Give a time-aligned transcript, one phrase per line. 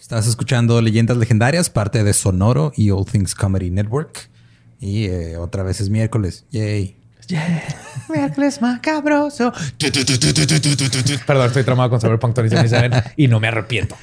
[0.00, 4.30] Estás escuchando Leyendas Legendarias, parte de Sonoro y All Things Comedy Network.
[4.80, 6.46] Y eh, otra vez es miércoles.
[6.50, 6.96] Yay.
[7.26, 7.62] Yeah.
[8.08, 9.52] Miércoles macabroso.
[11.26, 13.94] Perdón, estoy traumado con Cyberpunk 2077 y no me arrepiento.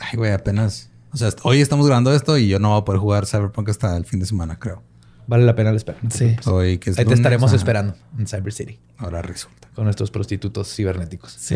[0.00, 0.88] Ay, güey, apenas.
[1.12, 3.94] O sea, hoy estamos grabando esto y yo no voy a poder jugar Cyberpunk hasta
[3.98, 4.82] el fin de semana, creo.
[5.26, 5.98] Vale la pena el espera.
[6.08, 6.36] Sí.
[6.46, 7.56] Hoy que es Ahí te lunes, estaremos ajá.
[7.56, 9.68] esperando en Cyber City Ahora resulta.
[9.74, 11.32] con nuestros prostitutos cibernéticos.
[11.38, 11.54] Sí.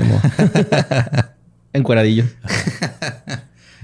[1.72, 2.24] Encueradillo.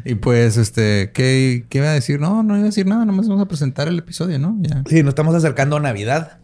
[0.05, 2.21] Y pues, este, ¿qué, ¿qué iba a decir?
[2.21, 4.57] No, no iba a decir nada, nomás vamos a presentar el episodio, ¿no?
[4.61, 4.83] Ya.
[4.87, 6.39] Sí, nos estamos acercando a Navidad.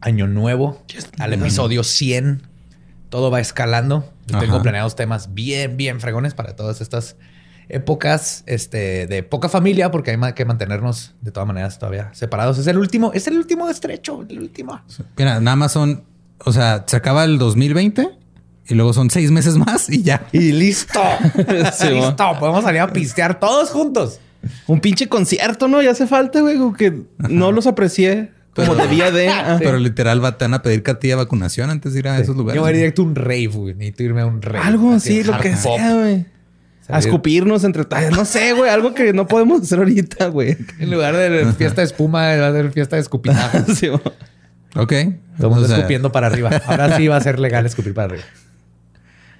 [0.00, 0.82] Año Nuevo,
[1.18, 2.42] al episodio 100.
[3.08, 4.12] Todo va escalando.
[4.26, 7.16] Yo tengo planeados temas bien, bien fregones para todas estas
[7.68, 12.58] épocas este, de poca familia, porque hay que mantenernos de todas maneras todavía separados.
[12.58, 14.82] Es el último, es el último estrecho, el último.
[15.16, 16.04] Mira, nada más son,
[16.44, 18.23] o sea, se acaba el 2020
[18.68, 20.26] y luego son seis meses más y ya.
[20.32, 21.00] Y listo.
[21.76, 22.36] Sí, listo.
[22.38, 24.20] Podemos salir a pistear todos juntos.
[24.66, 25.80] Un pinche concierto, ¿no?
[25.82, 26.58] Ya hace falta, güey.
[26.76, 29.28] que no los aprecié como debía de.
[29.30, 29.56] Ah.
[29.58, 32.36] Pero literal va- te van a pedir cartilla de vacunación antes de ir a esos
[32.36, 32.56] lugares.
[32.56, 33.74] Yo voy directo a un rave, güey.
[33.74, 34.58] Necesito irme a un rave.
[34.66, 35.76] Algo Así, lo que pop.
[35.76, 36.26] sea, güey.
[36.88, 37.84] A escupirnos entre...
[38.10, 38.70] No sé, güey.
[38.70, 40.56] Algo que no podemos hacer ahorita, güey.
[40.78, 43.62] En lugar de fiesta de espuma, va a ser fiesta de escupinaje.
[43.74, 43.88] Sí.
[43.88, 44.00] Ok.
[44.74, 46.50] Todo el mundo O sea, escupiendo para arriba.
[46.66, 48.24] Ahora sí va a ser legal escupir para arriba.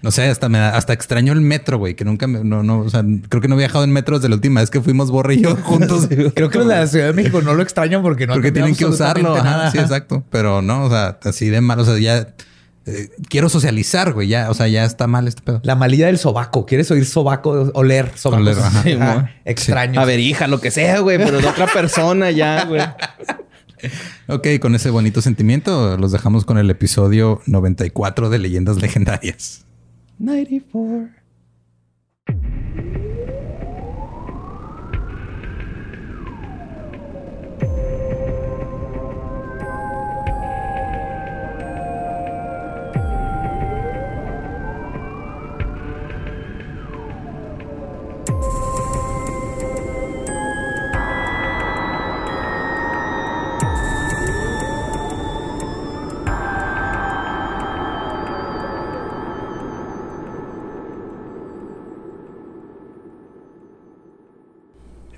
[0.05, 2.81] No sé, hasta me da- hasta extraño el metro, güey, que nunca me, no, no,
[2.81, 5.11] o sea, creo que no he viajado en metros de la última vez que fuimos
[5.11, 6.09] Borre y yo juntos.
[6.35, 8.85] Creo que en la Ciudad de México no lo extrañan porque no porque tienen que
[8.85, 9.31] usarlo.
[9.31, 9.71] absolutamente Ajá, nada.
[9.73, 10.23] sí, exacto.
[10.31, 11.81] Pero no, o sea, así de mal.
[11.81, 12.35] O sea, ya
[12.87, 14.29] eh, quiero socializar, güey.
[14.29, 15.61] Ya, o sea, ya está mal este pedo.
[15.65, 16.67] La malilla del sobaco.
[16.67, 17.71] ¿Quieres oír sobaco?
[17.73, 18.43] Oler sobaco.
[18.43, 18.83] Oler, ajá.
[18.83, 19.27] Sí, mo.
[19.47, 19.99] Extraño.
[20.01, 21.17] A ver, hija, lo que sea, güey.
[21.17, 22.83] Pero de otra persona ya, güey.
[24.29, 29.67] Ok, con ese bonito sentimiento los dejamos con el episodio 94 de Leyendas Legendarias.
[30.21, 31.11] 94.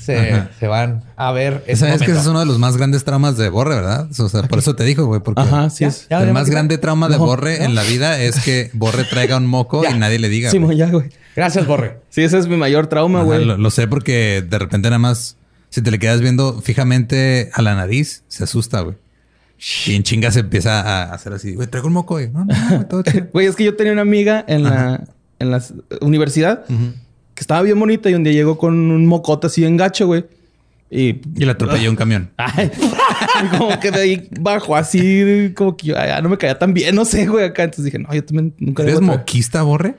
[0.00, 3.04] se, se van a ver ese Sabes que ese es uno de los más grandes
[3.04, 4.08] traumas de Borre, ¿verdad?
[4.18, 6.06] O sea, por eso te dijo, güey, porque Ajá, sí Ya, es.
[6.08, 6.22] ya.
[6.22, 7.64] el más grande trauma de No, Borre no.
[7.66, 9.90] en la vida es que Borre traiga un moco Ya.
[9.90, 10.50] y nadie le diga.
[10.50, 10.76] Sí, güey.
[10.78, 11.10] ya, güey.
[11.36, 12.00] Gracias, Borre.
[12.08, 13.44] Sí, ese es mi mayor trauma, güey.
[13.44, 15.36] lo, lo sé porque de repente nada más,
[15.68, 18.96] si te le quedas viendo fijamente a la nariz, se asusta, güey.
[19.86, 22.28] Y en chinga se empieza a hacer así, güey, traigo un moco, güey.
[22.30, 23.26] No, no, güey, todo chido.
[23.32, 25.04] Güey, es que yo tenía una amiga en la,
[25.38, 25.62] en la
[26.00, 26.64] universidad
[27.40, 30.26] que estaba bien bonita y un día llegó con un mocote así en gacho, güey.
[30.90, 32.30] Y, Y le atropelló un camión.
[32.36, 32.70] ay,
[33.42, 36.74] y como que de ahí bajo así, como que yo ay, no me caía tan
[36.74, 37.62] bien, no sé, güey, acá.
[37.62, 39.94] Entonces dije, no, yo también nunca ¿Eres moquista, Borre?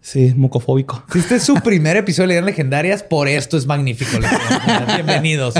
[0.00, 1.04] Sí, mocofóbico.
[1.12, 4.18] Si este es su primer episodio de Leyendas Legendarias, por esto es magnífico.
[4.96, 5.54] Bienvenidos.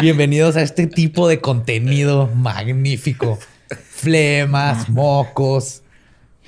[0.00, 3.38] Bienvenidos a este tipo de contenido magnífico.
[3.90, 5.82] Flemas, mocos,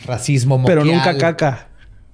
[0.07, 0.97] racismo Pero moquial.
[0.97, 1.69] nunca caca.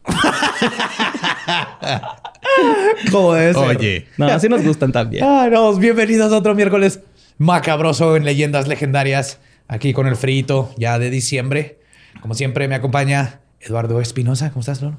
[3.13, 3.77] Como debe ser.
[3.77, 4.07] Oye.
[4.17, 5.25] No, así nos gustan también.
[5.25, 7.01] Ah, no, bienvenidos a otro miércoles
[7.39, 9.39] macabroso en Leyendas Legendarias.
[9.69, 11.79] Aquí con el frito ya de diciembre.
[12.21, 14.51] Como siempre, me acompaña Eduardo Espinosa.
[14.51, 14.99] ¿Cómo estás, Lolo?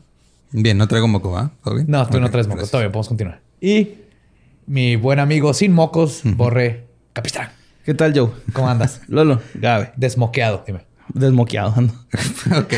[0.52, 1.52] Bien, no traigo moco, ¿va?
[1.64, 1.88] ¿Todo bien?
[1.90, 2.58] No, tú no Ok, traes mocos.
[2.60, 2.72] gracias.
[2.72, 3.40] Todavía podemos continuar.
[3.62, 3.90] Y
[4.68, 7.50] mi buen amigo sin mocos, Borre Capistrán.
[7.86, 8.30] ¿Qué tal, Joe?
[8.54, 9.02] ¿Cómo andas?
[9.08, 9.92] Lolo, Gabe.
[9.96, 10.82] Desmoqueado, dime.
[11.14, 11.94] Desmoqueado ando.
[12.58, 12.74] ok.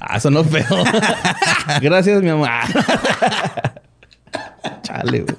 [0.00, 0.64] Ah, sonó feo.
[1.82, 2.62] Gracias, mi mamá.
[4.82, 5.36] Chale, güey.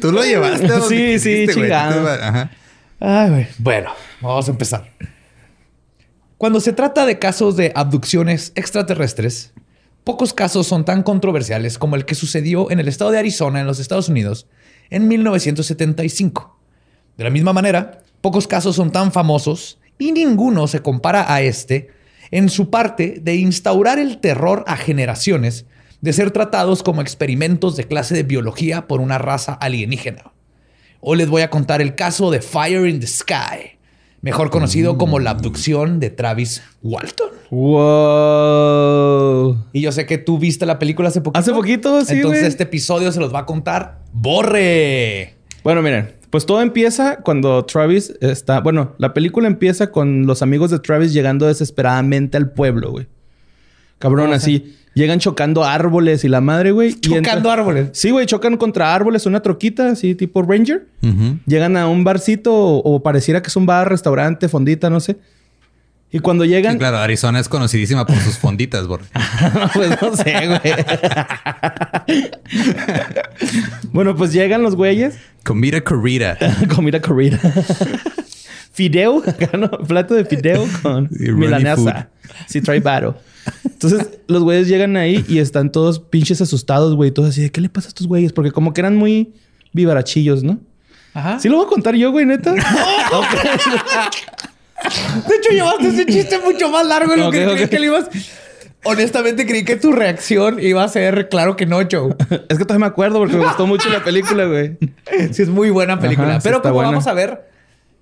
[0.00, 0.66] Tú lo llevaste.
[0.66, 2.08] a donde Sí, sí, quisiste, chingado.
[2.08, 2.50] Ajá.
[2.98, 3.46] Ay, güey.
[3.58, 3.90] Bueno,
[4.20, 4.90] vamos a empezar.
[6.36, 9.52] Cuando se trata de casos de abducciones extraterrestres,
[10.04, 13.66] pocos casos son tan controversiales como el que sucedió en el estado de Arizona, en
[13.66, 14.46] los Estados Unidos,
[14.90, 16.58] en 1975.
[17.16, 21.90] De la misma manera, pocos casos son tan famosos y ninguno se compara a este
[22.30, 25.66] en su parte de instaurar el terror a generaciones
[26.00, 30.32] de ser tratados como experimentos de clase de biología por una raza alienígena.
[31.00, 33.78] Hoy les voy a contar el caso de Fire in the Sky,
[34.20, 37.30] mejor conocido como la abducción de Travis Walton.
[37.50, 38.58] Wow.
[39.72, 41.38] Y yo sé que tú viste la película hace poquito.
[41.38, 45.34] Hace poquito, sí, Entonces este episodio se los va a contar Borre.
[45.62, 48.60] Bueno, miren, pues todo empieza cuando Travis está.
[48.60, 53.06] Bueno, la película empieza con los amigos de Travis llegando desesperadamente al pueblo, güey.
[53.98, 54.74] Cabrón, así.
[54.94, 56.90] Llegan chocando árboles y la madre, güey.
[56.90, 57.90] y Chocando entra- árboles.
[57.92, 60.86] Sí, güey, chocan contra árboles, una troquita así tipo Ranger.
[61.46, 65.16] Llegan a un barcito o, o pareciera que es un bar, restaurante, fondita, no sé.
[66.10, 69.04] Y cuando llegan, Sí, claro, Arizona es conocidísima por sus fonditas, Borre.
[69.74, 70.74] pues no sé, güey.
[73.92, 76.36] bueno, pues llegan los güeyes Comida corrida.
[76.74, 77.38] comida corrida.
[78.72, 79.22] Fideo,
[79.86, 82.10] plato de fideo con milanesa.
[82.46, 83.16] Sí, trae varo.
[83.64, 87.10] Entonces, los güeyes llegan ahí y están todos pinches asustados, güey.
[87.10, 88.32] Todos así de, ¿qué le pasa a estos güeyes?
[88.32, 89.32] Porque como que eran muy
[89.72, 90.58] vivarachillos, ¿no?
[91.14, 91.38] Ajá.
[91.38, 92.54] ¿Sí lo voy a contar yo, güey, neta?
[95.28, 97.70] De hecho, llevaste ese chiste mucho más largo de lo Ok, que creí ok.
[97.70, 98.08] que le ibas.
[98.84, 102.14] Honestamente, creí que tu reacción iba a ser claro que no, Joe.
[102.48, 104.76] es que todavía me acuerdo porque me gustó mucho la película, güey.
[105.32, 106.36] Sí, es muy buena película.
[106.36, 106.90] Ajá, pero como buena.
[106.90, 107.48] vamos a ver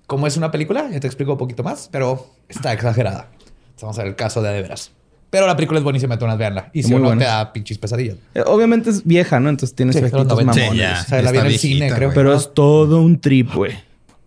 [0.05, 3.27] cómo es una película, ya te explico un poquito más, pero está exagerada.
[3.81, 4.91] Vamos a ver el caso de a de veras.
[5.29, 6.69] Pero la película es buenísima, entonces veanla.
[6.73, 8.15] Y si Muy no, te da pinches pesadillas.
[8.33, 9.49] Eh, Obviamente es vieja, ¿no?
[9.49, 10.35] Entonces tiene Sí, 90.
[10.35, 10.55] mamones.
[10.55, 11.01] Sí, ya.
[11.01, 12.11] O sea, la vi Está en el cine, creo.
[12.13, 13.73] Pero es todo un trip, güey.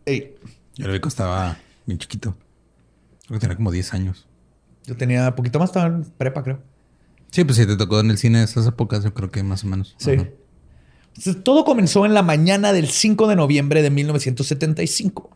[0.04, 0.34] Ey,
[0.74, 1.56] Yo lo vi cuando estaba
[1.86, 2.36] bien chiquito.
[3.26, 4.26] Creo que tenía como 10 años.
[4.84, 6.60] yo tenía poquito más, estaba en prepa, creo.
[7.30, 9.62] Sí, pues si te tocó en el cine de esas épocas, yo creo que más
[9.64, 9.94] o menos.
[9.98, 10.12] Sí.
[10.12, 10.28] Ajá.
[11.16, 15.30] Entonces, todo comenzó en la mañana del 5 de noviembre de 1975.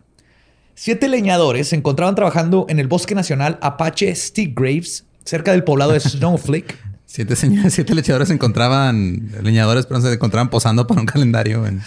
[0.74, 5.92] Siete leñadores se encontraban trabajando en el Bosque Nacional Apache Stick Graves, cerca del poblado
[5.92, 6.78] de Snowflake.
[7.14, 7.94] Siete, señores, siete
[8.26, 11.64] se encontraban, leñadores, pero se encontraban posando para un calendario.
[11.64, 11.80] en-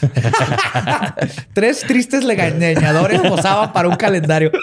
[1.53, 4.53] Tres tristes leñadores posaban para un calendario.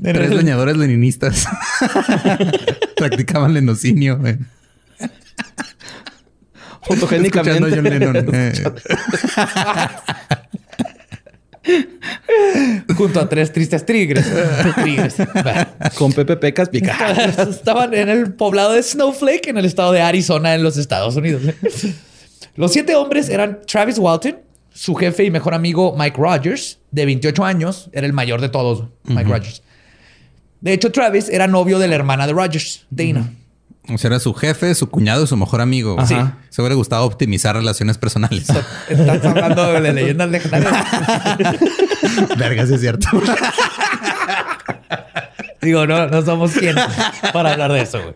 [0.00, 1.48] Tres leñadores leninistas
[2.96, 4.18] practicaban lenocinio.
[4.18, 4.36] güey.
[6.82, 7.74] Fotogénicamente.
[7.74, 8.26] John Lennon.
[12.96, 14.26] Junto a tres tristes tigres.
[14.84, 15.16] Tigres.
[15.16, 15.66] Bueno.
[15.96, 17.12] Con Pepe Pecas pica.
[17.50, 21.42] Estaban en el poblado de Snowflake, en el estado de Arizona, en los Estados Unidos.
[22.54, 24.38] Los siete hombres eran Travis Walton,
[24.72, 28.84] su jefe y mejor amigo Mike Rogers, de 28 años, era el mayor de todos,
[29.04, 29.62] Mike Rogers.
[30.60, 33.30] De hecho, Travis era novio de la hermana de Rogers, Dana.
[33.88, 35.96] O sea, era su jefe, su cuñado y su mejor amigo.
[35.98, 36.38] Ajá.
[36.50, 38.46] Se hubiera gustado optimizar relaciones personales.
[38.88, 40.86] Estás hablando de leyendas legendarias.
[42.36, 43.08] Verga, sí es cierto.
[45.62, 46.74] Digo, no, no somos quien
[47.32, 48.14] para hablar de eso, güey.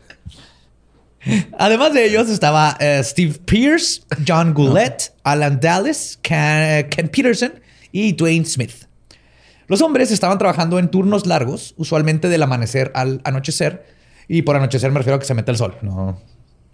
[1.58, 7.52] Además de ellos estaba eh, Steve Pierce, John Goulet, Alan Dallas, Ken, Ken Peterson
[7.92, 8.86] y Dwayne Smith.
[9.66, 13.99] Los hombres estaban trabajando en turnos largos, usualmente del amanecer al anochecer.
[14.32, 15.76] Y por anochecer me refiero a que se mete el sol.
[15.82, 16.16] No,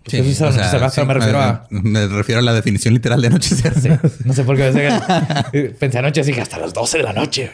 [0.07, 1.67] Sí, Eso sí sí, Pero me refiero a...
[1.71, 3.75] me refiero a la definición literal de anochecer.
[3.81, 3.89] Sí,
[4.25, 7.51] no sé por qué pensé, anoche así que hasta las 12 de la noche.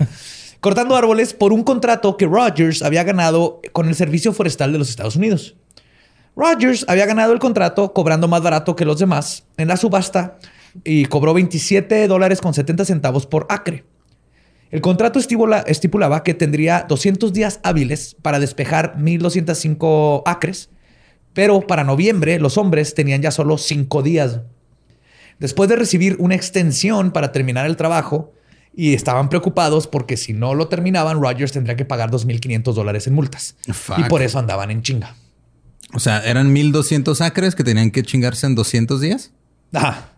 [0.61, 4.91] Cortando árboles por un contrato que Rogers había ganado con el Servicio Forestal de los
[4.91, 5.55] Estados Unidos.
[6.37, 10.37] Rogers había ganado el contrato cobrando más barato que los demás en la subasta
[10.85, 13.85] y cobró 27 dólares con 70 centavos por acre.
[14.73, 20.71] El contrato estipula- estipulaba que tendría 200 días hábiles para despejar 1.205 acres,
[21.35, 24.41] pero para noviembre los hombres tenían ya solo 5 días.
[25.39, 28.33] Después de recibir una extensión para terminar el trabajo
[28.75, 33.15] y estaban preocupados porque si no lo terminaban, Rogers tendría que pagar 2.500 dólares en
[33.15, 33.57] multas.
[33.73, 33.99] Fuck.
[33.99, 35.15] Y por eso andaban en chinga.
[35.95, 39.33] O sea, eran 1200 acres que tenían que chingarse en 200 días.
[39.75, 40.09] Ajá.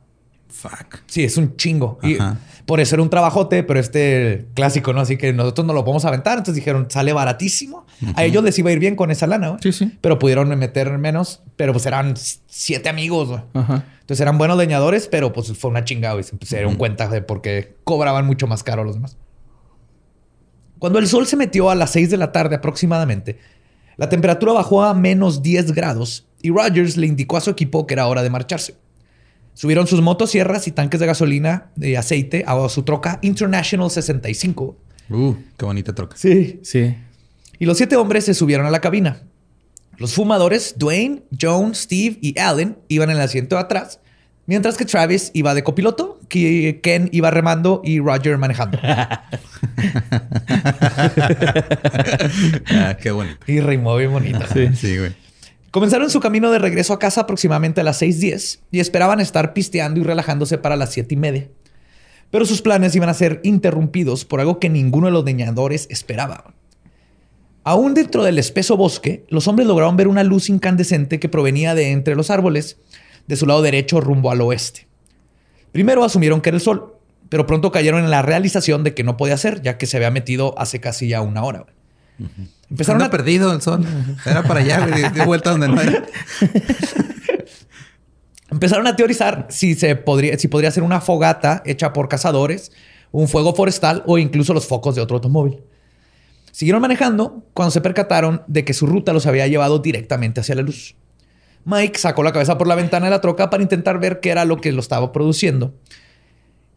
[0.48, 0.98] Fuck.
[1.06, 1.98] Sí, es un chingo.
[2.02, 2.38] Y Ajá.
[2.66, 5.00] Por eso era un trabajote, pero este clásico, ¿no?
[5.00, 6.38] Así que nosotros no lo podemos aventar.
[6.38, 7.86] Entonces dijeron, sale baratísimo.
[8.16, 9.60] A ellos les iba a ir bien con esa lana, güey.
[9.62, 9.98] Sí, sí.
[10.00, 11.42] Pero pudieron meter menos.
[11.56, 12.14] Pero pues eran
[12.46, 13.42] siete amigos, güey.
[13.52, 13.84] Ajá.
[14.00, 16.24] Entonces eran buenos leñadores, pero pues fue una chingada, güey.
[16.24, 19.16] Se se dieron cuenta de por qué cobraban mucho más caro los demás.
[20.78, 23.38] Cuando el sol se metió a las 6 de la tarde aproximadamente,
[23.96, 27.94] la temperatura bajó a menos 10 grados y Rogers le indicó a su equipo que
[27.94, 28.74] era hora de marcharse.
[29.54, 34.76] Subieron sus motosierras y tanques de gasolina y aceite a su troca International 65.
[35.10, 36.16] Uh, qué bonita troca.
[36.16, 36.60] Sí.
[36.62, 36.96] Sí.
[37.58, 39.22] Y los siete hombres se subieron a la cabina.
[39.96, 44.00] Los fumadores, Dwayne, Joan, Steve y Allen, iban en el asiento de atrás,
[44.46, 48.78] mientras que Travis iba de copiloto, que Ken iba remando y Roger manejando.
[52.70, 53.38] Ah, qué bonito.
[53.46, 54.40] y rimó bien bonito.
[54.74, 55.12] Sí, güey.
[55.74, 59.98] Comenzaron su camino de regreso a casa aproximadamente a las 6:10 y esperaban estar pisteando
[59.98, 61.48] y relajándose para las 7 y media.
[62.30, 66.54] Pero sus planes iban a ser interrumpidos por algo que ninguno de los leñadores esperaba.
[67.64, 71.90] Aún dentro del espeso bosque, los hombres lograron ver una luz incandescente que provenía de
[71.90, 72.76] entre los árboles,
[73.26, 74.86] de su lado derecho rumbo al oeste.
[75.72, 76.98] Primero asumieron que era el sol,
[77.30, 80.12] pero pronto cayeron en la realización de que no podía ser, ya que se había
[80.12, 81.66] metido hace casi ya una hora.
[82.70, 83.84] Empezaron a perdido el sol.
[84.24, 86.04] Era para allá, de vuelta donde no era.
[88.50, 92.72] Empezaron a teorizar si, se podría, si podría ser una fogata hecha por cazadores,
[93.10, 95.60] un fuego forestal o incluso los focos de otro automóvil.
[96.52, 100.62] Siguieron manejando cuando se percataron de que su ruta los había llevado directamente hacia la
[100.62, 100.94] luz.
[101.64, 104.44] Mike sacó la cabeza por la ventana de la troca para intentar ver qué era
[104.44, 105.74] lo que lo estaba produciendo.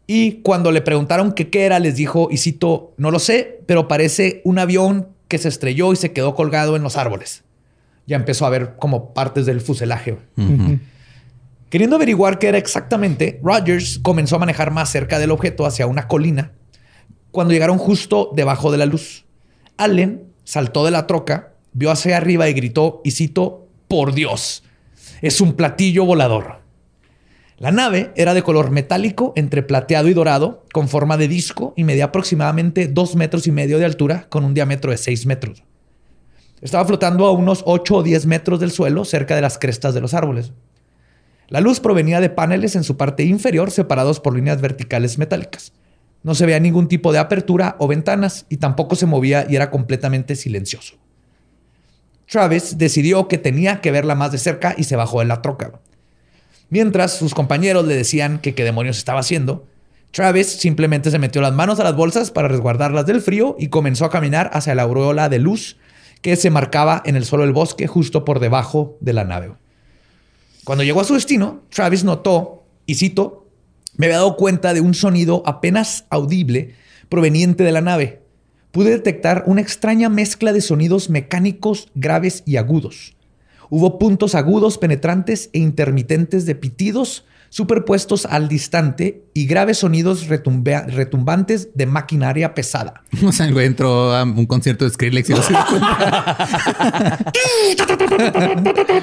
[0.06, 4.40] Y cuando le preguntaron qué era, les dijo, y cito, no lo sé, pero parece
[4.44, 7.44] un avión que se estrelló y se quedó colgado en los árboles.
[8.06, 10.18] Ya empezó a ver como partes del fuselaje.
[11.68, 16.08] Queriendo averiguar qué era exactamente, Rogers comenzó a manejar más cerca del objeto hacia una
[16.08, 16.52] colina
[17.30, 19.26] cuando llegaron justo debajo de la luz.
[19.76, 24.64] Allen saltó de la troca, vio hacia arriba y gritó, y cito, por Dios,
[25.20, 26.62] es un platillo volador.
[27.58, 31.82] La nave era de color metálico entre plateado y dorado, con forma de disco y
[31.82, 35.64] medía aproximadamente dos metros y medio de altura, con un diámetro de seis metros.
[36.60, 40.00] Estaba flotando a unos 8 o 10 metros del suelo, cerca de las crestas de
[40.00, 40.52] los árboles.
[41.48, 45.72] La luz provenía de paneles en su parte inferior separados por líneas verticales metálicas.
[46.22, 49.70] No se veía ningún tipo de apertura o ventanas y tampoco se movía y era
[49.70, 50.96] completamente silencioso.
[52.26, 55.80] Travis decidió que tenía que verla más de cerca y se bajó de la troca.
[56.70, 59.66] Mientras sus compañeros le decían que qué demonios estaba haciendo,
[60.10, 64.04] Travis simplemente se metió las manos a las bolsas para resguardarlas del frío y comenzó
[64.04, 65.76] a caminar hacia la aureola de luz
[66.22, 69.52] que se marcaba en el suelo del bosque justo por debajo de la nave.
[70.64, 73.46] Cuando llegó a su destino, Travis notó, y cito,
[73.96, 76.74] me había dado cuenta de un sonido apenas audible
[77.08, 78.22] proveniente de la nave.
[78.70, 83.16] Pude detectar una extraña mezcla de sonidos mecánicos graves y agudos.
[83.70, 91.70] Hubo puntos agudos, penetrantes e intermitentes de pitidos superpuestos al distante y graves sonidos retumbantes
[91.74, 93.02] de maquinaria pesada.
[93.24, 95.42] O sea, el güey entró a un concierto de Skrillex y lo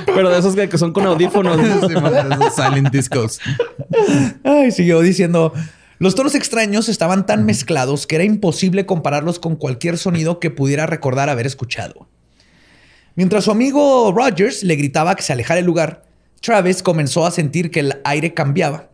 [0.06, 1.60] Pero de esos que son con audífonos.
[2.56, 3.40] silent discos.
[4.44, 5.54] Ay, siguió diciendo...
[5.98, 10.86] Los tonos extraños estaban tan mezclados que era imposible compararlos con cualquier sonido que pudiera
[10.86, 12.10] recordar haber escuchado.
[13.16, 16.04] Mientras su amigo Rogers le gritaba que se alejara del lugar,
[16.42, 18.90] Travis comenzó a sentir que el aire cambiaba.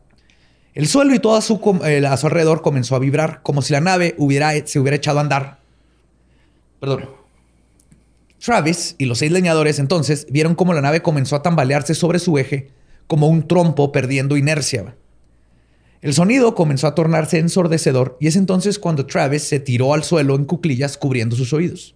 [0.74, 1.60] El suelo y todo a su,
[2.08, 4.16] a su alrededor comenzó a vibrar, como si la nave
[4.66, 5.60] se hubiera echado a andar.
[6.80, 7.10] Perdón.
[8.40, 12.38] Travis y los seis leñadores entonces vieron cómo la nave comenzó a tambalearse sobre su
[12.38, 12.70] eje,
[13.08, 14.96] como un trompo perdiendo inercia.
[16.02, 20.36] El sonido comenzó a tornarse ensordecedor y es entonces cuando Travis se tiró al suelo
[20.36, 21.96] en cuclillas cubriendo sus oídos.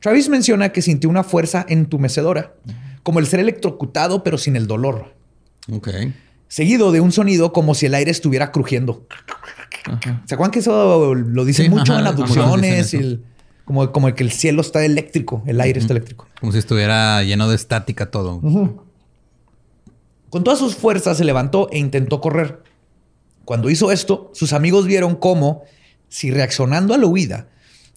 [0.00, 2.54] Travis menciona que sintió una fuerza entumecedora
[3.02, 5.14] como el ser electrocutado, pero sin el dolor.
[5.70, 5.88] Ok.
[6.48, 9.06] Seguido de un sonido como si el aire estuviera crujiendo.
[10.26, 12.96] ¿Se acuerdan que eso lo dicen mucho en abducciones?
[13.64, 16.26] como, como que el cielo está eléctrico, el aire está eléctrico.
[16.40, 18.40] Como si estuviera lleno de estática todo.
[20.28, 22.62] Con todas sus fuerzas se levantó e intentó correr.
[23.44, 25.62] Cuando hizo esto, sus amigos vieron cómo,
[26.08, 27.48] si reaccionando a la huida,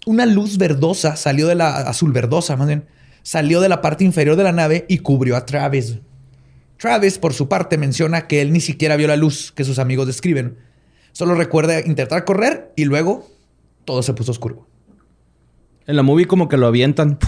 [0.06, 2.86] una luz verdosa salió de la azul verdosa, más bien,
[3.22, 6.00] salió de la parte inferior de la nave y cubrió a Travis.
[6.78, 10.08] Travis, por su parte, menciona que él ni siquiera vio la luz que sus amigos
[10.08, 10.58] describen.
[11.14, 13.28] Solo recuerda intentar correr y luego
[13.86, 14.68] todo se puso oscuro.
[15.86, 17.20] En la movie como que lo avientan.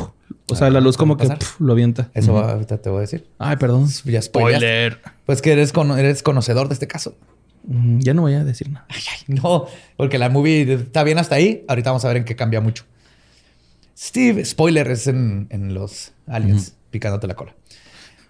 [0.52, 1.28] O sea, la luz como que
[1.60, 2.10] lo avienta.
[2.14, 3.28] Eso ahorita te voy a decir.
[3.38, 3.88] Ay, perdón.
[4.06, 5.02] Ya Spoiler.
[5.26, 7.16] Pues que eres, eres conocedor de este caso.
[8.00, 8.88] Ya no voy a decir nada.
[9.28, 9.66] no,
[9.98, 11.64] porque la movie está bien hasta ahí.
[11.68, 12.84] Ahorita vamos a ver en qué cambia mucho.
[13.98, 17.56] Steve, spoiler es en, los aliens, picándote la cola.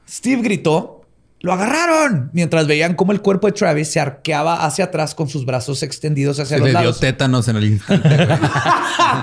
[0.08, 1.02] Steve gritó,
[1.42, 2.30] ¡lo agarraron!
[2.34, 6.40] Mientras veían cómo el cuerpo de Travis se arqueaba hacia atrás con sus brazos extendidos
[6.40, 6.86] hacia los lados.
[6.86, 8.10] Le dio tétanos en el instante.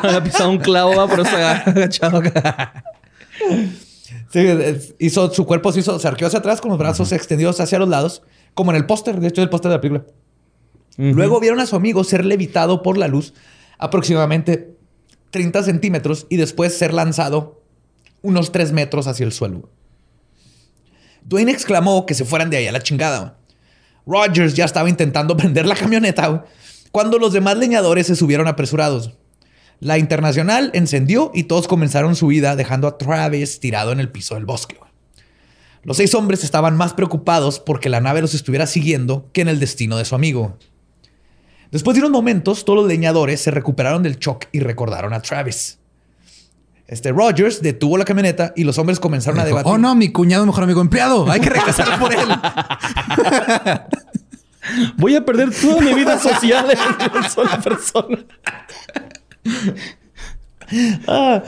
[0.02, 2.22] Había pisado un clavo, pero se agachado.
[4.98, 7.88] hizo, su cuerpo se, hizo, se arqueó hacia atrás con los brazos extendidos hacia los
[7.88, 8.22] lados,
[8.54, 10.04] como en el póster, de hecho, el póster de la película.
[10.96, 13.32] Luego vieron a su amigo ser levitado por la luz
[13.78, 14.76] aproximadamente
[15.30, 17.62] 30 centímetros y después ser lanzado
[18.20, 19.70] unos 3 metros hacia el suelo.
[21.24, 23.38] Dwayne exclamó que se fueran de ahí a la chingada.
[24.06, 26.44] Rogers ya estaba intentando prender la camioneta
[26.90, 29.14] cuando los demás leñadores se subieron apresurados.
[29.80, 34.34] La internacional encendió y todos comenzaron su huida dejando a Travis tirado en el piso
[34.34, 34.76] del bosque.
[35.84, 39.58] Los seis hombres estaban más preocupados porque la nave los estuviera siguiendo que en el
[39.58, 40.56] destino de su amigo.
[41.72, 45.78] Después de unos momentos, todos los leñadores se recuperaron del shock y recordaron a Travis.
[46.86, 49.72] Este Rogers detuvo la camioneta y los hombres comenzaron a debatir.
[49.72, 51.28] oh no, mi cuñado mejor amigo empleado.
[51.30, 52.28] Hay que regresar por él.
[54.96, 58.18] Voy a perder toda mi vida social en una sola persona.
[61.08, 61.42] Ah,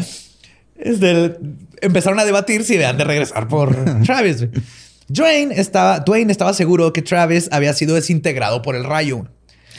[0.77, 1.37] este,
[1.85, 4.47] empezaron a debatir si debían de regresar por Travis.
[5.09, 9.27] Dwayne estaba, Dwayne estaba seguro que Travis había sido desintegrado por el rayo.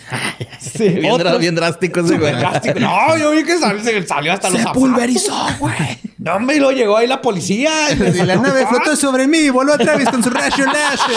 [0.59, 2.33] Sí, Bien, bien drástico ese güey.
[2.35, 2.79] Drástico.
[2.79, 4.81] No, yo vi que salió, hasta los Se zapatos.
[4.83, 5.73] pulverizó, güey.
[6.17, 7.91] No, me lo llegó ahí la policía.
[7.91, 11.15] Y, la nave flotó sobre mí y voló a Travis con su rayo láser.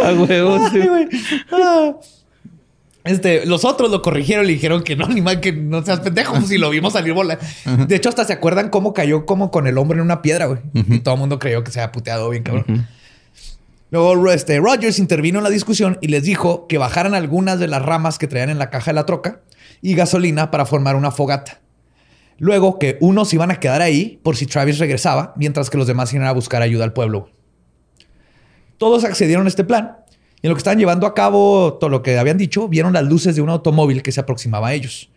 [0.04, 0.80] A huevo, sí.
[0.80, 1.08] Ay, güey.
[1.52, 1.92] Ah.
[3.04, 6.00] Este, los otros lo corrigieron y le dijeron que no, ni mal que no seas
[6.00, 7.44] pendejo, si lo vimos salir volando.
[7.86, 10.60] De hecho, hasta se acuerdan cómo cayó como con el hombro en una piedra, güey.
[10.74, 12.86] Y todo el mundo creyó que se había puteado bien, cabrón.
[13.90, 17.82] Luego, este, Rogers intervino en la discusión y les dijo que bajaran algunas de las
[17.82, 19.40] ramas que traían en la caja de la troca
[19.82, 21.60] y gasolina para formar una fogata.
[22.38, 26.12] Luego que unos iban a quedar ahí por si Travis regresaba, mientras que los demás
[26.12, 27.30] iban a buscar ayuda al pueblo.
[28.78, 29.96] Todos accedieron a este plan
[30.42, 33.04] y en lo que estaban llevando a cabo todo lo que habían dicho, vieron las
[33.04, 35.10] luces de un automóvil que se aproximaba a ellos.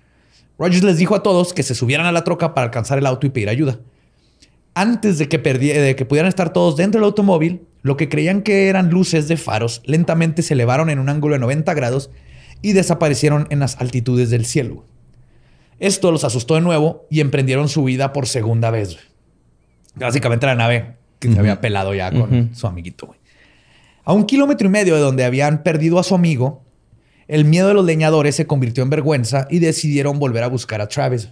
[0.60, 3.25] Rogers les dijo a todos que se subieran a la troca para alcanzar el auto
[3.25, 3.80] y pedir ayuda.
[4.75, 8.68] Antes de que, de que pudieran estar todos dentro del automóvil, lo que creían que
[8.68, 12.10] eran luces de faros lentamente se elevaron en un ángulo de 90 grados
[12.62, 14.86] y desaparecieron en las altitudes del cielo.
[15.80, 18.98] Esto los asustó de nuevo y emprendieron su vida por segunda vez.
[19.96, 23.08] Básicamente la nave que se había pelado ya con su amiguito.
[23.08, 23.20] güey.
[24.05, 26.63] A un kilómetro y medio de donde habían perdido a su amigo,
[27.29, 30.88] el miedo de los leñadores se convirtió en vergüenza y decidieron volver a buscar a
[30.88, 31.29] Travis.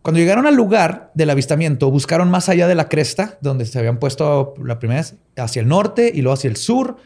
[0.00, 3.98] Cuando llegaron al lugar del avistamiento, buscaron más allá de la cresta, donde se habían
[3.98, 6.96] puesto la primera vez, hacia el norte y luego hacia el sur,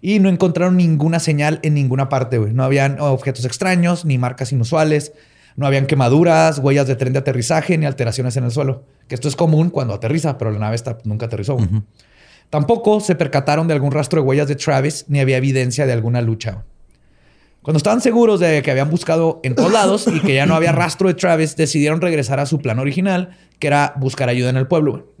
[0.00, 2.38] y no encontraron ninguna señal en ninguna parte.
[2.38, 5.12] No habían objetos extraños, ni marcas inusuales,
[5.56, 8.84] no habían quemaduras, huellas de tren de aterrizaje, ni alteraciones en el suelo.
[9.08, 11.58] Que esto es común cuando aterriza, pero la nave esta nunca aterrizó.
[12.50, 16.20] Tampoco se percataron de algún rastro de huellas de Travis, ni había evidencia de alguna
[16.20, 16.64] lucha.
[17.62, 20.72] Cuando estaban seguros de que habían buscado en todos lados y que ya no había
[20.72, 24.66] rastro de Travis, decidieron regresar a su plan original, que era buscar ayuda en el
[24.66, 25.12] pueblo.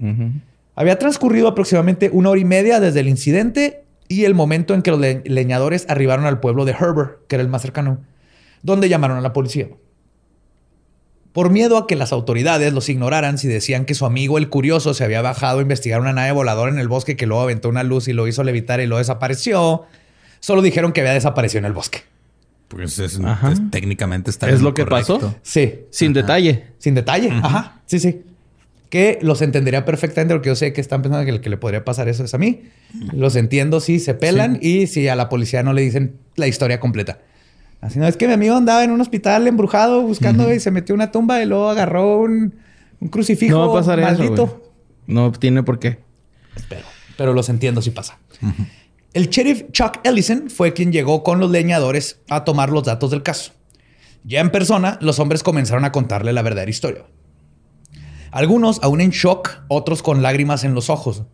[0.74, 4.90] Había transcurrido aproximadamente una hora y media desde el incidente y el momento en que
[4.90, 7.98] los le- leñadores arribaron al pueblo de Herbert, que era el más cercano,
[8.62, 9.68] donde llamaron a la policía.
[11.32, 14.94] Por miedo a que las autoridades los ignoraran si decían que su amigo el curioso
[14.94, 17.84] se había bajado a investigar una nave voladora en el bosque que luego aventó una
[17.84, 19.84] luz y lo hizo levitar y lo desapareció,
[20.40, 22.00] solo dijeron que había desaparecido en el bosque.
[22.66, 25.18] Pues es, es- técnicamente está ¿Es lo que correcto.
[25.20, 25.34] pasó?
[25.42, 26.66] Sí, Sin detalle.
[26.78, 27.30] Sin detalle.
[27.30, 27.80] Ajá.
[27.86, 28.22] Sí, sí.
[28.90, 31.84] Que los entendería perfectamente porque yo sé que están pensando que el que le podría
[31.84, 32.62] pasar eso es a mí.
[33.12, 36.80] Los entiendo si se pelan y si a la policía no le dicen la historia
[36.80, 37.18] completa.
[37.80, 40.94] Así no es que mi amigo andaba en un hospital embrujado buscando y se metió
[40.94, 42.54] en una tumba y luego agarró un,
[43.00, 44.08] un crucifijo No va a pasar eso.
[44.08, 44.46] maldito.
[44.46, 44.60] güey.
[45.06, 45.98] No tiene por qué.
[46.68, 46.84] Pero,
[47.16, 48.18] pero los entiendo si pasa.
[49.14, 53.22] El sheriff Chuck Ellison fue quien llegó con los leñadores a tomar los datos del
[53.22, 53.52] caso.
[54.24, 57.04] Ya en persona, los hombres comenzaron a contarle la verdadera historia.
[58.30, 61.24] Algunos aún en shock, otros con lágrimas en los ojos.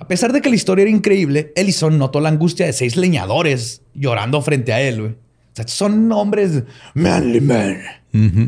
[0.00, 3.82] A pesar de que la historia era increíble, Ellison notó la angustia de seis leñadores
[3.94, 5.00] llorando frente a él.
[5.00, 5.14] güey.
[5.52, 6.62] O sea, son hombres
[6.94, 7.78] manly man.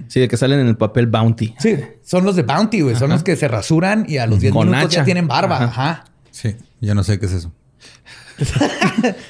[0.09, 1.55] Sí, de que salen en el papel Bounty.
[1.59, 2.97] Sí, son los de Bounty, güey.
[2.97, 5.57] Son los que se rasuran y a los 10 Con minutos ya tienen barba.
[5.57, 5.65] Ajá.
[5.91, 6.05] Ajá.
[6.31, 7.53] Sí, yo no sé qué es eso.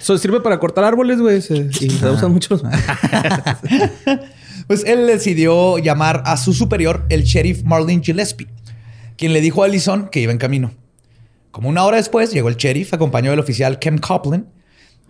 [0.01, 1.43] Eso sirve para cortar árboles, güey.
[1.43, 2.61] se- Y se usan mucho.
[4.67, 8.47] Pues él decidió llamar a su superior, el sheriff Marlin Gillespie,
[9.19, 10.73] quien le dijo a Ellison que iba en camino.
[11.51, 14.47] Como una hora después llegó el sheriff acompañado del oficial Kem Copeland,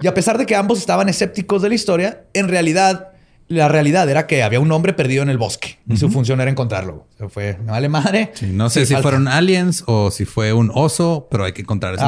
[0.00, 3.10] y a pesar de que ambos estaban escépticos de la historia, en realidad
[3.46, 6.50] la realidad era que había un hombre perdido en el bosque y su función era
[6.50, 7.06] encontrarlo.
[7.14, 8.30] O sea, fue, me vale madre.
[8.34, 11.52] Sí, no sé Sí, si falta- fueron aliens o si fue un oso, pero hay
[11.52, 12.04] que encontrar ese.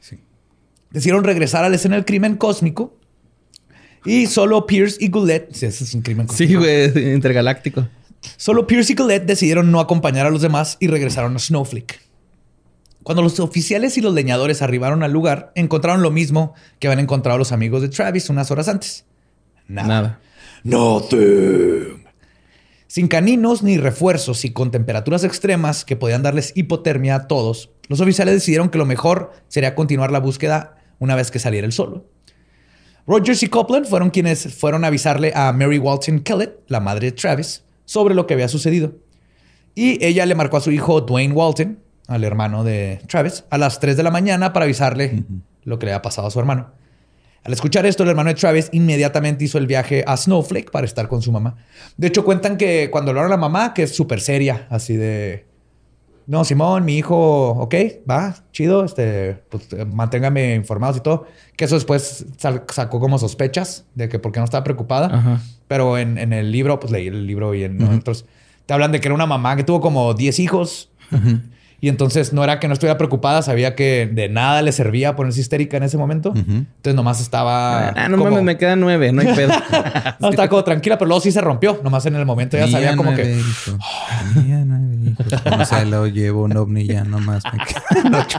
[0.00, 0.18] Sí.
[0.90, 2.98] Decidieron regresar a la escena del crimen cósmico
[4.04, 6.50] y solo Pierce y Goulet, sí, ese es un crimen cósmico.
[6.50, 7.12] Sí, güey.
[7.14, 7.86] Intergaláctico.
[8.36, 12.00] Solo Pierce y Colette decidieron no acompañar a los demás y regresaron a Snowflake.
[13.02, 17.38] Cuando los oficiales y los leñadores arribaron al lugar, encontraron lo mismo que habían encontrado
[17.38, 19.04] los amigos de Travis unas horas antes.
[19.66, 19.88] Nada.
[19.88, 20.20] Nada.
[20.64, 22.04] Nothing.
[22.86, 28.00] Sin caninos ni refuerzos y con temperaturas extremas que podían darles hipotermia a todos, los
[28.00, 32.06] oficiales decidieron que lo mejor sería continuar la búsqueda una vez que saliera el sol.
[33.06, 37.12] Rogers y Copeland fueron quienes fueron a avisarle a Mary Walton Kellett, la madre de
[37.12, 38.94] Travis, sobre lo que había sucedido.
[39.74, 41.78] Y ella le marcó a su hijo Dwayne Walton,
[42.08, 45.24] al hermano de Travis, a las 3 de la mañana para avisarle
[45.62, 46.72] lo que le había pasado a su hermano.
[47.44, 51.06] Al escuchar esto, el hermano de Travis inmediatamente hizo el viaje a Snowflake para estar
[51.06, 51.56] con su mamá.
[51.96, 55.46] De hecho, cuentan que cuando hablaron a la mamá, que es súper seria, así de...
[56.26, 57.74] No, Simón, mi hijo, ok,
[58.10, 61.26] va, chido, este, pues manténgame informados y todo.
[61.56, 65.06] Que eso después sacó como sospechas de que por qué no estaba preocupada.
[65.06, 65.40] Ajá.
[65.68, 68.26] Pero en, en el libro, pues leí el libro y en otros,
[68.66, 70.90] te hablan de que era una mamá que tuvo como 10 hijos.
[71.80, 75.40] Y entonces no era que no estuviera preocupada, sabía que de nada le servía ponerse
[75.40, 76.32] histérica en ese momento.
[76.34, 77.90] Entonces nomás estaba.
[77.90, 79.52] Ah, no como- mames, me quedan nueve, no hay pedo.
[80.18, 81.80] No, estaba como tranquila, pero luego sí se rompió.
[81.84, 83.38] Nomás en el momento ya sabía como nueve que.
[83.38, 83.76] hijos.
[84.34, 85.26] Tenía nueve hijos.
[85.56, 88.38] No se lo llevo un ovni ya nomás me quedan ocho.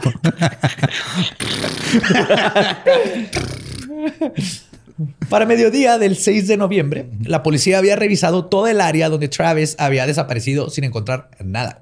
[5.30, 9.74] Para mediodía del 6 de noviembre, la policía había revisado toda el área donde Travis
[9.78, 11.80] había desaparecido sin encontrar nada.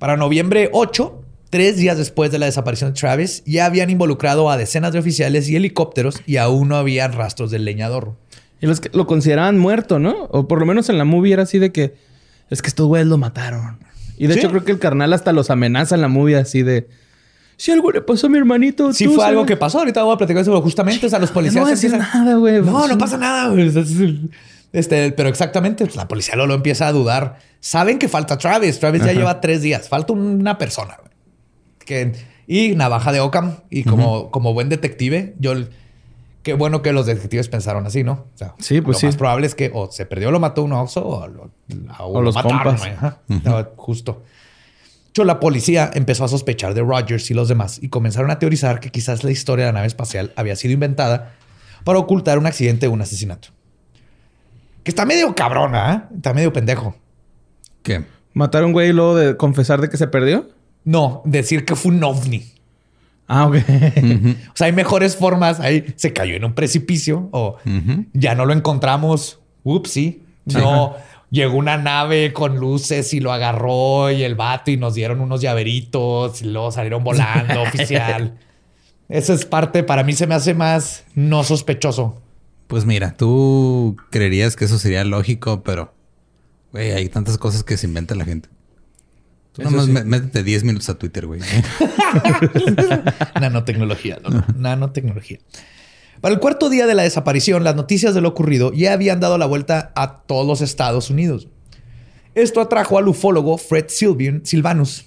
[0.00, 4.56] Para noviembre 8, tres días después de la desaparición de Travis, ya habían involucrado a
[4.56, 8.14] decenas de oficiales y helicópteros y aún no habían rastros del leñador.
[8.60, 10.24] Y los que lo consideraban muerto, ¿no?
[10.30, 11.94] O por lo menos en la movie era así de que
[12.50, 13.78] es que estos güeyes lo mataron.
[14.18, 14.40] Y de Sí.
[14.40, 16.88] hecho creo que el carnal hasta los amenaza en la movie así de
[17.56, 19.48] si algo le pasó a mi hermanito, Sí tú fue algo sabes".
[19.48, 19.80] que pasó.
[19.80, 21.04] Ahorita voy a platicar sobre justamente.
[21.06, 22.62] O sea, los policías no a decir nada, güey.
[22.62, 23.48] No, no pasa nada.
[23.50, 23.70] güey.
[24.72, 27.38] Este, pero exactamente, pues, la policía lo, lo empieza a dudar.
[27.60, 28.78] Saben que falta Travis.
[28.78, 29.88] Travis ya lleva tres días.
[29.88, 30.96] Falta una persona.
[31.84, 32.12] Que,
[32.46, 33.56] y navaja de Ockham.
[33.68, 35.54] Y como, como buen detective, yo...
[36.42, 38.12] Qué bueno que los detectives pensaron así, ¿no?
[38.34, 39.06] O sea, Sí, pues lo sí.
[39.06, 41.50] más probable es que o se perdió, lo mató un oxo o, lo,
[41.90, 42.82] a- O lo los mataron, compas.
[42.86, 43.18] Ajá.
[43.28, 44.22] No, justo.
[45.10, 48.80] Hecho, la policía empezó a sospechar de Rogers y los demás y comenzaron a teorizar
[48.80, 51.34] que quizás la historia de la nave espacial había sido inventada
[51.84, 53.48] para ocultar un accidente o un asesinato.
[54.82, 56.14] Que está medio cabrona, ¿eh?
[56.16, 56.96] Está medio pendejo.
[57.82, 58.04] ¿Qué?
[58.32, 60.48] Matar a un güey y luego de confesar de que se perdió.
[60.84, 62.52] No, decir que fue un ovni.
[63.26, 63.56] Ah, ok.
[64.52, 65.60] O sea, hay mejores formas.
[65.60, 67.56] Ahí se cayó en un precipicio o
[68.12, 69.40] ya no lo encontramos.
[69.62, 70.24] Upsi.
[70.46, 70.96] No,
[71.30, 75.40] llegó una nave con luces y lo agarró y el vato y nos dieron unos
[75.40, 78.38] llaveritos y luego salieron volando oficial.
[79.08, 82.20] Eso es parte, para mí se me hace más no sospechoso.
[82.70, 85.92] Pues mira, tú creerías que eso sería lógico, pero
[86.72, 88.48] güey, hay tantas cosas que se inventa la gente.
[89.52, 89.92] Tú nomás sí.
[89.92, 91.40] métete 10 minutos a Twitter, güey.
[93.40, 94.44] Nanotecnología, ¿no?
[94.56, 95.38] Nanotecnología.
[96.20, 99.38] Para el cuarto día de la desaparición, las noticias de lo ocurrido ya habían dado
[99.38, 101.48] la vuelta a todos los Estados Unidos.
[102.34, 105.06] Esto atrajo al ufólogo Fred Sylvian- Silvanus,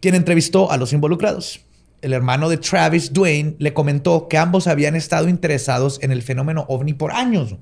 [0.00, 1.60] quien entrevistó a los involucrados.
[2.02, 6.64] El hermano de Travis, Dwayne, le comentó que ambos habían estado interesados en el fenómeno
[6.68, 7.56] ovni por años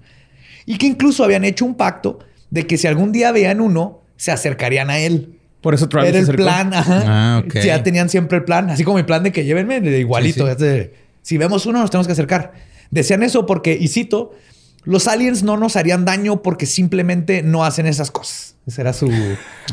[0.66, 2.18] y que incluso habían hecho un pacto
[2.51, 5.38] de que si algún día veían uno, se acercarían a él.
[5.61, 7.03] Por eso Travis Era el plan, ajá.
[7.07, 7.44] Ah.
[7.64, 10.47] Ya tenían siempre el plan, así como el plan de que llévenme de igualito.
[10.47, 10.90] Sí, sí.
[11.23, 12.53] si vemos uno, nos tenemos que acercar.
[12.90, 14.33] Decían eso porque, y cito,
[14.85, 18.57] los aliens no nos harían daño porque simplemente no hacen esas cosas.
[18.66, 19.11] Ese era su.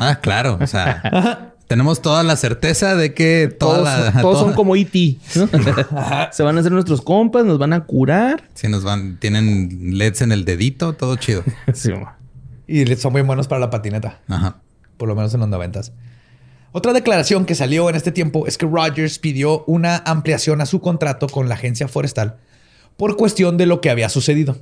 [0.00, 0.58] Ah, claro.
[0.60, 4.76] O sea, tenemos toda la certeza de que toda Todos, la- todos toda- son como
[4.76, 5.16] E.T.
[5.36, 5.48] ¿no?
[6.32, 8.44] se van a hacer nuestros compas, nos van a curar.
[8.52, 11.42] Sí, nos van, tienen LEDs en el dedito, todo chido.
[11.72, 11.92] Sí.
[12.66, 14.56] Y son muy buenos para la patineta, Ajá.
[14.98, 15.92] por lo menos en los noventas.
[16.72, 20.80] Otra declaración que salió en este tiempo es que Rogers pidió una ampliación a su
[20.80, 22.36] contrato con la agencia forestal
[22.98, 24.58] por cuestión de lo que había sucedido.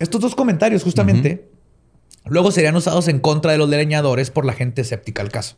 [0.00, 1.48] Estos dos comentarios, justamente,
[2.24, 5.56] luego serían usados en contra de los leñadores por la gente escéptica al caso.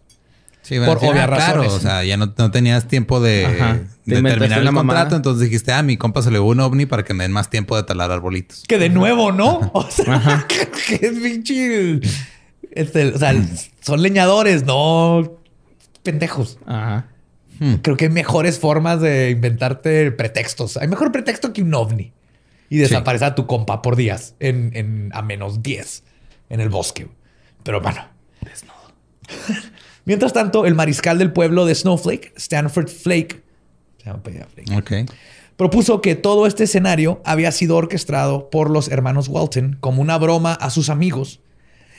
[0.66, 1.72] Sí, Por obvias ah, claro, razones.
[1.72, 5.00] o sea, ya no, no tenías tiempo de, terminar el mamada.
[5.02, 7.30] contrato, entonces dijiste, ah, mi compa se le hubo un ovni para que me den
[7.30, 8.64] más tiempo de talar arbolitos.
[8.66, 9.70] Que de nuevo, ¿no?
[9.72, 12.00] O sea, que es pinche.
[12.72, 13.32] este, o sea,
[13.80, 15.38] son leñadores, no
[16.02, 16.58] pendejos.
[16.66, 17.06] Ajá.
[17.82, 20.76] Creo que hay mejores formas de inventarte pretextos.
[20.78, 22.12] Hay mejor pretexto que un ovni.
[22.68, 26.02] Y desaparecer a tu compa por días en, en- a menos 10
[26.50, 27.06] en el bosque.
[27.62, 28.00] Pero bueno,
[28.42, 28.74] desnudo.
[30.06, 33.42] Mientras tanto, el mariscal del pueblo de Snowflake, Stanford Flake,
[33.98, 35.10] se llama Flake, Ok.
[35.56, 40.52] propuso que todo este escenario había sido orquestado por los hermanos Walton como una broma
[40.54, 41.40] a sus amigos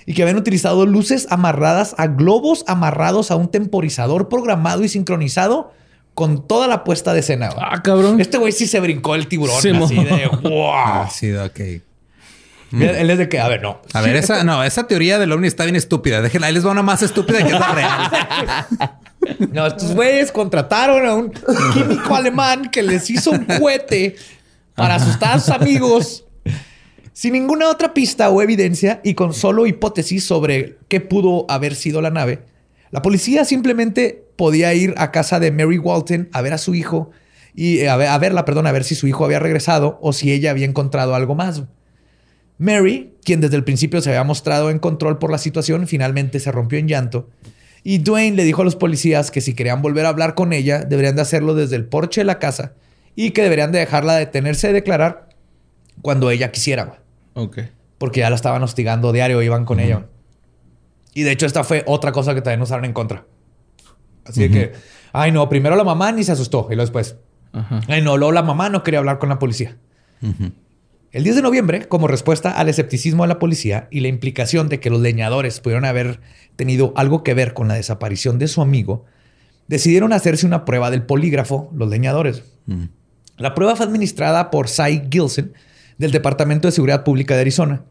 [0.06, 5.74] y que habían utilizado luces amarradas a globos amarrados a un temporizador programado y sincronizado
[6.14, 7.50] con toda la puesta de escena.
[7.58, 8.20] Ah, cabrón.
[8.22, 10.04] Este güey sí se brincó el tiburón Sí, así mo.
[10.04, 10.72] de wow.
[10.74, 11.60] Ah, sí, ok.
[12.72, 13.82] Él, él es de que, a ver, no.
[13.94, 16.22] A ver, esa, no, esa teoría del ovni está bien estúpida.
[16.22, 18.68] Déjenla, ahí les va una más estúpida que es la real.
[19.52, 21.32] No, estos güeyes contrataron a un
[21.74, 24.16] químico alemán que les hizo un cohete
[24.76, 26.24] para asustar a sus amigos
[27.18, 32.00] sin ninguna otra pista o evidencia y con solo hipótesis sobre qué pudo haber sido
[32.00, 32.44] la nave.
[32.92, 37.10] La policía simplemente podía ir a casa de Mary Walton a ver a su hijo
[37.56, 40.14] y eh, a, ver, a verla, perdón, a ver si su hijo había regresado o
[40.14, 41.64] si ella había encontrado algo más.
[42.58, 46.52] Mary, quien desde el principio se había mostrado en control por la situación, finalmente se
[46.52, 47.30] rompió en llanto.
[47.84, 50.84] Y Dwayne le dijo a los policías que si querían volver a hablar con ella,
[50.84, 52.74] deberían de hacerlo desde el porche de la casa
[53.16, 55.30] y que deberían de dejarla detenerse y declarar
[56.02, 57.00] cuando ella quisiera.
[57.34, 57.60] Ok.
[57.98, 60.08] Porque ya la estaban hostigando diario, iban con ella.
[61.14, 63.26] Y de hecho esta fue otra cosa que también usaron en contra.
[64.26, 64.74] Así que,
[65.14, 67.16] ay no, primero la mamá ni se asustó y luego después,
[67.54, 67.82] Ajá.
[67.88, 69.78] ay no, luego la mamá no quería hablar con la policía.
[71.18, 74.80] El 10 de noviembre, como respuesta al escepticismo de la policía y la implicación de
[74.80, 76.20] que los leñadores pudieron haber
[76.56, 79.04] tenido algo que ver con la desaparición de su amigo,
[79.68, 82.44] decidieron hacerse una prueba del polígrafo, los leñadores.
[83.36, 85.54] La prueba fue administrada por Cy Gilson
[85.98, 87.84] del Departamento de Seguridad Pública de Arizona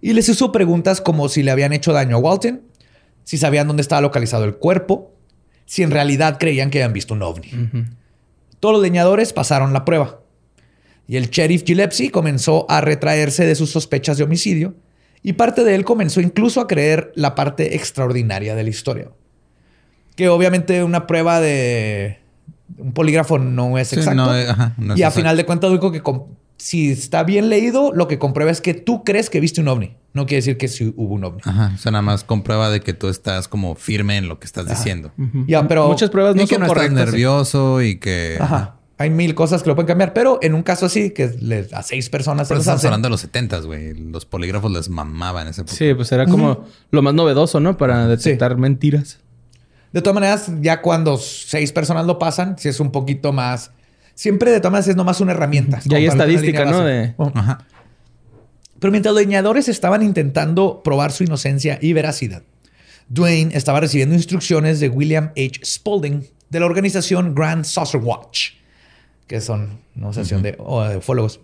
[0.00, 2.62] y les hizo preguntas como si le habían hecho daño a Walton,
[3.24, 5.10] si sabían dónde estaba localizado el cuerpo,
[5.66, 7.50] si en realidad creían que habían visto un ovni.
[8.60, 10.20] Todos los leñadores pasaron la prueba.
[11.08, 14.74] Y el sheriff Gillespie comenzó a retraerse de sus sospechas de homicidio
[15.22, 19.08] y parte de él comenzó incluso a creer la parte extraordinaria de la historia.
[20.14, 22.18] Que obviamente una prueba de
[22.76, 24.26] un polígrafo no es Sí, exacto.
[24.26, 25.20] no, eh, ajá, no es y a exacto.
[25.20, 26.02] final de cuentas, único que
[26.58, 29.96] si está bien leído, lo que comprueba es que tú crees que viste un ovni.
[30.12, 31.40] No quiere decir que sí hubo un ovni.
[31.44, 31.72] Ajá.
[31.74, 34.68] O sea, nada más comprueba de que tú estás como firme en lo que estás
[34.68, 35.12] diciendo.
[35.46, 37.06] Ya, pero Muchas pruebas no y que son estás correctas.
[37.06, 38.36] nervioso y que...
[38.40, 38.77] Ajá.
[39.00, 41.82] Hay mil cosas que lo pueden cambiar, pero en un caso así, que le- a
[41.84, 43.94] seis personas se Pero les estamos hablando de los 70 güey.
[43.94, 45.76] Los polígrafos les mamaban ese época.
[45.76, 47.76] Sí, pues era como lo más novedoso, ¿no?
[47.76, 49.18] Para detectar mentiras.
[49.92, 53.70] De todas maneras, ya cuando seis personas lo pasan, si es un poquito más.
[54.14, 55.80] Siempre de todas maneras es nomás una herramienta.
[55.88, 56.84] Y hay estadística, ¿no?
[56.84, 57.58] De- Bueno, Ajá.
[58.80, 62.42] Pero mientras los leñadores estaban intentando probar su inocencia y veracidad,
[63.08, 65.60] Dwayne estaba recibiendo instrucciones de William H.
[65.64, 68.50] Spaulding de la organización Grand Saucer Watch,
[69.28, 71.40] que son una asociación de, o de ufólogos,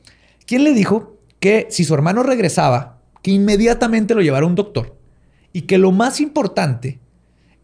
[0.47, 4.97] quien le dijo que si su hermano regresaba, que inmediatamente lo llevara un doctor
[5.53, 6.99] y que lo más importante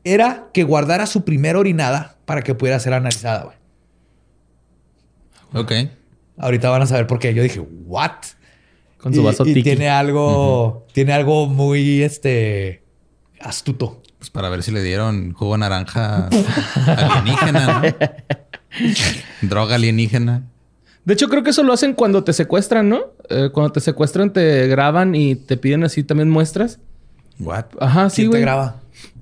[0.05, 3.45] era que guardara su primera orinada para que pudiera ser analizada.
[3.45, 3.57] güey.
[5.53, 5.91] Ok.
[6.39, 7.35] Ahorita van a saber por qué.
[7.35, 8.13] Yo dije, ¿what?
[8.99, 9.63] Con su vaso y, tiki.
[9.63, 12.85] tiene algo, tiene algo muy este
[13.41, 14.03] astuto.
[14.19, 16.29] Pues para ver si le dieron jugo de naranja
[16.87, 17.83] alienígena, ¿no?
[19.43, 20.43] Droga alienígena.
[21.05, 23.01] De hecho, creo que eso lo hacen cuando te secuestran, ¿no?
[23.29, 26.79] Eh, cuando te secuestran, te graban y te piden así también muestras.
[27.39, 27.65] What?
[27.81, 28.77] Ajá, sí, ¿Quién te graba?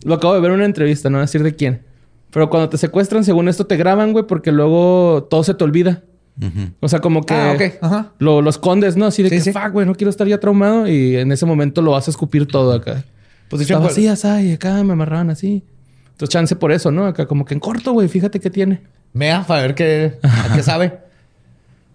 [0.05, 1.83] Lo acabo de ver en una entrevista, no voy a decir de quién.
[2.31, 6.03] Pero cuando te secuestran, según esto, te graban, güey, porque luego todo se te olvida.
[6.41, 6.71] Ujú.
[6.81, 7.57] O sea, como que Ah.
[7.81, 8.13] Ajá.
[8.19, 9.07] lo, lo escondes, ¿no?
[9.07, 9.53] Así de Sí, que, sí.
[9.53, 10.87] fuck, güey, no quiero estar ya traumado.
[10.89, 13.05] Y en ese momento lo vas a escupir todo acá.
[13.49, 15.63] Pues de hecho, Estaba así, así, acá me amarraban así.
[16.11, 17.07] Entonces, chance por eso, ¿no?
[17.07, 18.83] Acá como que en corto, güey, fíjate qué tiene.
[19.19, 20.99] Mea, para ver qué, a qué sabe.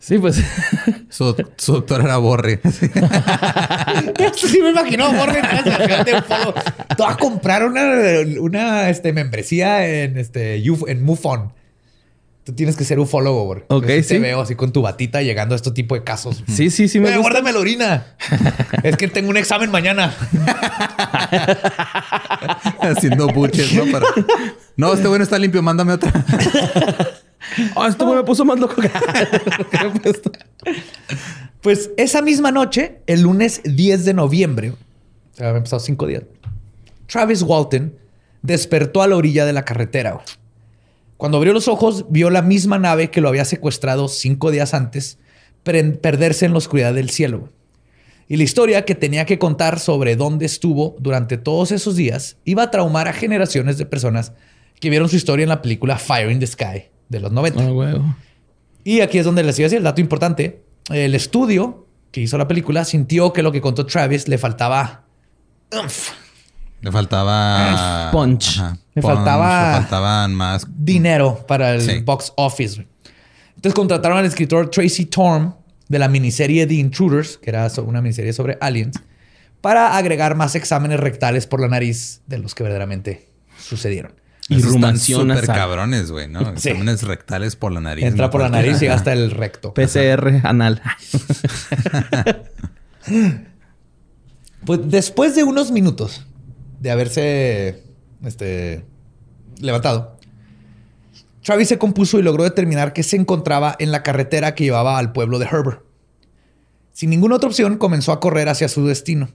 [0.04, 0.36] Sí, pues.
[1.08, 2.60] Su, su doctor era Borre.
[4.36, 5.42] sí me imagino, Borre,
[6.04, 6.12] de
[6.98, 7.86] vas a comprar una,
[8.42, 11.54] una este, membresía en, este, en MUFON.
[12.43, 13.65] Tú tienes que ser ufólogo, Borre.
[13.69, 14.15] Ok, sí.
[14.15, 16.43] Te veo así con tu batita llegando a este tipo de casos.
[16.47, 17.21] sí, sí, sí me Eh, gusta.
[17.32, 18.06] guárdame la orina.
[18.84, 20.13] es que tengo un examen mañana.
[22.82, 23.86] Haciendo buches, ¿no?
[23.91, 24.06] Para-
[24.75, 26.12] No, este bueno está limpio, mándame otra.
[27.75, 28.75] Ah, este güey me puso más loco.
[31.62, 34.73] Pues esa misma noche, el lunes 10 de noviembre,
[35.39, 36.23] habían pasado cinco días,
[37.08, 37.95] Travis Walton
[38.41, 40.13] despertó a la orilla de la carretera.
[40.13, 40.25] güey.
[41.24, 45.20] Cuando abrió los ojos, vio la misma nave que lo había secuestrado cinco días antes
[45.64, 47.48] perderse en la oscuridad del cielo.
[48.28, 52.64] Y la historia que tenía que contar sobre dónde estuvo durante todos esos días iba
[52.64, 54.34] a traumar a generaciones de personas
[54.82, 57.64] que vieron su historia en la película Fire in the Sky de los 90.
[57.64, 58.18] Ah.
[58.84, 60.62] Y aquí es donde les iba a decir el dato importante.
[60.90, 65.06] El estudio que hizo la película sintió que lo que contó Travis le faltaba.
[65.72, 66.10] umph,
[66.84, 68.10] Le faltaba...
[68.12, 68.62] Punch.
[68.93, 70.67] Le faltaba- Le faltaban más...
[70.69, 72.00] dinero para el Sí.
[72.02, 72.86] box office.
[73.56, 75.56] Entonces contrataron al escritor Tracy Torm
[75.88, 79.00] de la miniserie The Intruders, que era una miniserie sobre aliens,
[79.62, 84.13] para agregar más exámenes rectales por la nariz de los que verdaderamente sucedieron.
[84.50, 84.56] Y
[85.38, 85.56] nasal.
[85.56, 86.41] cabrones, güey, ¿no?
[86.58, 86.67] Sí.
[86.69, 88.04] Exámenes rectales por la nariz.
[88.04, 89.74] Entra no por la nariz y llega hasta el recto.
[89.74, 90.82] PCR anal.
[94.65, 96.26] Pues después de unos minutos
[96.84, 97.82] de haberse
[98.26, 98.84] este,
[99.60, 100.17] levantado,
[101.41, 105.13] Travis se compuso y logró determinar que se encontraba en la carretera que llevaba al
[105.13, 105.82] pueblo de Herbert.
[106.91, 109.30] Sin ninguna otra opción, comenzó a correr hacia su destino.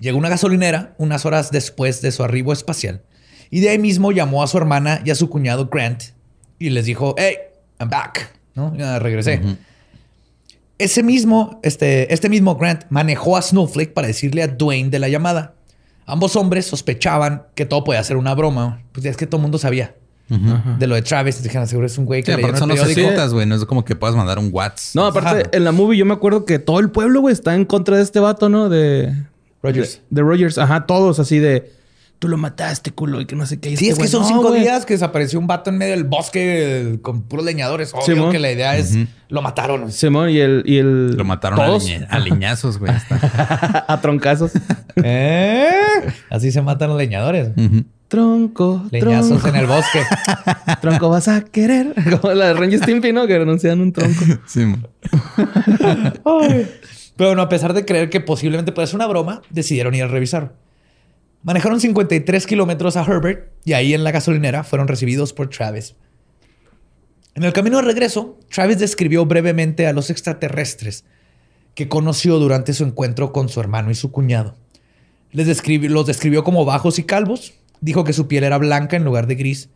[0.00, 3.02] Llegó a una gasolinera unas horas después de su arribo espacial
[3.50, 6.02] y de ahí mismo llamó a su hermana y a su cuñado Grant
[6.58, 7.36] y les dijo, hey,
[7.78, 8.34] I'm back.
[8.54, 8.74] ¿no?
[8.76, 9.40] Ya regresé.
[10.78, 15.08] Ese mismo, este, este mismo Grant manejó a Snowflake para decirle a Dwayne de la
[15.08, 15.54] llamada.
[16.06, 18.82] Ambos hombres sospechaban que todo podía ser una broma.
[18.92, 19.94] Pues ya es que todo el mundo sabía
[20.78, 21.42] de lo de Travis.
[21.42, 22.78] Dijeron, seguro es un güey que Sí, aparte son los.
[22.78, 23.46] 60 güey.
[23.46, 24.94] No es como que puedas mandar un WhatsApp.
[24.94, 25.50] No, aparte, Ajá.
[25.52, 28.02] en la movie yo me acuerdo que todo el pueblo, güey, está en contra de
[28.02, 28.68] este vato, ¿no?
[28.68, 29.12] De...
[29.62, 30.00] Rogers.
[30.10, 30.58] De, de Rogers.
[30.58, 31.72] Ajá, todos así de...
[32.20, 33.70] Tú lo mataste, culo, y que no sé qué.
[33.78, 34.60] Sí, este es que güey, son "No, cinco güey".
[34.60, 37.92] días que desapareció un vato en medio del bosque con puros leñadores.
[37.94, 38.30] Obvio Simón.
[38.30, 38.94] que la idea es
[39.30, 39.90] lo mataron.
[39.90, 40.62] Simón y el...
[40.66, 42.92] Y el Lo mataron a, todos liñe- a liñazos, güey.
[43.88, 44.52] A troncazos.
[44.96, 45.70] ¿Eh?
[46.28, 47.48] Así se matan los leñadores.
[48.08, 49.48] Tronco, Leñazos tronco.
[49.48, 50.02] en el bosque.
[50.82, 51.94] Tronco vas a querer.
[52.20, 53.26] Como la de Ranger Stimpy, ¿no?
[53.26, 54.24] Que renuncian un tronco.
[54.46, 54.66] Sí.
[57.16, 60.08] Pero bueno, a pesar de creer que posiblemente puede ser una broma, decidieron ir a
[60.08, 60.54] revisar.
[61.42, 65.96] Manejaron 53 kilómetros a Herbert y ahí en la gasolinera fueron recibidos por Travis.
[67.34, 71.04] En el camino de regreso, Travis describió brevemente a los extraterrestres
[71.74, 74.56] que conoció durante su encuentro con su hermano y su cuñado.
[75.32, 79.04] Les describi- los describió como bajos y calvos, dijo que su piel era blanca en
[79.04, 79.70] lugar de gris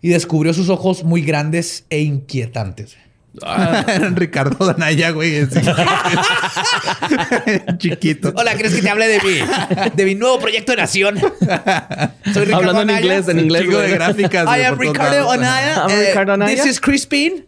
[0.00, 2.96] y descubrió sus ojos muy grandes e inquietantes.
[3.86, 5.46] Eran Ricardo Danaya, güey.
[7.78, 8.32] Chiquito.
[8.36, 11.18] Hola, ¿crees que te hable de mi, de mi nuevo proyecto de nación?
[11.18, 13.62] Soy Ricardo Hablando en inglés, en inglés.
[13.62, 14.58] Chico de gráficas.
[14.58, 15.30] I am Ricardo.
[15.30, 15.84] Anaya.
[15.86, 16.62] I'm Eh, Ricardo Anaya.
[16.62, 17.46] This is Crispin.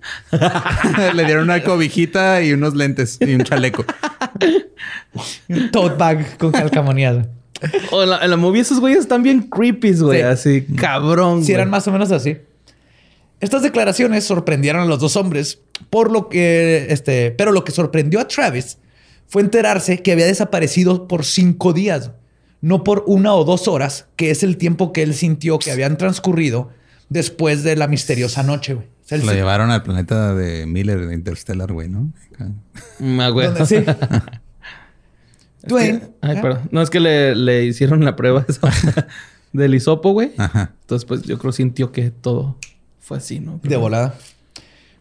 [1.14, 3.84] Le dieron una cobijita y unos lentes y un chaleco.
[5.48, 7.26] Un tote bag con calcamonías.
[7.90, 10.18] O en la, en la movie esos güeyes están bien creepy, güey.
[10.20, 10.24] Sí.
[10.24, 11.40] Así, cabrón.
[11.40, 11.54] Si güey.
[11.54, 12.38] eran más o menos así.
[13.42, 18.20] Estas declaraciones sorprendieron a los dos hombres, por lo que, este, pero lo que sorprendió
[18.20, 18.78] a Travis
[19.26, 22.12] fue enterarse que había desaparecido por cinco días,
[22.60, 25.96] no por una o dos horas, que es el tiempo que él sintió que habían
[25.98, 26.70] transcurrido
[27.08, 28.86] después de la misteriosa noche, güey.
[29.08, 32.12] Él Lo se- llevaron al planeta de Miller de Interstellar, güey, ¿no?
[33.00, 33.48] Mm, ah, güey.
[33.66, 33.76] sí.
[35.64, 36.00] Dwayne.
[36.20, 36.40] Ay, ¿eh?
[36.40, 36.68] perdón.
[36.70, 38.70] No, es que le, le hicieron la prueba esa
[39.52, 40.32] del hisopo, güey.
[40.38, 40.72] Ajá.
[40.80, 42.56] Entonces, pues yo creo sintió que todo
[43.12, 43.60] fue así, ¿no?
[43.62, 44.14] De volada.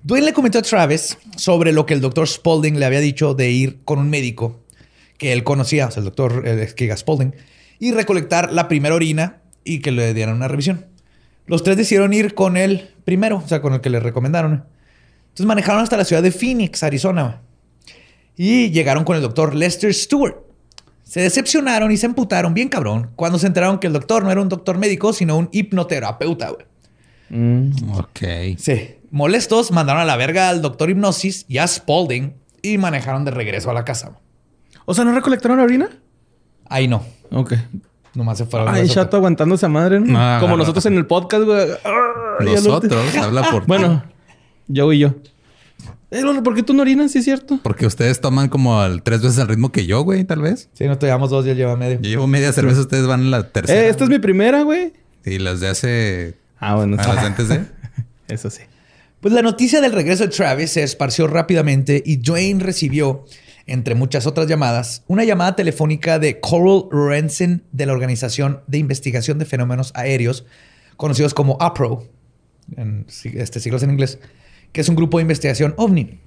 [0.03, 3.49] Dwayne le comentó a Travis sobre lo que el doctor Spaulding le había dicho de
[3.51, 4.59] ir con un médico
[5.17, 7.33] que él conocía, o sea, el doctor Skiga Spaulding,
[7.79, 10.87] y recolectar la primera orina y que le dieran una revisión.
[11.45, 14.65] Los tres decidieron ir con él primero, o sea, con el que le recomendaron.
[15.29, 17.43] Entonces manejaron hasta la ciudad de Phoenix, Arizona.
[18.35, 20.35] Y llegaron con el doctor Lester Stewart.
[21.03, 24.41] Se decepcionaron y se emputaron bien cabrón cuando se enteraron que el doctor no era
[24.41, 26.70] un doctor médico, sino un hipnoterapeuta, güey.
[27.31, 27.71] Mm.
[27.97, 28.19] Ok.
[28.57, 28.95] Sí.
[29.09, 33.71] Molestos, mandaron a la verga al doctor Hipnosis y a Spaulding y manejaron de regreso
[33.71, 34.19] a la casa.
[34.85, 35.89] O sea, ¿no recolectaron la orina?
[36.69, 37.03] Ahí no.
[37.31, 37.53] Ok.
[38.13, 38.73] Nomás se fueron.
[38.73, 40.05] Ay, chato aguantando esa madre, ¿no?
[40.07, 40.91] No, Como no, nosotros no.
[40.91, 41.67] en el podcast, güey.
[42.41, 43.67] Nosotros, habla por ti.
[43.67, 44.03] Bueno,
[44.67, 45.15] yo y yo.
[46.09, 47.13] Eh, Lolo, ¿por qué tú no orinas?
[47.13, 47.59] Sí, es cierto.
[47.63, 50.69] Porque ustedes toman como al tres veces el ritmo que yo, güey, tal vez.
[50.73, 51.99] Sí, no te llevamos dos, ya lleva medio.
[52.01, 53.79] Yo llevo media cerveza, ustedes van en la tercera.
[53.81, 54.91] Eh, esta es mi primera, güey.
[55.25, 56.40] Y las de hace...
[56.61, 56.95] Ah, bueno.
[56.97, 57.65] a las de antes de...
[58.29, 58.61] Eso sí.
[59.19, 63.25] Pues la noticia del regreso de Travis se esparció rápidamente y Dwayne recibió,
[63.67, 69.37] entre muchas otras llamadas, una llamada telefónica de Coral Lorenzen de la Organización de Investigación
[69.37, 70.45] de Fenómenos Aéreos,
[70.97, 72.07] conocidos como APRO,
[72.77, 74.19] en este, siglos en inglés,
[74.71, 76.19] que es un grupo de investigación ovni.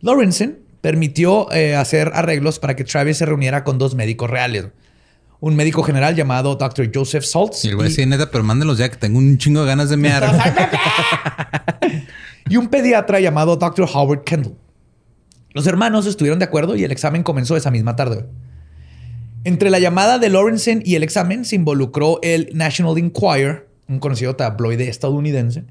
[0.00, 4.66] Lorenzen permitió eh, hacer arreglos para que Travis se reuniera con dos médicos reales.
[5.44, 6.88] Un médico general llamado Dr.
[6.94, 9.66] Joseph Saltz Y el güey, sí, neta, pero mándenlos ya que tengo un chingo de
[9.66, 10.22] ganas de mear.
[12.48, 13.88] y un pediatra llamado Dr.
[13.92, 14.54] Howard Kendall.
[15.52, 18.24] Los hermanos estuvieron de acuerdo y el examen comenzó esa misma tarde.
[19.42, 24.36] Entre la llamada de Lorenzen y el examen se involucró el National Enquirer, un conocido
[24.36, 25.64] tabloide estadounidense,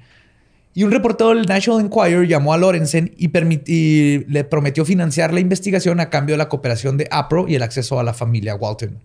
[0.73, 3.31] y un reportero del National Enquirer llamó a Lorenzen y,
[3.67, 7.63] y le prometió financiar la investigación a cambio de la cooperación de APRO y el
[7.63, 8.99] acceso a la familia Walton.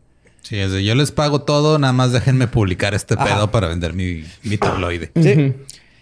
[0.46, 3.24] Sí, es de, yo les pago todo, nada más déjenme publicar este Ajá.
[3.24, 5.10] pedo para vender mi, mi tabloide.
[5.20, 5.54] Sí.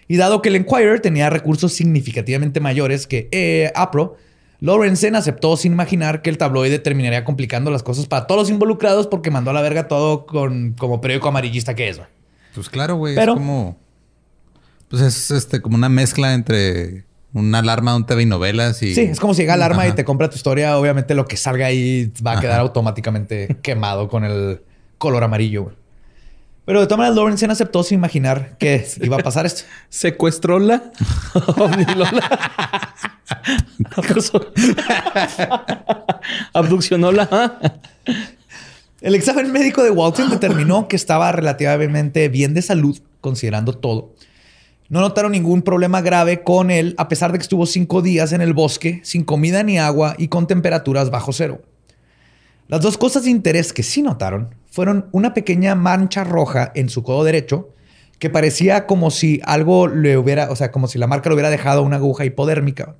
[0.07, 4.19] Y dado que el Enquirer tenía recursos significativamente mayores que eh, APRO,
[4.61, 9.07] Lorenzen aceptó sin imaginar que el tabloide terminaría complicando las cosas para todos los involucrados
[9.07, 11.97] porque mandó a la verga todo con, como periódico amarillista que es.
[11.97, 12.09] güey.
[12.55, 13.15] Pues claro, güey.
[13.15, 13.79] Pero- Es como...
[14.89, 17.05] Pues es este como una mezcla entre
[17.35, 18.95] una alarma, un TV y novelas y...
[18.95, 19.97] Sí, es como si llega el arma y Ajá.
[19.97, 20.79] te compra tu historia.
[20.79, 22.63] Obviamente lo que salga ahí va a quedar Ajá.
[22.63, 24.63] automáticamente quemado con el
[24.99, 25.65] color amarillo.
[25.65, 25.77] güey.
[26.65, 29.65] Pero de todas maneras, Lorenzen aceptó sin imaginar que iba a pasar esto.
[29.91, 30.83] Secuestró la
[31.59, 32.95] Omnilola.
[33.97, 34.47] Acosó-
[36.53, 37.81] Abduccionó la.
[39.01, 44.15] El examen médico de Walton determinó que estaba relativamente bien de salud, considerando todo.
[44.89, 48.43] No notaron ningún problema grave con él, a pesar de que estuvo cinco días en
[48.43, 51.63] el bosque, sin comida ni agua y con temperaturas bajo cero.
[52.69, 57.03] Las dos cosas de interés que sí notaron fueron una pequeña mancha roja en su
[57.03, 57.71] codo derecho,
[58.19, 61.51] que parecía como si algo le hubiera, o sea, como si la marca le hubiera
[61.51, 62.97] dejado una aguja hipodérmica.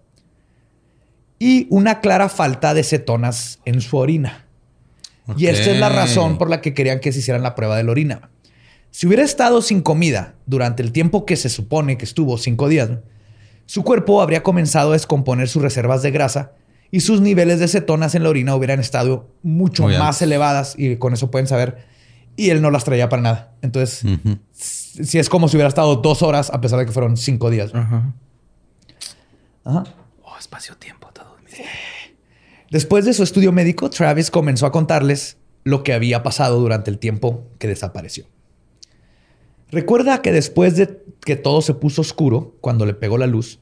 [1.39, 4.47] Y una clara falta de cetonas en su orina.
[5.37, 7.85] Y esta es la razón por la que querían que se hicieran la prueba de
[7.85, 8.31] la orina.
[8.95, 12.91] Si hubiera estado sin comida durante el tiempo que se supone que estuvo, cinco días,
[13.67, 16.53] su cuerpo habría comenzado a descomponer sus reservas de grasa
[16.93, 20.95] y sus niveles de cetonas en la orina hubieran estado mucho Muy más elevadas y
[20.95, 21.89] con eso pueden saber.
[22.37, 23.55] Y él no las traía para nada.
[23.63, 24.05] Entonces,
[24.53, 27.73] si es como si hubiera estado dos horas a pesar de que fueron cinco días.
[29.65, 29.83] Oh,
[30.39, 31.35] espacio-tiempo, todo.
[32.71, 37.01] Después de su estudio médico, Travis comenzó a contarles lo que había pasado durante el
[37.01, 38.27] tiempo que desapareció.
[39.75, 43.59] Recuerda que después de que todo se puso oscuro, cuando le pegó la luz,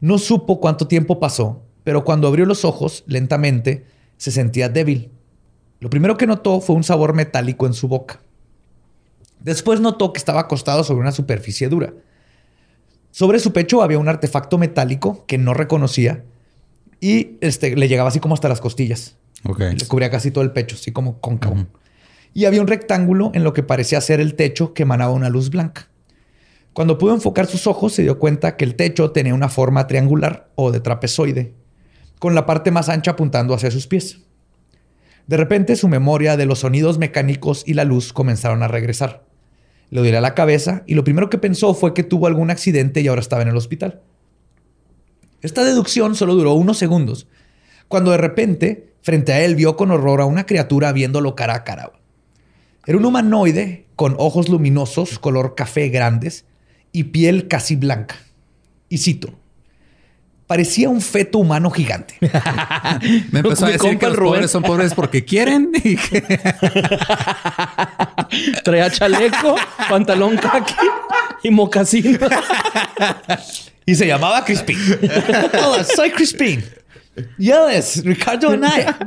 [0.00, 3.84] no supo cuánto tiempo pasó, pero cuando abrió los ojos lentamente
[4.18, 5.10] se sentía débil.
[5.80, 8.20] Lo primero que notó fue un sabor metálico en su boca.
[9.40, 11.92] Después notó que estaba acostado sobre una superficie dura.
[13.10, 16.22] Sobre su pecho había un artefacto metálico que no reconocía
[17.00, 19.16] y este, le llegaba así como hasta las costillas.
[19.42, 19.58] Ok.
[19.58, 21.66] Le cubría casi todo el pecho, así como cóncavo.
[22.34, 25.50] Y había un rectángulo en lo que parecía ser el techo que emanaba una luz
[25.50, 25.88] blanca.
[26.72, 30.48] Cuando pudo enfocar sus ojos, se dio cuenta que el techo tenía una forma triangular
[30.54, 31.54] o de trapezoide,
[32.18, 34.20] con la parte más ancha apuntando hacia sus pies.
[35.26, 39.24] De repente, su memoria de los sonidos mecánicos y la luz comenzaron a regresar.
[39.90, 43.08] Le dolió la cabeza y lo primero que pensó fue que tuvo algún accidente y
[43.08, 44.02] ahora estaba en el hospital.
[45.40, 47.26] Esta deducción solo duró unos segundos,
[47.88, 51.64] cuando de repente, frente a él, vio con horror a una criatura viéndolo cara a
[51.64, 51.92] cara.
[52.88, 56.46] Era un humanoide con ojos luminosos, color café grandes
[56.90, 58.16] y piel casi blanca.
[58.88, 59.34] Y cito,
[60.46, 62.14] parecía un feto humano gigante.
[63.30, 66.22] Me empezó a decir que los pobres son pobres porque quieren y que
[68.64, 69.56] Traía chaleco,
[69.90, 70.72] pantalón kaki
[71.42, 72.18] y mocasín.
[73.84, 74.78] Y se llamaba Crispin.
[75.62, 76.64] Hola, soy Crispin.
[77.38, 78.98] Yes, Ricardo Anaya.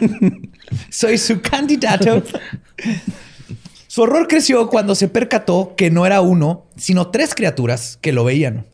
[0.90, 2.22] soy su candidato.
[3.86, 8.24] Su horror creció cuando se percató que no era uno, sino tres criaturas que lo
[8.24, 8.66] veían.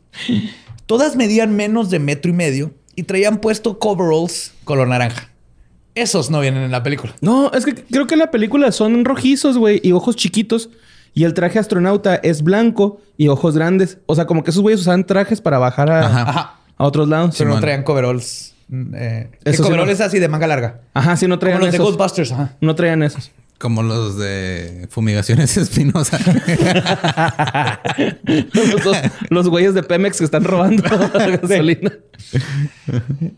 [0.85, 5.29] Todas medían menos de metro y medio y traían puesto coveralls color naranja.
[5.93, 7.13] Esos no vienen en la película.
[7.21, 10.69] No, es que creo que en la película son rojizos, güey, y ojos chiquitos.
[11.13, 13.97] Y el traje astronauta es blanco y ojos grandes.
[14.05, 16.21] O sea, como que esos güeyes usaban trajes para bajar a, Ajá.
[16.29, 16.59] Ajá.
[16.77, 17.35] a otros lados.
[17.37, 17.61] Pero no Simón.
[17.61, 18.50] traían coveralls.
[18.95, 19.91] Eh, Eso sí coverall no.
[19.91, 20.81] es así de manga larga.
[20.93, 21.85] Ajá, sí, no Como traían los de esos.
[21.87, 22.31] Ghostbusters.
[22.31, 22.55] Ajá.
[22.61, 23.31] No traían esos.
[23.57, 26.17] como los de fumigaciones espinosa.
[28.27, 28.97] los, dos-
[29.29, 31.91] los güeyes de Pemex que están robando gasolina.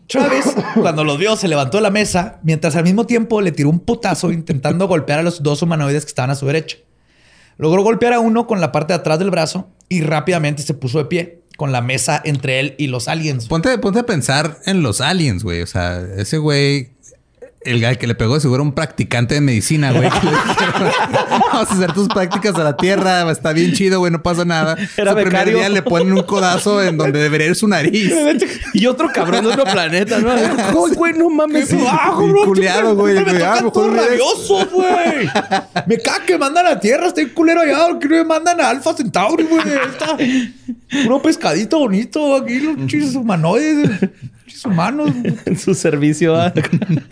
[0.06, 3.68] Travis, cuando los vio, se levantó de la mesa, mientras al mismo tiempo le tiró
[3.70, 6.76] un putazo intentando golpear a los dos humanoides que estaban a su derecha.
[7.56, 10.98] Logró golpear a uno con la parte de atrás del brazo y rápidamente se puso
[10.98, 13.46] de pie, con la mesa entre él y los aliens.
[13.46, 15.62] ponte, ponte a pensar en los aliens, güey.
[15.62, 16.90] O sea, ese güey,
[17.62, 20.08] el guy que le pegó, seguro un practicante de medicina, güey.
[21.30, 23.30] Vamos a hacer tus prácticas a la tierra.
[23.30, 24.10] Está bien chido, güey.
[24.12, 24.76] No pasa nada.
[24.96, 25.58] Era Su primer becario.
[25.58, 28.12] día le ponen un codazo en donde debería ir su nariz.
[28.74, 30.32] Y otro cabrón de otro planeta, ¿no?
[30.32, 31.68] Ay, güey, no mames.
[31.68, 33.14] Sí, Ah, bro, culeado, güey.
[33.14, 35.28] Me Güey, ah, rabiosos, güey.
[35.86, 37.06] Me caga que mandan a tierra.
[37.06, 37.96] Estoy culero allá.
[38.00, 39.62] Que me mandan a Alpha Centauri, güey.
[41.02, 42.36] Puro pescadito bonito.
[42.36, 43.90] Aquí los chis humanoides.
[44.46, 45.10] Chis humanos.
[45.46, 46.36] En su servicio.
[46.36, 46.52] ah.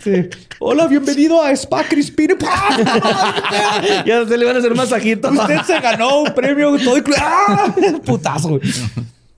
[0.03, 0.29] Sí.
[0.59, 2.29] Hola, bienvenido a Spa Crispin.
[4.05, 5.29] ya se le van a hacer masajito.
[5.31, 7.73] Usted se ganó un premio todo inclu- ¡Ah!
[8.05, 8.59] Putazo.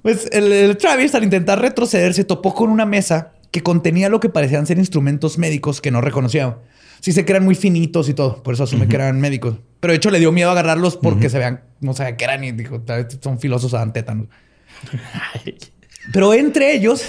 [0.01, 4.19] Pues el, el Travis, al intentar retroceder, se topó con una mesa que contenía lo
[4.19, 6.57] que parecían ser instrumentos médicos que no reconocía.
[7.13, 9.57] Sí que eran muy finitos y todo, por eso asume que eran médicos.
[9.79, 12.51] Pero de hecho le dio miedo agarrarlos porque se vean, no sabía qué eran y
[12.51, 14.27] dijo, "Tal vez son filosos a tétanos.
[16.13, 17.03] Pero entre ellos,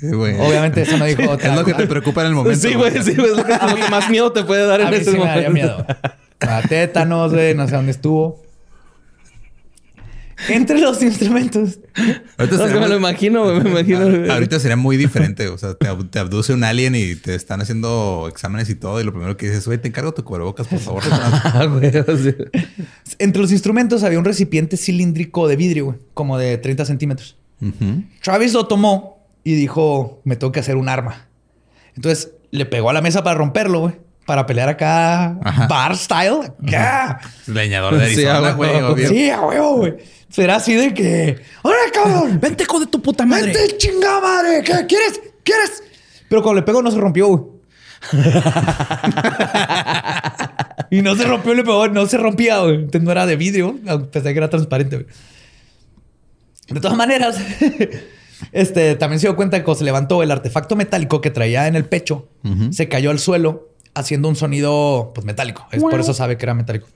[0.00, 0.34] Sí, güey.
[0.38, 1.22] obviamente eso no dijo.
[1.42, 2.58] Es lo que te preocupa en el momento.
[2.58, 3.30] Sí, güey, sí, güey.
[3.30, 3.52] Es lo que,
[3.90, 5.34] más miedo te puede dar A en mí ese sí me momento.
[5.34, 5.86] daría miedo.
[6.40, 8.42] A tétanos, güey, no sé dónde estuvo.
[10.48, 11.80] Entre los instrumentos.
[12.36, 14.00] Ahorita me lo muy- imagino, me imagino.
[14.30, 15.48] Ah, Ahorita sería muy diferente.
[15.48, 19.00] O sea, te, ab- te abduce un alien y te están haciendo exámenes y todo.
[19.00, 21.02] Y lo primero que dices, güey, te encargo tu cubrebocas, por favor.
[21.12, 21.66] Ah.
[23.18, 27.36] Entre los instrumentos había un recipiente cilíndrico de vidrio, güey, como de 30 centímetros.
[28.22, 31.26] Travis lo tomó y dijo, me tengo que hacer un arma.
[31.96, 33.94] Entonces le pegó a la mesa para romperlo, güey.
[34.28, 35.66] Para pelear acá Ajá.
[35.68, 36.52] bar style.
[36.60, 37.18] Ya.
[37.46, 39.06] Leñador de Arizona, a güey.
[39.06, 39.94] Sí, a huevo, güey.
[40.28, 41.40] Será así de que.
[41.62, 42.38] ¡Hola, cabrón!
[42.38, 43.54] Vente, hijo de tu puta madre.
[43.54, 44.62] ¡Vente, chingada madre!
[44.62, 45.18] ¿Qué quieres?
[45.42, 45.82] ¿Quieres?
[46.28, 47.42] Pero cuando le pegó no se rompió, güey.
[50.90, 52.74] y no se rompió, le pegó, no se rompía, güey.
[52.74, 53.78] Entonces no era de vidrio,
[54.12, 55.06] pensé que era transparente, güey.
[56.68, 57.38] De todas maneras,
[58.52, 61.76] este también se dio cuenta que cuando se levantó el artefacto metálico que traía en
[61.76, 62.28] el pecho,
[62.72, 63.67] se cayó al suelo
[63.98, 65.66] haciendo un sonido pues metálico.
[65.72, 66.86] Es por eso sabe que era metálico.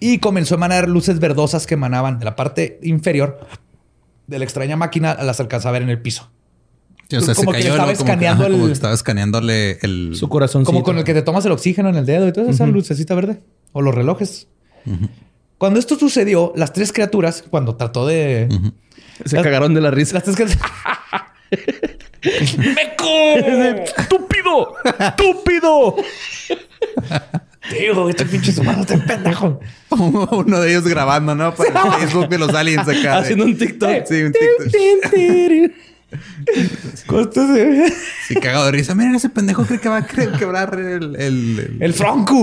[0.00, 3.38] Y comenzó a emanar luces verdosas que emanaban de la parte inferior
[4.26, 6.30] de la extraña máquina a las alcanzaba a ver en el piso.
[7.08, 7.96] Sí, o sea, Como se que cayó estaba ¿no?
[7.98, 10.16] como, que, escaneando ajá, como el- que estaba escaneándole el...
[10.16, 10.64] Su corazón.
[10.64, 13.14] Como con el que te tomas el oxígeno en el dedo y toda esa lucecita
[13.14, 13.40] verde.
[13.72, 14.48] O los relojes.
[15.58, 18.48] Cuando esto sucedió, las tres criaturas, cuando trató de...
[19.24, 20.14] Se cagaron de la risa.
[20.14, 20.60] Las tres criaturas...
[23.96, 24.74] ¡Estúpido!
[24.98, 25.96] ¡Estúpido!
[27.70, 29.60] Digo, este pinche humano está pendejo.
[29.90, 31.54] Uno de ellos grabando, ¿no?
[31.54, 33.18] Para el Facebook de los aliens acá.
[33.18, 34.04] Haciendo un TikTok.
[34.06, 35.76] Sí, un TikTok.
[37.06, 37.92] Costas de-
[38.28, 38.94] Sí, cagado de risa.
[38.94, 41.16] Miren, ese pendejo cree que va a quebrar el...
[41.16, 42.42] El, el- El Franco.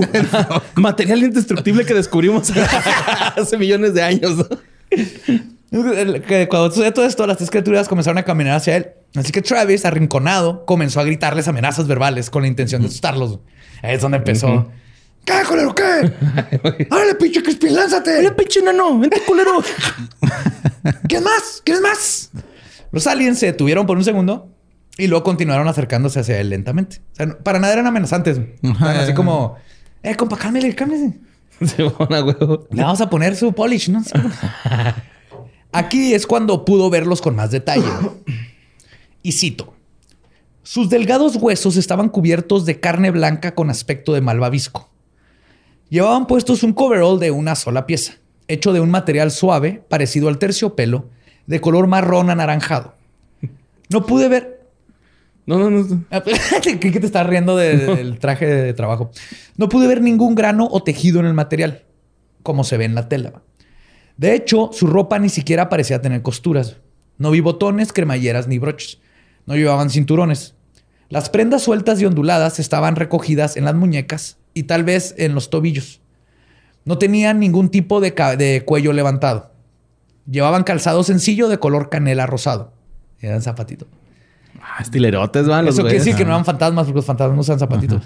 [0.75, 2.51] Material indestructible que descubrimos
[3.37, 4.37] hace millones de años.
[4.37, 4.47] ¿no?
[6.49, 8.91] Cuando sucedió todo esto, las tres criaturas comenzaron a caminar hacia él.
[9.15, 13.39] Así que Travis, arrinconado, comenzó a gritarles amenazas verbales con la intención de asustarlos.
[13.81, 14.71] Ahí es donde empezó.
[15.25, 16.87] ¿Qué, culero, qué?
[16.91, 18.19] ¡Órale, pinche Crispin, lánzate!
[18.19, 18.99] ¡Hola, pinche nano!
[18.99, 19.63] ¡Vente, culero!
[21.07, 21.61] ¿Quieres más?
[21.63, 22.31] ¿Quieres más?
[22.91, 24.51] Los aliens se detuvieron por un segundo
[24.97, 26.97] y luego continuaron acercándose hacia él lentamente.
[27.13, 28.39] O sea, no- para nada eran amenazantes.
[28.81, 29.55] Así como,
[30.03, 31.13] eh, compa, cálmele, cálmese.
[31.61, 32.67] Se van a huevo.
[32.71, 34.03] Le vamos a poner su polish, ¿no?
[35.71, 37.87] Aquí es cuando pudo verlos con más detalle.
[39.21, 39.73] Y cito.
[40.61, 44.89] Sus delgados huesos estaban cubiertos de carne blanca con aspecto de malvavisco.
[45.89, 48.13] Llevaban puestos un coverall de una sola pieza,
[48.47, 51.09] hecho de un material suave parecido al terciopelo,
[51.47, 52.95] de color marrón anaranjado.
[53.89, 54.52] No pude ver...
[55.45, 56.03] No, no, no.
[56.63, 59.11] ¿Qué que te estás riendo de- del traje de trabajo?
[59.57, 61.83] No pude ver ningún grano o tejido en el material,
[62.43, 63.41] como se ve en la tela.
[64.17, 66.77] De hecho, su ropa ni siquiera parecía tener costuras.
[67.17, 68.99] No vi botones, cremalleras ni broches.
[69.45, 70.55] No llevaban cinturones.
[71.09, 75.49] Las prendas sueltas y onduladas estaban recogidas en las muñecas y tal vez en los
[75.49, 75.99] tobillos.
[76.85, 79.51] No tenían ningún tipo de, de cuello levantado.
[80.29, 82.73] Llevaban calzado sencillo de color canela rosado.
[83.19, 83.87] Eran zapatitos.
[84.63, 87.41] Ah, estilerotes, van los Eso quiere decir que no eran fantasmas porque los fantasmas no
[87.41, 88.03] usan zapatitos.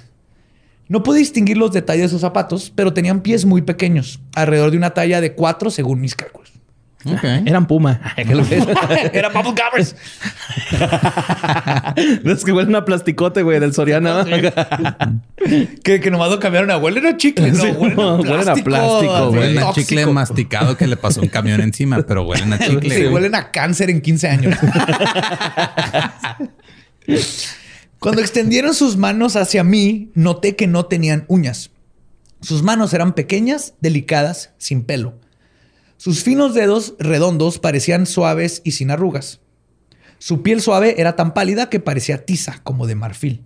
[0.90, 4.78] No pude distinguir los detalles de sus zapatos, pero tenían pies muy pequeños, alrededor de
[4.78, 6.47] una talla de 4 según mis cálculos.
[7.46, 8.02] Eran puma.
[8.18, 9.96] Era Bubble Gabbers.
[12.26, 14.26] es que huelen a plasticote, güey, del Soriana.
[15.84, 17.52] que, que nomás lo cambiaron a huelen a chicle.
[17.52, 19.30] No, Sí, huelen a huelen a plástico.
[19.30, 22.96] Huelen a chicle masticado que le pasó un camión encima, pero huelen a chicle.
[22.96, 24.58] Sí, huelen a cáncer en 15 años.
[28.00, 31.72] Cuando extendieron sus manos hacia mí, noté que no tenían uñas.
[32.42, 35.16] Sus manos eran pequeñas, delicadas, sin pelo.
[35.98, 39.42] Sus finos dedos redondos parecían suaves y sin arrugas.
[40.20, 43.44] Su piel suave era tan pálida que parecía tiza, como de marfil.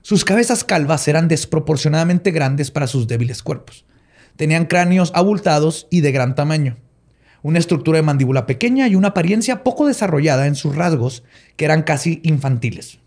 [0.00, 3.84] Sus cabezas calvas eran desproporcionadamente grandes para sus débiles cuerpos.
[4.36, 6.76] Tenían cráneos abultados y de gran tamaño
[7.42, 11.24] una estructura de mandíbula pequeña y una apariencia poco desarrollada en sus rasgos
[11.56, 12.98] que eran casi infantiles.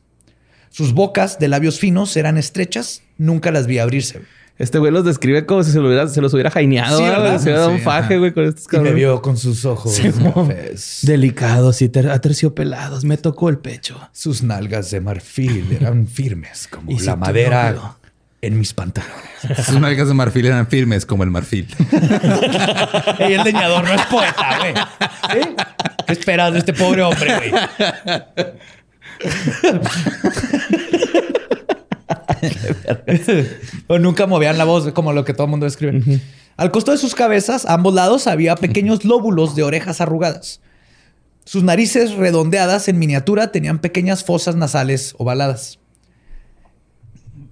[0.70, 4.22] Sus bocas de labios finos eran estrechas, nunca las vi abrirse.
[4.58, 6.98] Este güey los describe como si se, lo hubiera, se los hubiera jaineado.
[6.98, 7.38] Sí, ¿verdad?
[7.38, 8.96] Se hubiera dado un faje, güey, con estos Y me cabrones.
[8.96, 11.00] vio con sus ojos Sí, cafés.
[11.02, 13.04] Delicados y ter- aterciopelados.
[13.04, 14.00] Me tocó el pecho.
[14.14, 17.98] Sus nalgas de marfil eran firmes como Y la madera
[18.42, 19.16] en mis pantalones.
[19.66, 21.68] Sus nalgas de marfil eran firmes como el marfil.
[23.20, 24.74] Ey, el leñador no es poeta, güey.
[25.44, 25.50] ¿Sí?
[26.08, 27.52] ¿Qué esperas de este pobre hombre, güey?
[33.88, 36.22] o nunca movían la voz como lo que todo el mundo describe.
[36.58, 40.62] Al costado de sus cabezas, a ambos lados, había pequeños lóbulos de orejas arrugadas.
[41.44, 45.80] Sus narices redondeadas en miniatura tenían pequeñas fosas nasales ovaladas.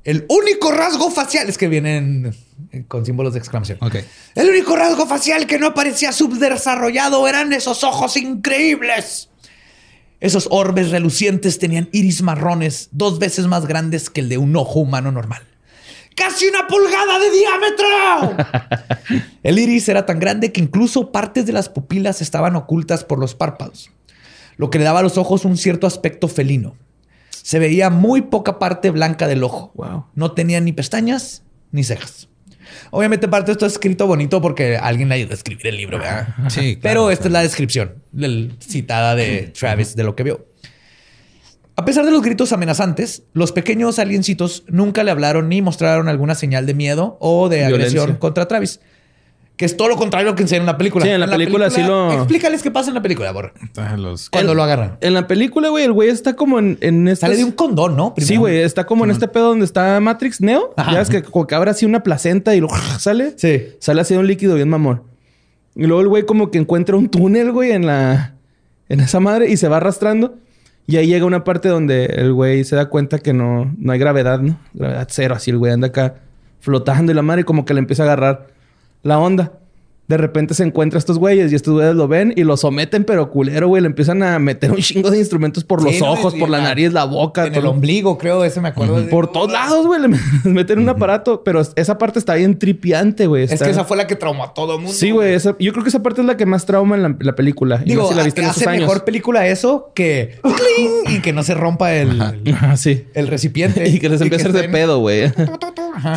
[0.04, 2.36] El único rasgo facial es que vienen
[2.88, 3.80] con símbolos de exclamación.
[4.36, 9.30] El único rasgo facial que no parecía subdesarrollado eran esos ojos increíbles.
[10.24, 14.80] Esos orbes relucientes tenían iris marrones dos veces más grandes que el de un ojo
[14.80, 15.42] humano normal.
[16.16, 19.26] ¡Casi una pulgada de diámetro!
[19.44, 23.36] El iris era tan grande que incluso partes de las pupilas estaban ocultas por los
[23.36, 23.92] párpados,
[24.56, 26.78] lo que le daba a los ojos un cierto aspecto felino.
[27.30, 29.74] Se veía muy poca parte blanca del ojo.
[29.76, 30.06] Wow.
[30.16, 32.30] No tenía ni pestañas ni cejas.
[32.92, 36.00] Obviamente parte de esto es escrito bonito porque alguien le ayudó a escribir el libro,
[36.00, 36.28] ¿verdad?
[36.50, 40.46] Sí, claro, Pero esta es la descripción del- citada de Travis de lo que vio.
[41.76, 46.36] A pesar de los gritos amenazantes, los pequeños aliencitos nunca le hablaron ni mostraron alguna
[46.36, 48.02] señal de miedo o de Violencia.
[48.02, 48.80] agresión contra Travis.
[49.56, 51.06] Que es todo lo contrario a lo que enseñan en la película.
[51.06, 53.54] Sí, en la película sí lo- Explícales qué pasa en la película, Borre.
[53.98, 54.98] Los- Cuando El- lo agarran.
[55.00, 57.30] En la película, güey, el güey está como en, en estas...
[57.30, 58.16] Sale de un condón, ¿no?
[58.18, 60.74] Sí, güey, está como en este pedo donde está Matrix Neo.
[60.76, 60.92] Ajá.
[60.94, 62.68] Ya ves que como que abre así una placenta y lo
[63.00, 63.34] sale.
[63.38, 63.68] Sí.
[63.80, 65.04] Sale así un líquido bien mamón.
[65.76, 68.34] Y luego el güey como que encuentra un túnel, güey, en la...
[68.90, 70.36] En esa madre y se va arrastrando.
[70.88, 74.00] Y ahí llega una parte donde el güey se da cuenta que no, no hay
[74.00, 74.60] gravedad, ¿no?
[74.74, 75.36] Gravedad cero.
[75.36, 76.16] Así el güey anda acá
[76.60, 78.48] flotando y la madre y como que le empieza a agarrar
[79.04, 79.63] la onda.
[80.06, 83.06] De repente se encuentra a estos güeyes y estos güeyes lo ven y lo someten,
[83.06, 83.82] pero culero, güey.
[83.82, 86.66] Le empiezan a meter un chingo de instrumentos por los ojos, Y por la la-
[86.66, 87.46] nariz, la boca.
[87.48, 87.72] En el todo.
[87.72, 89.00] ombligo, creo, ese me acuerdo.
[89.02, 90.02] de- Por todos lados, güey.
[90.02, 90.10] Le
[90.44, 91.44] meten un aparato.
[91.46, 93.46] Pero esa parte está bien tripiante, güey.
[93.46, 94.92] Es que esa fue la que traumó a todo mundo.
[94.94, 95.34] Sí, güey.
[95.36, 97.82] esa- Yo creo que esa parte es la que más trauma en la, la película.
[97.86, 98.82] Y Digo, más si la viste en hace años.
[98.82, 101.16] mejor película eso que ¡cling!
[101.16, 103.06] y que no se rompa el, Ajá, sí.
[103.14, 103.88] el recipiente.
[103.88, 105.32] Y que les empiece a hacer de pedo, güey.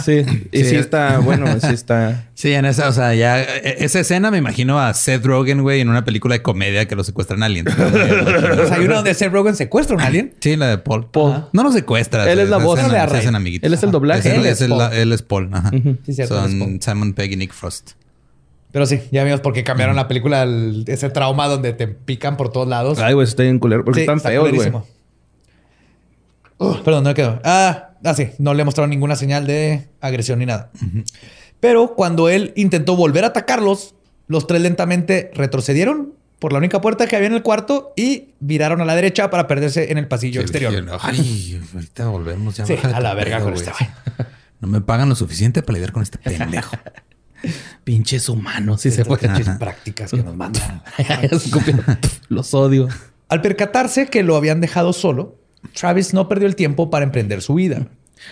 [0.04, 0.24] Sí.
[0.50, 0.70] Y sí.
[0.70, 0.76] Sí.
[0.76, 2.24] está bueno, sí está.
[2.34, 5.80] Sí, en esa, o sea, ya e- esa escena me imagino a Seth Rogen, güey,
[5.80, 7.40] en una película de comedia que lo secuestran.
[7.42, 10.34] O sea, hay una donde Seth Rogen secuestra a un alien.
[10.40, 11.06] Sí, la de Paul.
[11.10, 11.46] Paul.
[11.52, 12.30] No lo secuestra.
[12.30, 12.78] Él es la voz.
[12.78, 13.04] arraiga.
[13.04, 13.66] hacen amiguitos.
[13.66, 14.28] Él es el doblaje.
[14.30, 14.92] Él, Él es, es el- Paul.
[14.92, 15.50] él es Paul.
[15.52, 15.70] Ajá.
[15.70, 16.78] Sí, cierto, Son Paul.
[16.82, 17.92] Simon Pegg y Nick Frost.
[18.72, 22.36] Pero sí, ya vimos por qué cambiaron la película, el- ese trauma donde te pican
[22.36, 22.98] por todos lados.
[22.98, 23.84] Ay, güey, está bien culero.
[23.84, 24.70] Porque Sí, están está feos, güey.
[26.58, 27.40] Uh, perdón, no me quedo.
[27.44, 30.70] Ah, ah, sí, no le mostraron ninguna señal de agresión ni nada.
[31.60, 33.94] Pero cuando él intentó volver a atacarlos,
[34.28, 38.80] los tres lentamente retrocedieron por la única puerta que había en el cuarto y viraron
[38.80, 40.72] a la derecha para perderse en el pasillo exterior.
[41.00, 42.56] Ay, ahorita volvemos.
[42.56, 43.90] Ya Sí, a la verga con este güey.
[44.60, 46.74] No me pagan lo suficiente para lidiar con este pendejo.
[47.84, 49.18] Pinches humanos, sí se Las fue.
[49.18, 50.82] pinches prácticas que nos mandan.
[52.30, 52.88] Los odio.
[53.28, 55.36] Al percatarse que lo habían dejado solo,
[55.74, 57.86] Travis no perdió el tiempo para emprender su vida.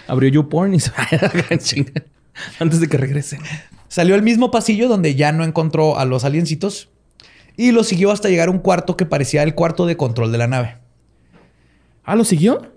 [0.09, 0.91] Abrió YouPorn y se.
[2.59, 3.39] Antes de que regrese.
[3.89, 6.89] Salió al mismo pasillo donde ya no encontró a los aliencitos
[7.57, 10.39] y lo siguió hasta llegar a un cuarto que parecía el cuarto de control de
[10.39, 10.77] la nave.
[12.05, 12.73] Ah, ¿lo siguió?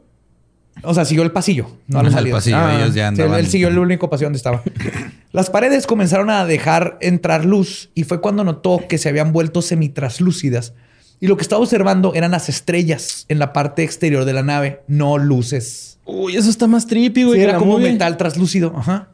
[0.84, 2.36] O sea, siguió el pasillo, no la Al salida.
[2.36, 3.39] pasillo, Ah, ellos ya Sí, él, andaban.
[3.39, 4.62] él siguió el único pasillo donde estaba.
[5.32, 9.64] Las paredes comenzaron a dejar entrar luz y fue cuando notó que se habían vuelto
[9.64, 10.74] semitraslúcidas.
[11.20, 14.82] Y lo que estaba observando eran las estrellas en la parte exterior de la nave,
[14.88, 15.97] no luces.
[16.05, 17.39] Uy, eso está más trippy, güey.
[17.39, 17.91] Sí, era como movie.
[17.93, 18.72] metal traslúcido.
[18.78, 19.10] Ajá.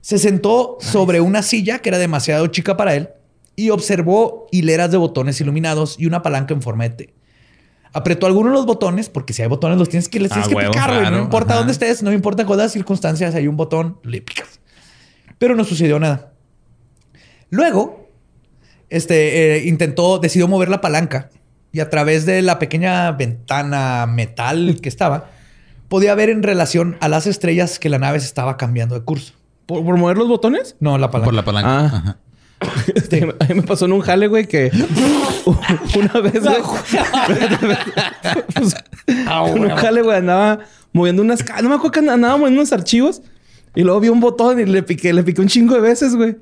[0.00, 3.10] Se sentó sobre una silla que era demasiado chica para él
[3.56, 7.14] y observó hileras de botones iluminados y una palanca en forma de T.
[7.92, 10.48] Apretó alguno de los botones, porque si hay botones los tienes que, les Ah, tienes
[10.48, 11.58] que huevo, picar, claro, No importa ajá.
[11.58, 14.60] dónde estés, no importa con las circunstancias, hay un botón, le picas.
[15.38, 16.32] Pero no sucedió nada.
[17.50, 18.10] Luego,
[18.90, 21.30] este, eh, intentó, decidió mover la palanca
[21.72, 25.30] y a través de la pequeña ventana metal que estaba,
[25.88, 29.32] podía ver en relación a las estrellas que la nave se estaba cambiando de curso.
[29.68, 30.74] ¿Por, por mover los botones?
[30.80, 31.24] No, la palanca.
[31.26, 31.70] Por la palanca.
[31.78, 31.84] Ah.
[31.86, 32.18] Ajá.
[32.92, 34.72] Este, a mí me pasó en un jale, güey, que
[35.96, 36.56] una vez, güey,
[38.54, 38.74] pues,
[39.26, 39.76] Ah, en un huevo.
[39.76, 40.58] jale, güey, andaba
[40.92, 41.44] moviendo unas...
[41.62, 43.22] No me acuerdo que andaba moviendo unos archivos
[43.76, 46.36] y luego vi un botón y le piqué, le piqué un chingo de veces, güey.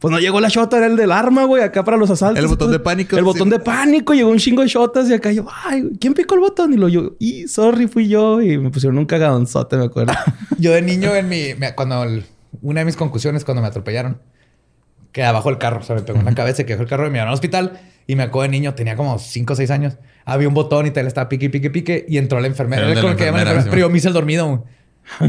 [0.00, 2.42] Pues no llegó la shota, era el del arma, güey, acá para los asaltos.
[2.42, 3.24] El botón de pánico, El sí.
[3.24, 6.40] botón de pánico, llegó un chingo de shotas y acá yo, ay, ¿quién picó el
[6.40, 6.72] botón?
[6.72, 8.40] Y lo yo, y sorry, fui yo.
[8.42, 10.12] Y me pusieron un cagadonzote, me acuerdo.
[10.58, 11.54] Yo de niño en mi...
[11.54, 12.02] me- cuando...
[12.02, 12.24] el-
[12.60, 14.20] una de mis conclusiones cuando me atropellaron.
[15.12, 15.80] Que abajo el carro.
[15.80, 17.34] O sea, me pegó en la cabeza y quedó el carro y me llevaron al
[17.34, 17.80] hospital.
[18.06, 19.98] Y me acuerdo de niño, tenía como 5 o 6 años.
[20.24, 22.04] Había un botón y tal, estaba pique, pique, pique.
[22.08, 22.82] Y entró la enfermera.
[22.82, 24.64] Era la que llaman enfermera, Pero yo me hice el dormido.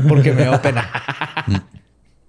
[0.07, 0.89] Porque me dio pena.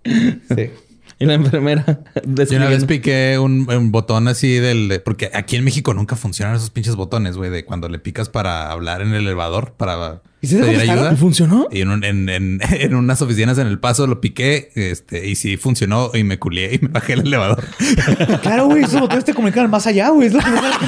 [0.05, 0.71] sí.
[1.19, 1.85] Y la enfermera
[2.25, 4.89] Yo una vez piqué un, un botón así del...
[4.89, 7.51] de- porque aquí en México nunca funcionan esos pinches botones, güey.
[7.51, 11.13] De cuando le picas para hablar en el elevador, para ¿Y si te pedir ayuda.
[11.13, 11.69] ¿Y funcionó?
[11.71, 15.37] Y en, un- en, en- en unas oficinas en El Paso lo piqué este, y
[15.37, 17.65] sí funcionó y me culié y me bajé el elevador.
[18.43, 18.83] Claro, güey.
[18.83, 20.27] Esos botones te comunican al más allá, güey.
[20.29, 20.79] Es lo que me da-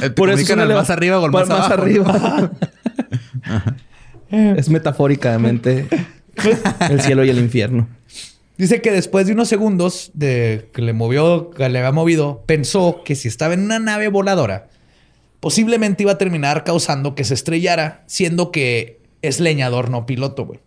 [0.00, 1.72] Te Por eso es comunican un al eleva- más arriba o al más, abajo.
[1.72, 2.50] arriba.
[4.56, 5.86] es metafóricamente
[6.90, 7.88] el cielo y el infierno.
[8.56, 13.02] Dice que después de unos segundos de que le movió, que le había movido, pensó
[13.04, 14.68] que si estaba en una nave voladora,
[15.40, 20.60] posiblemente iba a terminar causando que se estrellara, siendo que es leñador, no piloto, güey.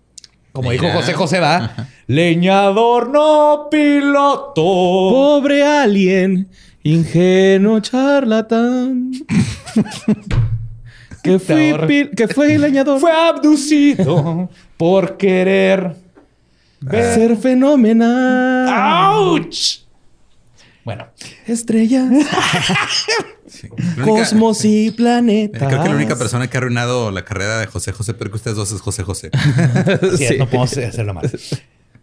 [0.51, 0.89] Como dijo.
[0.91, 1.87] José José, va.
[2.07, 4.55] leñador, no piloto.
[4.55, 6.49] Pobre alien,
[6.83, 9.11] ingenuo charlatán.
[11.23, 13.01] Que fui, que fue leñador.
[13.01, 15.95] Fue abducido por querer
[16.81, 17.13] ver.
[17.15, 18.67] ser fenomenal.
[18.69, 19.85] ¡Auch!
[20.83, 21.07] Bueno,
[21.45, 22.05] Estrellas,
[23.47, 23.67] Sí.
[23.69, 25.67] La única- cosmos y planetas.
[25.67, 28.35] Creo que la única persona que ha arruinado la carrera de José José, pero que
[28.37, 29.31] ustedes dos es José José.
[30.17, 30.35] sí, Sí.
[30.37, 31.29] no podemos hacerlo mal.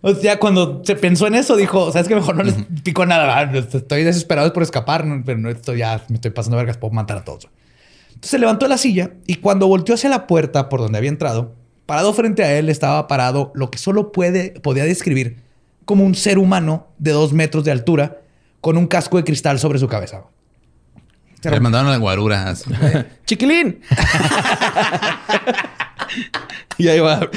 [0.01, 3.45] O sea, cuando se pensó en eso, dijo, sabes que mejor no les pico nada.
[3.47, 3.75] ¿verdad?
[3.75, 7.25] Estoy desesperado por escapar, pero no esto ya me estoy pasando vergas, puedo matar a
[7.25, 7.49] todos.
[8.09, 11.11] Entonces se levantó de la silla y cuando volteó hacia la puerta por donde había
[11.11, 11.55] entrado,
[11.87, 15.37] parado frente a él estaba parado lo que solo puede, podía describir
[15.85, 18.21] como un ser humano de dos metros de altura
[18.61, 20.23] con un casco de cristal sobre su cabeza.
[21.43, 22.55] Le mandaron a la guarura.
[23.27, 23.81] Chiquilín.
[26.79, 27.29] y ahí va.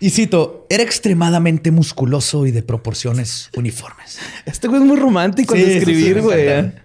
[0.00, 4.18] Y cito, era extremadamente musculoso y de proporciones uniformes.
[4.46, 6.40] Este güey es muy romántico Sí, al escribir, güey.
[6.40, 6.82] exactamente.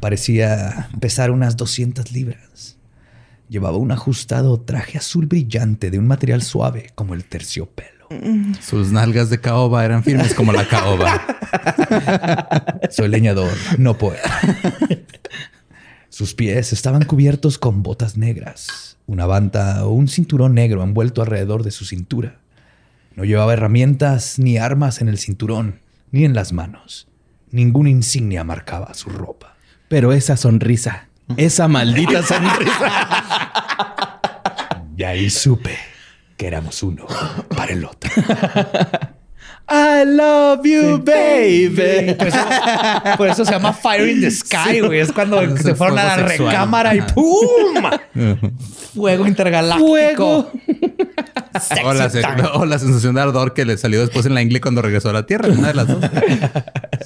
[0.00, 2.71] Parecía pesar unas 200 libras.
[3.52, 8.08] Llevaba un ajustado traje azul brillante de un material suave como el terciopelo.
[8.62, 11.20] Sus nalgas de caoba eran firmes como la caoba.
[12.90, 14.40] Soy leñador, no poeta.
[16.08, 21.62] Sus pies estaban cubiertos con botas negras, una banda o un cinturón negro envuelto alrededor
[21.62, 22.38] de su cintura.
[23.16, 25.80] No llevaba herramientas ni armas en el cinturón,
[26.10, 27.06] ni en las manos.
[27.50, 29.56] Ninguna insignia marcaba su ropa.
[29.88, 32.92] Pero esa sonrisa, esa maldita sonrisa.
[34.96, 35.76] Y ahí supe
[36.36, 37.06] que éramos uno
[37.56, 38.10] para el otro.
[39.68, 42.14] I love you, baby.
[42.14, 42.38] Por eso,
[43.16, 45.00] por eso se llama Fire in the Sky, güey.
[45.00, 46.48] Es cuando Es se fueron a la sexual.
[46.50, 47.00] recámara y.
[47.00, 47.90] ¡pum!
[48.94, 49.88] Fuego intergaláctico.
[49.88, 50.52] Fuego.
[51.60, 51.82] Sexy
[52.54, 55.10] O la, o sensación de ardor que le salió después en la ingle cuando regresó
[55.10, 55.48] a la Tierra.
[55.48, 55.98] Una de las dos.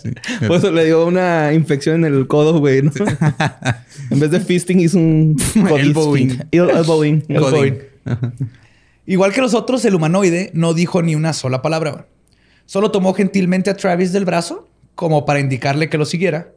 [0.02, 0.10] Sí.
[0.46, 2.82] Por eso le dio una infección en el codo, güey.
[2.82, 2.92] ¿no?
[4.10, 5.36] en vez de fisting hizo un
[5.68, 6.42] Elbowing.
[9.06, 12.08] Igual que los otros, el humanoide no dijo ni una sola palabra.
[12.66, 16.52] Solo tomó gentilmente a Travis del brazo como para indicarle que lo siguiera.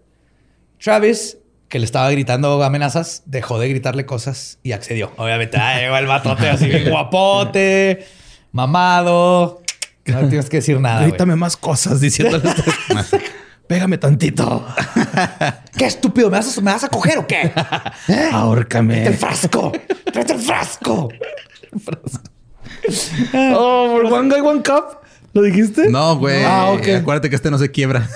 [0.79, 1.37] Travis,
[1.69, 5.11] que le estaba gritando amenazas, dejó de gritarle cosas y accedió.
[5.17, 8.07] Obviamente, ah, llegó el batote así bien guapote,
[8.51, 9.61] mamado.
[10.05, 11.03] No tienes que decir nada.
[11.03, 12.49] Grítame más cosas diciéndole.
[13.67, 14.65] Pégame tantito.
[15.77, 16.31] ¿Qué estúpido?
[16.31, 17.53] ¿Me vas, a, ¿Me vas a coger o qué?
[18.07, 18.29] ¿Eh?
[18.33, 18.93] Ahórcame.
[18.95, 19.71] ¡Tráete el frasco!
[20.11, 21.09] ¡Tráete el frasco!
[23.35, 24.97] Oh, por One Guy, One Cup.
[25.33, 25.91] ¿Lo dijiste?
[25.91, 26.43] No, güey.
[26.43, 26.87] Ah, ok.
[27.01, 28.09] Acuérdate que este no se quiebra.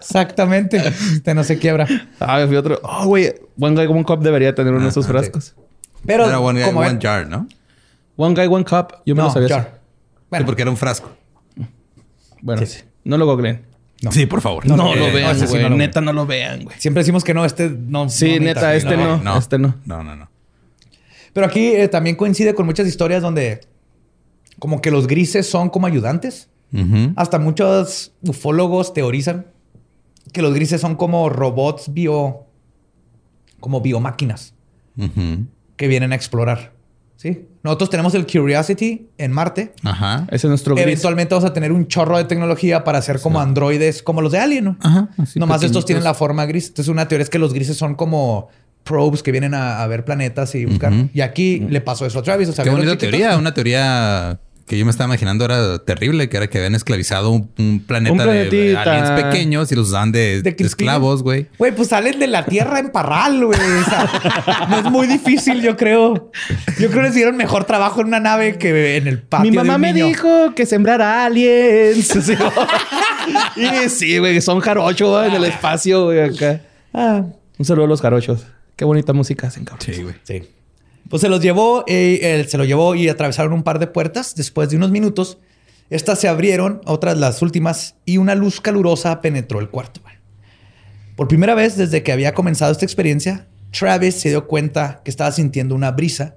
[0.00, 0.76] Exactamente.
[1.12, 1.86] Este no se quiebra.
[2.18, 2.80] Ah, fui otro.
[2.82, 3.32] Oh, güey.
[3.58, 5.54] One Guy, One Cup debería tener uno de esos frascos.
[6.06, 7.46] Pero Era one, como one jar, ¿no?
[8.16, 8.94] One Guy, One Cup.
[9.06, 9.48] Yo me no, lo sabía.
[9.48, 9.80] jar.
[10.30, 11.10] Bueno, Sí, porque era un frasco.
[12.42, 12.80] Bueno, Sí.
[13.04, 13.62] no lo googleen.
[14.10, 14.66] Sí, por favor.
[14.66, 15.62] No, no, lo eh, vean, güey.
[15.62, 16.74] lo- Neta, no lo vean, güey.
[16.80, 18.08] siempre decimos que no, este no.
[18.08, 19.36] Sí, no neta, este no.
[19.38, 19.74] Este no.
[19.84, 20.30] No, no, no.
[21.34, 23.60] Pero aquí eh, también coincide con muchas historias donde
[24.58, 26.48] como que los grises son como ayudantes.
[27.16, 29.46] Hasta muchos ufólogos teorizan
[30.32, 32.46] que los grises son como robots bio,
[33.58, 34.54] como biomáquinas
[35.76, 36.72] que vienen a explorar.
[37.16, 37.46] ¿Sí?
[37.62, 39.74] Nosotros tenemos el Curiosity en Marte.
[39.82, 40.26] Ajá.
[40.28, 40.86] Ese es nuestro gris.
[40.86, 44.38] Eventualmente vamos a tener un chorro de tecnología para hacer como androides, como los de
[44.38, 44.78] Alien, ¿no?
[44.80, 45.10] Ajá.
[45.18, 46.68] así Nomás estos tienen la forma gris.
[46.68, 48.48] Entonces, una teoría es que los grises son como
[48.84, 50.92] probes que vienen a, a ver planetas y buscar.
[51.12, 52.48] Y aquí le pasó eso a Travis.
[52.48, 53.36] O sea, Qué bonita teoría.
[53.36, 54.40] Una teoría
[54.70, 58.12] que yo me estaba imaginando era terrible, que era que habían esclavizado un, un planeta
[58.12, 58.18] Un
[58.50, 61.48] de aliens pequeños y los usaban de, De de esclavos, güey.
[61.58, 63.58] Güey, pues salen de la Tierra en parral, güey.
[63.58, 66.30] O sea, no es muy difícil, yo creo.
[66.78, 69.56] Yo creo que les dieron mejor trabajo en una nave que en el patio Mi
[69.56, 70.06] de mamá un me niño.
[70.06, 72.06] dijo que sembrara aliens.
[72.22, 72.34] Sí.
[73.56, 76.60] y sí, güey, son jarochos en el espacio, güey, acá.
[76.94, 77.24] Ah,
[77.58, 78.46] Un saludo a los jarochos.
[78.76, 79.84] Qué bonita música hacen, cabrón.
[79.94, 80.14] Sí, güey.
[80.22, 80.42] sí.
[81.08, 84.34] Pues se los llevó, eh, él se lo llevó y atravesaron un par de puertas.
[84.34, 85.38] Después de unos minutos,
[85.88, 90.00] estas se abrieron, otras las últimas, y una luz calurosa penetró el cuarto.
[91.16, 93.46] Por primera vez desde que había comenzado esta experiencia,
[93.76, 96.36] Travis se dio cuenta que estaba sintiendo una brisa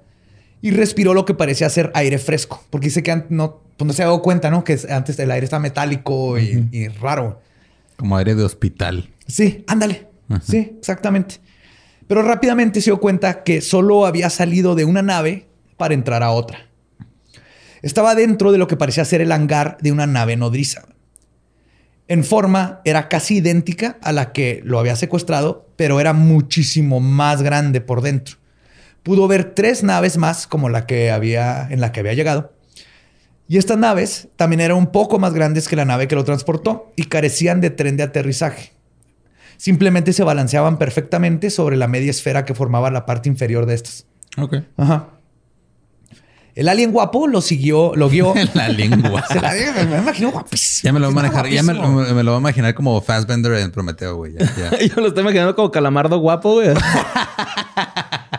[0.60, 4.02] y respiró lo que parecía ser aire fresco, porque dice que no, pues no se
[4.02, 4.64] dio cuenta, ¿no?
[4.64, 7.40] Que antes el aire está metálico y, y raro.
[7.96, 9.08] Como aire de hospital.
[9.26, 10.08] Sí, ándale.
[10.42, 11.36] Sí, exactamente.
[12.06, 15.46] Pero rápidamente se dio cuenta que solo había salido de una nave
[15.76, 16.68] para entrar a otra.
[17.82, 20.86] Estaba dentro de lo que parecía ser el hangar de una nave nodriza.
[22.06, 27.42] En forma era casi idéntica a la que lo había secuestrado, pero era muchísimo más
[27.42, 28.36] grande por dentro.
[29.02, 32.52] Pudo ver tres naves más como la que había en la que había llegado.
[33.48, 36.92] Y estas naves también eran un poco más grandes que la nave que lo transportó
[36.96, 38.73] y carecían de tren de aterrizaje.
[39.56, 44.06] Simplemente se balanceaban perfectamente sobre la media esfera que formaba la parte inferior de estas.
[44.38, 44.56] Ok.
[44.76, 45.08] Ajá.
[46.54, 48.32] El alien guapo lo siguió, lo guió.
[48.54, 49.24] la lengua.
[49.28, 49.52] Se la-
[49.88, 50.86] me imagino guapísimo.
[50.88, 51.48] Ya me lo voy a manejar.
[51.48, 54.34] Ya me, lo voy a imaginar como Fassbender en Prometeo, güey.
[54.34, 54.78] Ya, ya.
[54.86, 56.68] Yo lo estoy imaginando como calamardo guapo, güey.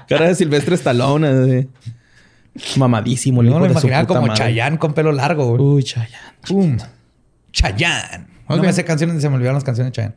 [0.08, 1.28] Cara de Silvestre Stallone.
[1.28, 2.80] así.
[2.80, 4.36] Mamadísimo, el Yo hijo me de su imaginaba como madre.
[4.38, 5.58] Chayanne con pelo largo.
[5.58, 5.62] güey.
[5.62, 6.16] Uy, Chayanne.
[6.48, 6.78] Pum.
[7.52, 8.28] Chayanne.
[8.48, 8.58] Ok.
[8.58, 10.16] No me sé canciones, se me olvidaron las canciones de Chayanne.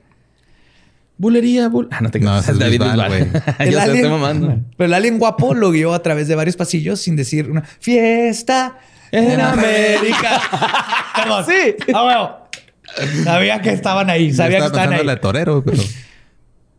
[1.19, 1.89] Bulería, bul...
[1.91, 3.13] Ah, no te No, es David Bisbal.
[3.59, 4.61] El Yo alien- estoy mamando.
[4.77, 8.79] Pero el alien guapo lo guió a través de varios pasillos sin decir una fiesta
[9.11, 10.41] En en América.
[11.17, 11.45] Perdón.
[11.45, 11.75] Sí.
[11.93, 13.25] Ah, bueno.
[13.25, 14.31] Sabía que estaban ahí.
[14.31, 15.07] Yo Sabía que estaba estaban pensando ahí.
[15.07, 15.83] la de Torero, pero...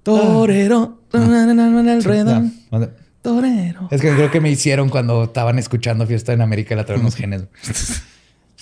[0.03, 0.99] Torero.
[1.11, 2.53] Redón.
[2.71, 2.87] No.
[3.21, 3.87] Torero.
[3.91, 7.01] Es que creo que me hicieron cuando estaban escuchando Fiesta en América y la traen
[7.01, 7.43] unos genes.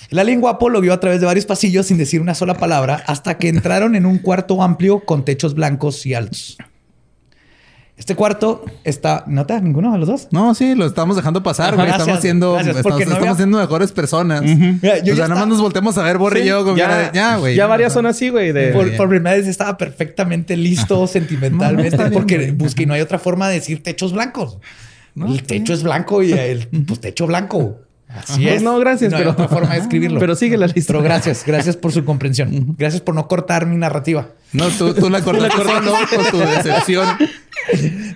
[0.08, 3.02] El alien guapo lo vio a través de varios pasillos sin decir una sola palabra
[3.06, 6.56] hasta que entraron en un cuarto amplio con techos blancos y altos.
[7.98, 9.24] Este cuarto está...
[9.26, 10.28] ¿Nota ninguno de los dos?
[10.30, 11.84] No, sí, lo estamos dejando pasar, güey.
[11.88, 14.42] Gracias, Estamos siendo, gracias, estamos, porque no estamos había- siendo mejores personas.
[14.42, 16.76] Mira, yo o ya sea, nada más nos volteamos a ver, Borre y yo, como
[16.76, 17.56] cara Ya, de, ya, güey.
[17.56, 18.52] ya varias son así, güey.
[18.52, 18.68] De...
[18.68, 23.00] Por, primera vez estaba perfectamente listo sentimentalmente No, no, bien, porque busqué y no hay
[23.00, 24.58] otra forma de decir techos blancos.
[25.16, 27.80] el techo es blanco y el pues, techo blanco.
[28.08, 28.62] Así es.
[28.62, 30.18] No, gracias, hay pero- otra forma de escribirlo.
[30.18, 30.92] Pero sigue la lista.
[30.92, 32.74] Pero gracias, gracias por su comprensión.
[32.78, 34.28] Gracias por no cortar mi narrativa.
[34.52, 37.06] No, tú, tú la cortaste solo con tu decepción.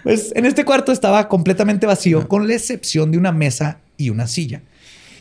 [0.02, 4.26] Pues en este cuarto estaba completamente vacío, con la excepción de una mesa y una
[4.26, 4.62] silla.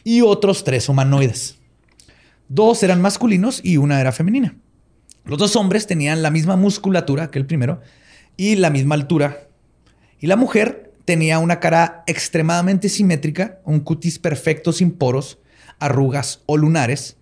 [0.04, 1.58] Y otros tres humanoides.
[2.48, 4.56] Dos eran masculinos y una era femenina.
[5.26, 7.82] Los dos hombres tenían la misma musculatura que el primero
[8.38, 9.48] y la misma altura.
[10.20, 15.40] Y la mujer tenía una cara extremadamente simétrica, un cutis perfecto sin poros,
[15.80, 17.18] arrugas o lunares.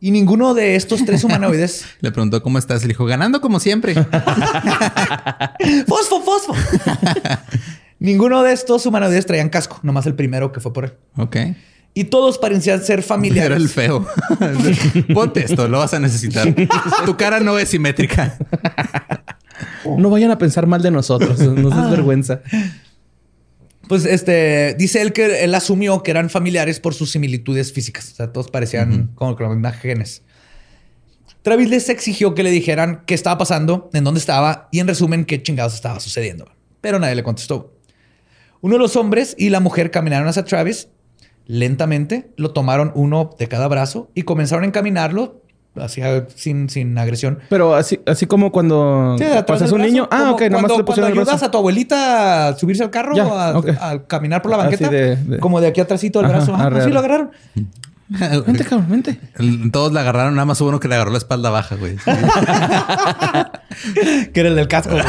[0.00, 2.82] Y ninguno de estos tres humanoides Le preguntó cómo estás.
[2.82, 3.94] Le dijo, ganando como siempre.
[5.86, 6.54] ¡Fosfo, fosfo!
[8.00, 10.92] Ninguno de estos humanoides traían casco, nomás el primero que fue por él.
[11.16, 11.36] ok.
[11.94, 13.46] Y todos parecían ser familiares.
[13.46, 14.06] Era el feo.
[15.12, 16.54] Ponte esto, lo vas a necesitar.
[17.04, 18.38] Tu cara no es simétrica.
[19.96, 21.40] No vayan a pensar mal de nosotros.
[21.40, 21.84] Nos Ah.
[21.86, 22.40] es vergüenza.
[23.88, 28.12] Pues este dice él que él asumió que eran familiares por sus similitudes físicas.
[28.12, 30.22] O sea, todos parecían como con los mismos genes.
[31.42, 35.24] Travis les exigió que le dijeran qué estaba pasando, en dónde estaba y en resumen
[35.24, 36.50] qué chingados estaba sucediendo.
[36.80, 37.74] Pero nadie le contestó.
[38.60, 40.88] Uno de los hombres y la mujer caminaron hacia Travis
[41.46, 45.42] lentamente, lo tomaron uno de cada brazo y comenzaron a encaminarlo
[45.80, 47.38] hacia, sin, sin agresión.
[47.48, 50.08] Pero así, así como cuando Sí, pasas un brazo, niño.
[50.10, 51.30] Ah, como ok, nada más cuando, le pusieron cuando el brazo.
[51.30, 53.24] ayudas a tu abuelita a subirse al carro Ya,
[53.80, 56.54] a, caminar por la Así banqueta, de- de- como de aquí atrásito del Ajá, brazo.
[56.56, 56.92] Ah, arre, así arre.
[56.92, 57.30] lo agarraron.
[58.46, 59.20] Vente, cabrón, vente.
[59.70, 61.96] Todos la agarraron, nada más hubo uno que le agarró la espalda baja, güey.
[64.32, 64.92] Que era el del casco.
[64.94, 65.04] güey.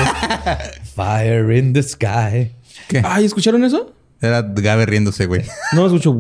[0.96, 2.52] Fire in the sky.
[2.88, 3.02] ¿Qué?
[3.04, 3.94] Ay, ¿escucharon eso?
[4.22, 5.44] Era Gabe riéndose, güey.
[5.74, 6.12] No escucho.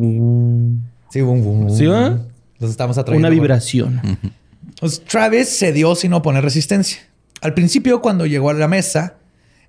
[1.09, 2.17] Sí, bum, bum, ¿Sí, va?
[2.59, 3.27] Los estamos atrayendo.
[3.27, 3.39] Una güey.
[3.39, 4.01] vibración.
[4.79, 6.99] Pues Travis cedió sin oponer resistencia.
[7.41, 9.15] Al principio, cuando llegó a la mesa,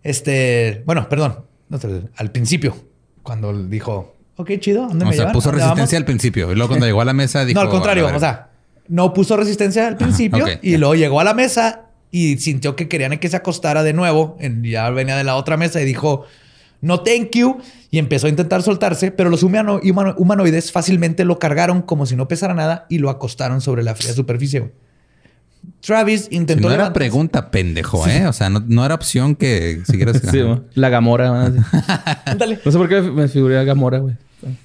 [0.03, 1.45] este, bueno, perdón,
[2.17, 2.75] al principio,
[3.23, 5.33] cuando dijo, ok, chido, ¿dónde O me sea, llevan?
[5.35, 6.53] puso ¿A dónde resistencia vamos?" al principio.
[6.53, 7.61] Y luego cuando llegó a la mesa dijo...
[7.61, 8.33] no, al contrario, "A la o verga".
[8.35, 8.51] sea,
[8.89, 10.79] no puso resistencia al principio y ya.
[10.79, 14.37] luego llegó a la mesa y sintió que querían que se acostara de nuevo.
[14.63, 16.25] Ya venía de la otra mesa y dijo,
[16.81, 17.59] no, thank you.
[17.93, 22.17] Y empezó a intentar soltarse, pero los humano- humano- humanoides fácilmente lo cargaron como si
[22.17, 24.73] no pesara nada y lo acostaron sobre la fría superficie.
[25.81, 26.99] Travis Si intentó no era levantarse.
[26.99, 28.27] pregunta, pendejo, ¿eh?
[28.27, 30.21] O sea, no, no era opción que siguieras...
[30.31, 30.39] Sí,
[30.75, 31.49] la Gamora.
[32.65, 32.71] ¿no?
[32.71, 34.15] Sé por qué me figuré a Gamora, güey.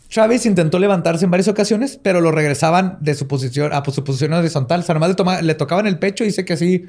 [0.09, 4.31] Travis intentó levantarse en varias ocasiones, pero lo regresaban de su posición a su posición
[4.33, 4.79] horizontal.
[4.81, 6.85] O sea, nomás le, toma- le tocaban el pecho y dice que así,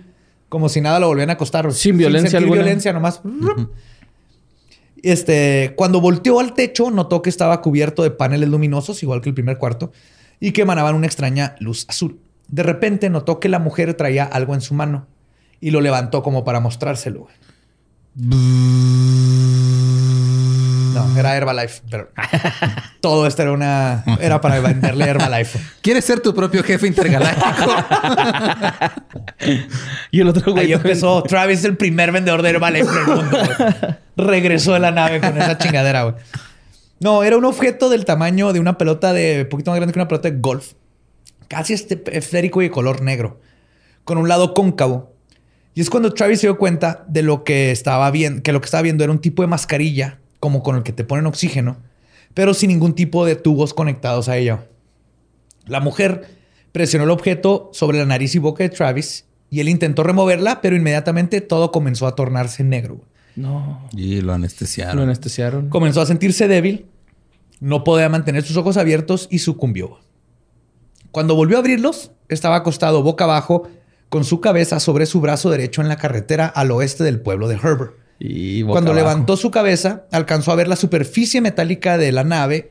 [0.49, 1.73] como si nada, lo volvían a acostar.
[1.73, 2.63] Sin violencia alguna.
[2.63, 3.21] violencia, nomás.
[5.03, 9.35] Este, cuando volteó al techo, notó que estaba cubierto de paneles luminosos, igual que el
[9.35, 9.93] primer cuarto,
[10.41, 12.19] y que emanaban una extraña luz azul.
[12.49, 15.07] De repente notó que la mujer traía algo en su mano
[15.61, 17.27] y lo levantó como para mostrárselo.
[20.95, 22.09] No, era Herbalife, pero
[23.01, 25.61] todo esto era una era para venderle Herbalife.
[25.83, 27.75] ¿Quieres ser tu propio jefe intergaláctico?
[30.11, 30.67] Y el otro güey.
[30.67, 33.39] Ahí empezó Travis, el primer vendedor de Herbalife en el mundo.
[33.39, 33.97] güey.
[34.17, 36.15] Regresó de la nave con esa chingadera, güey.
[37.01, 40.09] No, era un objeto del tamaño de una pelota de poquito más grande que una
[40.09, 40.73] pelota de golf.
[41.49, 43.41] Casi este esférico y de color negro.
[44.05, 45.13] Con un lado cóncavo.
[45.75, 48.65] Y es cuando Travis se dio cuenta de lo que estaba viendo, que lo que
[48.65, 51.77] estaba viendo era un tipo de mascarilla, como con el que te ponen oxígeno,
[52.33, 54.67] pero sin ningún tipo de tubos conectados a ella.
[55.67, 56.29] La mujer
[56.73, 60.77] presionó el objeto sobre la nariz y boca de Travis y él intentó removerla, pero
[60.77, 63.01] inmediatamente todo comenzó a tornarse negro.
[63.37, 63.87] No.
[63.93, 64.97] Y lo anestesiaron.
[64.97, 65.69] Lo anestesiaron.
[65.69, 66.87] Comenzó a sentirse débil,
[67.61, 69.99] no podía mantener sus ojos abiertos y sucumbió.
[71.17, 73.67] Cuando volvió a abrirlos, estaba acostado boca abajo
[74.11, 77.55] con su cabeza sobre su brazo derecho en la carretera al oeste del pueblo de
[77.55, 77.95] Herbert.
[78.19, 79.09] Y Cuando abajo.
[79.09, 82.71] levantó su cabeza, alcanzó a ver la superficie metálica de la nave,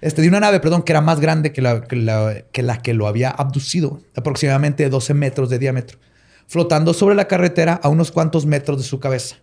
[0.00, 2.82] este, de una nave, perdón, que era más grande que la que, la, que la
[2.82, 5.96] que lo había abducido, aproximadamente 12 metros de diámetro,
[6.48, 9.36] flotando sobre la carretera a unos cuantos metros de su cabeza.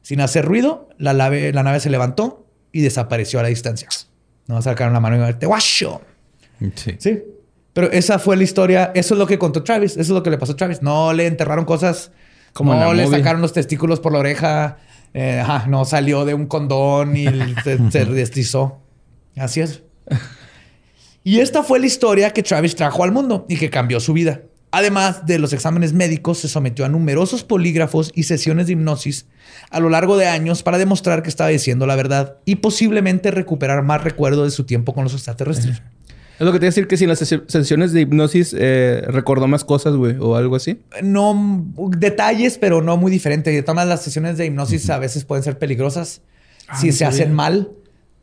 [0.00, 3.86] Sin hacer ruido, la nave, la nave se levantó y desapareció a la distancia.
[4.46, 6.00] No sacaron la mano y te guacho.
[6.74, 6.96] Sí.
[6.98, 7.22] Sí.
[7.76, 8.90] Pero esa fue la historia.
[8.94, 9.92] Eso es lo que contó Travis.
[9.92, 10.80] Eso es lo que le pasó a Travis.
[10.80, 12.10] No le enterraron cosas.
[12.54, 13.18] Como no le movie.
[13.18, 14.78] sacaron los testículos por la oreja.
[15.12, 17.26] Eh, ajá, no salió de un condón y
[17.62, 18.80] se, se deslizó.
[19.36, 19.82] Así es.
[21.22, 24.40] Y esta fue la historia que Travis trajo al mundo y que cambió su vida.
[24.70, 29.26] Además de los exámenes médicos, se sometió a numerosos polígrafos y sesiones de hipnosis
[29.68, 33.82] a lo largo de años para demostrar que estaba diciendo la verdad y posiblemente recuperar
[33.82, 35.82] más recuerdo de su tiempo con los extraterrestres.
[36.38, 38.54] Es lo que te iba a decir que si en las ses- sesiones de hipnosis
[38.58, 40.80] eh, recordó más cosas, güey, o algo así.
[41.02, 41.64] No
[41.96, 43.50] detalles, pero no muy diferente.
[43.50, 46.20] De todas las sesiones de hipnosis a veces pueden ser peligrosas
[46.78, 47.08] si no se sabía.
[47.08, 47.70] hacen mal,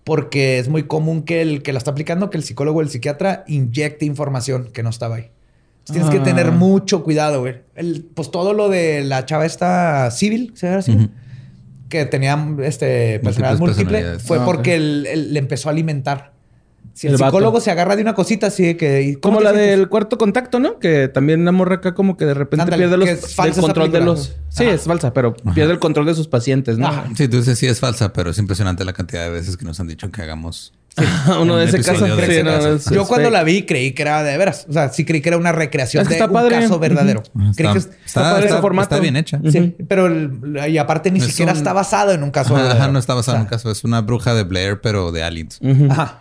[0.03, 2.89] porque es muy común que el que la está aplicando, que el psicólogo o el
[2.89, 5.32] psiquiatra inyecte información que no estaba ahí.
[5.80, 6.36] Entonces, tienes que Ah.
[6.36, 7.61] tener mucho cuidado, güey.
[7.76, 11.09] El- Pues todo lo de la chava esta civil, ¿se llama así?
[11.89, 12.34] Que tenía
[12.64, 14.24] este, personalidad múltiple, personalidades.
[14.24, 16.33] fue Ah, porque él, él le empezó a alimentar.
[16.94, 17.32] Si el, El vato.
[17.32, 19.02] psicólogo se agarra de una cosita así de que...
[19.02, 19.78] ¿y cómo Como la sientes?
[19.80, 20.78] del cuarto contacto, ¿no?
[20.78, 23.60] Que también la morra acá como que de repente Ándale, pierde los, que es falsa
[23.62, 24.36] el control de los...
[24.50, 24.74] Sí, Ajá.
[24.76, 26.88] es falsa, pero pierde el control de sus pacientes, ¿no?
[26.88, 27.06] Ajá.
[27.16, 29.80] Sí, tú dices sí es falsa, pero es impresionante la cantidad de veces que nos
[29.80, 30.72] han dicho que hagamos.
[31.41, 32.06] Uno de Un ese caso.
[32.06, 33.34] de sí, ese no, es- Yo es cuando fake.
[33.34, 34.68] la vi creí que era de veras.
[34.70, 36.60] O sea, sí creí que era una recreación Es que de un padre.
[36.60, 37.24] caso verdadero.
[37.34, 38.84] Creí Está, que está, está padre está- ese formato.
[38.84, 39.41] está bien hecha.
[39.52, 42.62] Sí, pero el- y aparte ni Es siquiera un- está basado en un caso Ajá,
[42.62, 42.84] verdadero.
[42.84, 43.72] ajá, no está basado O en un caso.
[43.72, 45.60] Es una bruja de Blair, pero de aliens.
[45.89, 46.20] Ajá.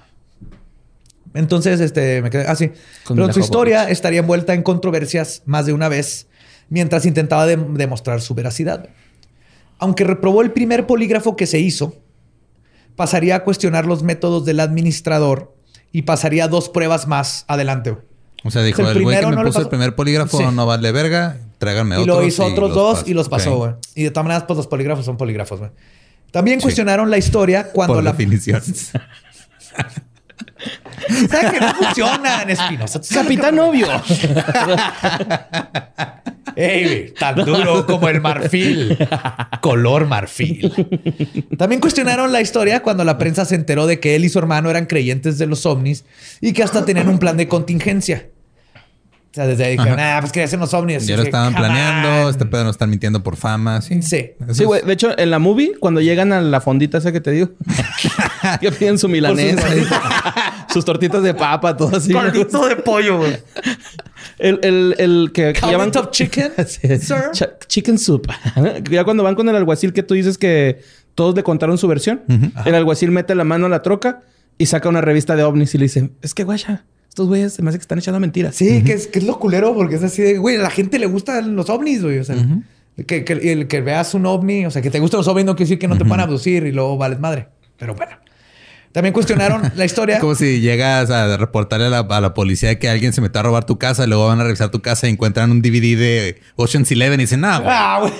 [1.34, 2.70] Entonces, este, me quedé así.
[3.04, 6.26] Con Pero su historia estaría envuelta en controversias más de una vez
[6.68, 8.88] mientras intentaba de- demostrar su veracidad.
[9.78, 11.96] Aunque reprobó el primer polígrafo que se hizo,
[12.96, 15.56] pasaría a cuestionar los métodos del administrador
[15.90, 17.96] y pasaría dos pruebas más adelante.
[18.44, 19.70] O sea, dijo, El el, güey que me no puso el pasó".
[19.70, 20.44] primer polígrafo Sí.
[20.52, 22.16] no vale verga, tráiganme Y otros.
[22.18, 23.10] lo hizo otros dos paso.
[23.10, 23.72] y los pasó, güey.
[23.94, 25.70] Y de todas maneras, pues los polígrafos son polígrafos, güey.
[26.30, 26.64] También Sí.
[26.64, 28.10] cuestionaron la historia cuando Por la...
[28.12, 28.60] definición.
[31.30, 33.00] ¿Sabes que no funcionan, Espinosa?
[33.00, 33.86] ¿Tú sabes Capitán Obvio.
[36.56, 38.98] Ey, tan duro como el marfil.
[39.60, 40.72] Color marfil.
[41.56, 44.68] También cuestionaron la historia cuando la prensa se enteró de que él y su hermano
[44.70, 46.04] eran creyentes de los ovnis
[46.40, 48.26] y que hasta tenían un plan de contingencia.
[49.32, 51.06] O sea, desde ahí dijeron, ah, pues que hacen los ovnis.
[51.06, 52.30] Ya lo estaban "Come planeando, on".
[52.30, 53.80] este pedo nos están mintiendo por fama.
[53.80, 54.02] Sí.
[54.02, 54.32] Sí.
[54.52, 54.82] Sí, güey.
[54.82, 57.48] De hecho, en la movie, cuando llegan a la fondita esa que te digo,
[58.60, 59.66] que piden su milanesa,
[60.72, 62.12] sus tortitas de papa, todo así.
[62.12, 63.36] Caldito de pollo, güey.
[64.38, 66.98] El, el, el que, llaman of chicken, Sí.
[66.98, 67.16] sir.
[67.32, 68.26] Cha- chicken soup.
[68.90, 70.80] ya cuando van con el alguacil que tú dices que
[71.14, 72.22] todos le contaron su versión,
[72.64, 74.22] el alguacil mete la mano a la troca
[74.58, 77.62] y saca una revista de ovnis y le dice, es que guacha, estos güeyes se
[77.62, 78.54] me hace que están echando mentiras.
[78.54, 80.98] Sí, que, es, que es lo culero porque es así de, güey, a la gente
[80.98, 82.18] le gustan los ovnis, güey.
[82.18, 82.36] O sea,
[83.06, 85.54] que, que- el que veas un ovni, o sea, que te gustan los ovnis no
[85.56, 87.48] quiere decir que no te puedan abducir y luego vales madre.
[87.76, 88.12] Pero bueno.
[88.92, 90.16] También cuestionaron la historia.
[90.16, 93.40] Es como si llegas a reportarle a la, a la policía que alguien se metió
[93.40, 95.96] a robar tu casa, y luego van a revisar tu casa y encuentran un DVD
[95.98, 98.12] de Ocean's Eleven y dicen, no, güey, Ah, güey.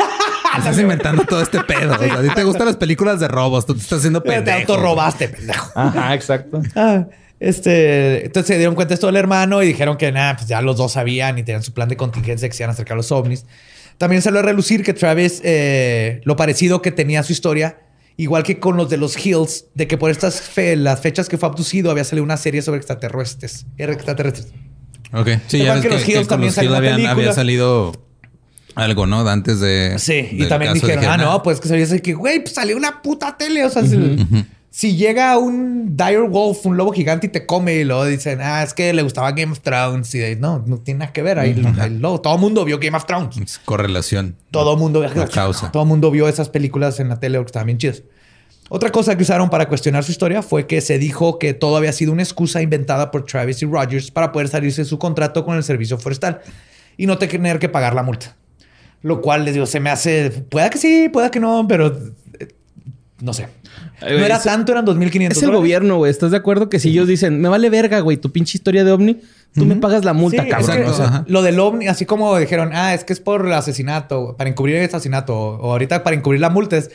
[0.58, 1.94] estás inventando todo este pedo.
[1.94, 4.30] O sea, a ti te gustan las películas de robos, tú te estás haciendo Te
[4.30, 4.58] pendejo.
[4.72, 5.70] autorrobaste, pendejo.
[5.74, 6.62] Ajá, exacto.
[6.74, 7.04] Ah,
[7.38, 10.76] este, entonces se dieron cuenta esto del hermano y dijeron que nada, pues ya los
[10.76, 13.10] dos sabían y tenían su plan de contingencia que se iban a acercar a los
[13.12, 13.44] ovnis.
[13.98, 17.78] También salió a relucir que Travis, eh, lo parecido que tenía su historia,
[18.16, 21.38] igual que con los de los Hills, de que por estas fe- las fechas que
[21.38, 23.66] fue abducido había salido una serie sobre extraterrestres.
[23.78, 24.48] Era extraterrestres.
[25.12, 25.28] Ok.
[25.46, 27.92] Sí, ya ves que que, los Hills también salió habían- había salido
[28.74, 29.28] algo, ¿no?
[29.28, 29.98] Antes de.
[29.98, 33.02] Sí, y también dijeron, ah, "Ah, no, pues que sabías que, güey, pues salió una
[33.02, 33.64] puta tele.
[33.66, 33.96] O sea, si,
[34.74, 38.62] si llega un dire wolf, un lobo gigante y te come y luego dicen, ah,
[38.62, 40.14] es que le gustaba Game of Thrones.
[40.14, 41.38] Y de, no, no tiene nada que ver.
[41.38, 42.22] Ahí el lobo.
[42.22, 43.36] Todo el mundo vio Game of Thrones.
[43.36, 44.34] Es correlación.
[44.50, 45.70] Todo el mundo, La causa.
[45.70, 48.02] todo mundo vio esas películas en la tele que estaban bien chidas.
[48.70, 51.92] Otra cosa que usaron para cuestionar su historia fue que se dijo que todo había
[51.92, 55.58] sido una excusa inventada por Travis y Rogers para poder salirse de su contrato con
[55.58, 56.40] el servicio forestal
[56.96, 58.36] y no tener que pagar la multa.
[59.02, 61.94] Lo cual les digo, se me hace, pueda que sí, pueda que no, pero
[63.22, 63.46] No sé.
[64.00, 66.10] Ay, no era es- tanto, eran 2.500 Es el gobierno, güey.
[66.10, 68.90] ¿Estás de acuerdo que si ellos dicen, me vale verga, güey, tu pinche historia de
[68.90, 69.20] ovni,
[69.54, 70.70] tú me pagas la multa, Sí, cabrón?
[70.70, 71.24] es que O sea, Ajá.
[71.28, 74.74] lo del ovni, así como dijeron, ah, es que es por el asesinato, para encubrir
[74.76, 76.90] el asesinato, o ahorita para encubrir la multa, es,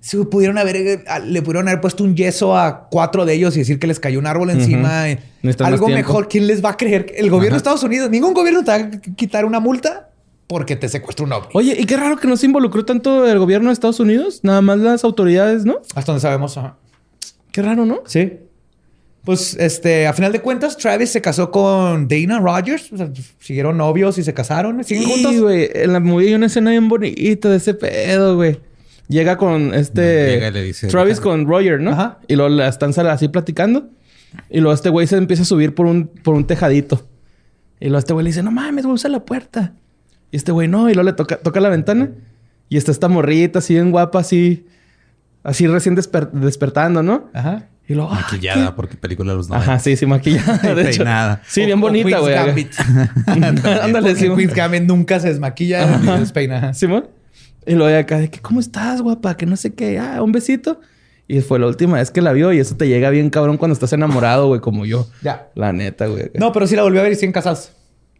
[0.00, 3.58] si pudieron haber, eh, le pudieron haber puesto un yeso a cuatro de ellos y
[3.58, 5.10] decir que les cayó un árbol encima.
[5.10, 7.12] eh, Necesitan Algo mejor, ¿quién les va a creer?
[7.16, 7.54] El gobierno Ajá.
[7.54, 10.08] de Estados Unidos, ningún gobierno te va a quitar una multa
[10.46, 11.48] porque te secuestra un ovni.
[11.54, 14.60] Oye, y qué raro que no se involucró tanto el gobierno de Estados Unidos, nada
[14.60, 15.78] más las autoridades, ¿no?
[15.94, 16.56] Hasta donde sabemos.
[16.56, 16.76] ajá.
[17.52, 18.02] Qué raro, ¿no?
[18.06, 18.32] Sí.
[19.24, 22.92] Pues, este, a final de cuentas, Travis se casó con Dana Rogers.
[22.92, 24.84] O sea, siguieron novios y se casaron.
[24.84, 25.40] Siguen Sí, juntos.
[25.42, 25.68] güey.
[25.74, 28.60] En la movie hay una escena bien bonita de ese pedo, güey.
[29.08, 30.30] Llega con este...
[30.30, 31.90] Llega y le dice, Travis "Deja- con Roger, ¿no?
[31.90, 32.18] Ajá.
[32.28, 33.88] Y luego la están así platicando.
[34.50, 37.04] Y luego este güey se empieza a subir por un, por un tejadito.
[37.80, 39.74] Y luego este güey le dice, no mames, güey, usa la puerta.
[40.36, 40.90] Y este güey, no.
[40.90, 42.10] Y luego le toca, toca la ventana.
[42.68, 44.66] Y está esta morrita así bien guapa, así...
[45.42, 47.30] Así recién desper- despertando, ¿no?
[47.32, 47.68] Ajá.
[47.88, 48.10] Y luego...
[48.12, 49.70] ah, Maquillada, porque película de los 90.
[49.72, 50.58] Ajá, sí, sí, maquillada.
[50.74, 50.98] De hecho.
[51.04, 51.40] Peinada.
[51.48, 52.34] Sí, O- bien o bonita, güey.
[53.82, 54.28] Ándale, sí.
[54.28, 56.74] Queen's Gambit nunca se desmaquilla ni se despeina.
[56.74, 57.08] Simón.
[57.66, 59.36] Y luego de acá de que, ¿cómo estás, guapa?
[59.36, 59.98] Que no sé qué.
[59.98, 60.80] Ah, un besito.
[61.28, 63.72] Y fue la última vez que la vio y eso te llega bien cabrón cuando
[63.72, 65.08] estás enamorado, güey, como yo.
[65.22, 65.48] Ya.
[65.54, 66.30] La neta, güey.
[66.34, 67.72] No, pero sí la volvió a ver y siguen casados.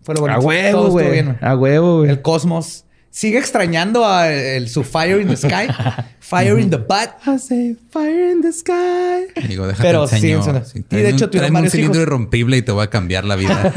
[0.06, 0.40] Fue lo bonito.
[0.40, 1.24] a huevo, güey.
[1.40, 2.10] A huevo, güey.
[2.10, 2.84] El cosmos.
[3.10, 5.66] Sigue extrañando a el, su Fire in the Sky.
[6.20, 7.10] Fire in the Butt.
[7.26, 9.46] I say fire in the sky.
[9.48, 12.06] Digo, déjate Pero sí, y de hecho tuvieron tráeme un varios cilindro hijos.
[12.08, 13.72] irrompible y te voy a cambiar la vida.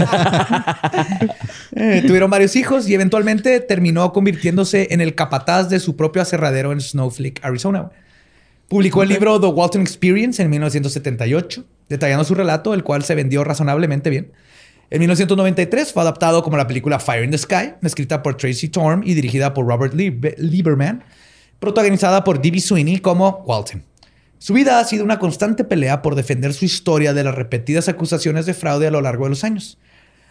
[1.75, 6.73] Eh, tuvieron varios hijos y eventualmente terminó convirtiéndose en el capataz de su propio aserradero
[6.73, 7.91] en Snowflake, Arizona.
[8.67, 13.43] Publicó el libro The Walton Experience en 1978, detallando su relato, el cual se vendió
[13.43, 14.31] razonablemente bien.
[14.91, 19.03] En 1993 fue adaptado como la película Fire in the Sky, escrita por Tracy Torm
[19.03, 21.03] y dirigida por Robert Lieb- Lieberman,
[21.59, 22.59] protagonizada por D.B.
[22.59, 23.83] Sweeney como Walton.
[24.39, 28.45] Su vida ha sido una constante pelea por defender su historia de las repetidas acusaciones
[28.45, 29.77] de fraude a lo largo de los años.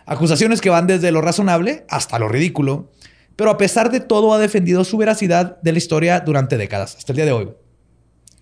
[0.07, 2.91] Acusaciones que van desde lo razonable hasta lo ridículo,
[3.37, 7.13] pero a pesar de todo ha defendido su veracidad de la historia durante décadas, hasta
[7.13, 7.51] el día de hoy.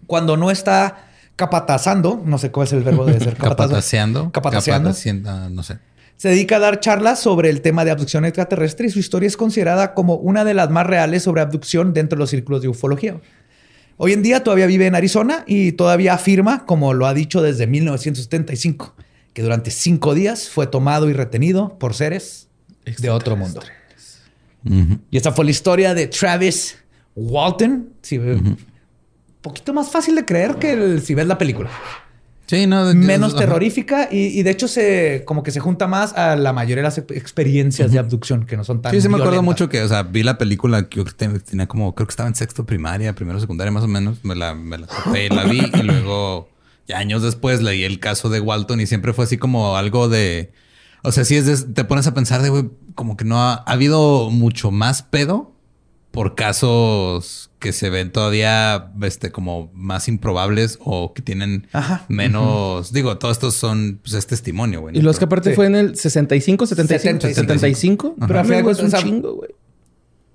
[0.06, 3.66] Cuando no está capatazando, no sé cuál es el verbo de ser capataz.
[3.66, 4.30] Capataceando.
[4.32, 4.88] Capataceando.
[4.90, 5.78] Capataciendo, no sé.
[6.16, 9.36] Se dedica a dar charlas sobre el tema de abducción extraterrestre y su historia es
[9.36, 13.20] considerada como una de las más reales sobre abducción dentro de los círculos de ufología.
[13.98, 17.66] Hoy en día todavía vive en Arizona y todavía afirma, como lo ha dicho desde
[17.66, 18.94] 1975,
[19.34, 22.48] que durante cinco días fue tomado y retenido por seres
[22.98, 23.60] de otro mundo.
[25.10, 26.76] Y esta fue la historia de Travis
[27.14, 27.90] Walton.
[28.02, 28.58] Sí, Un
[29.40, 31.70] poquito más fácil de creer que el- si ves la película.
[32.46, 32.86] Sí, no.
[32.86, 36.52] de- Menos terrorífica y, y de hecho se como que se junta más a la
[36.52, 39.42] mayoría de las ex- experiencias de abducción que no son tan Sí, sí me acuerdo
[39.42, 41.02] mucho que, o sea, vi la película que
[41.44, 44.24] tenía como, creo que estaba en sexto primaria, primero secundaria más o menos.
[44.24, 46.48] Me la, me la topé y la vi y luego,
[46.86, 50.52] ya años después, leí el caso de Walton y siempre fue así como algo de,
[51.02, 53.54] o sea, sí es, de- te pones a pensar de, güey, como que no ha,
[53.54, 55.52] ha habido mucho más pedo
[56.16, 62.04] por casos que se ven todavía, este, como más improbables o que tienen Ajá.
[62.08, 64.96] menos, digo, todos estos son, pues es testimonio, güey.
[64.96, 65.56] Y los que aparte Sí.
[65.56, 67.52] fue en el 65, 75, 75.
[67.52, 68.14] 75.
[68.18, 68.26] Ajá.
[68.26, 69.50] Pero a final de es un chingo, güey.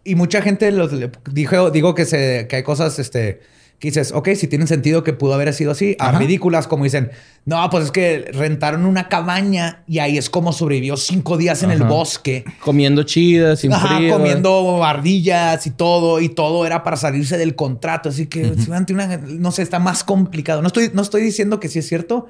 [0.04, 3.42] Y mucha gente los, le- dijo, digo que, se, que hay cosas este,
[3.82, 7.10] que dices, ok, si tienen sentido que pudo haber sido así, a ridículas, como dicen,
[7.46, 11.72] no, pues es que rentaron una cabaña y ahí es como sobrevivió cinco días en
[11.72, 12.46] el bosque.
[12.64, 14.14] Comiendo chidas, sin Ajá, frío.
[14.14, 18.10] comiendo ardillas y todo, y todo era para salirse del contrato.
[18.10, 20.62] Así que, si ante una- no sé, está más complicado.
[20.62, 22.28] No estoy, no estoy diciendo que sí es cierto,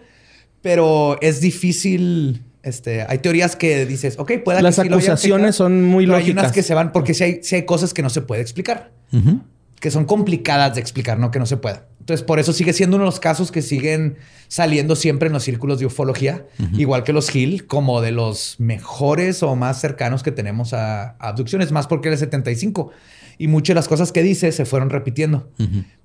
[0.61, 2.43] pero es difícil.
[2.63, 5.83] Este, hay teorías que dices, ok, puede Las que sí lo hayan acusaciones checado, son
[5.83, 6.51] muy pero Hay unas lógicas.
[6.53, 9.41] que se van, porque sí hay, sí hay cosas que no se puede explicar, Ujú.
[9.81, 11.87] Que son complicadas de explicar, no que no se pueda.
[11.99, 14.17] Entonces, por eso sigue siendo uno de los casos que siguen
[14.47, 16.45] saliendo siempre en los círculos de ufología,
[16.77, 21.27] igual que los Hill, como de los mejores o más cercanos que tenemos a, a
[21.29, 22.91] abducciones, más porque era el 75.
[23.37, 25.49] Y muchas de las cosas que dice se fueron repitiendo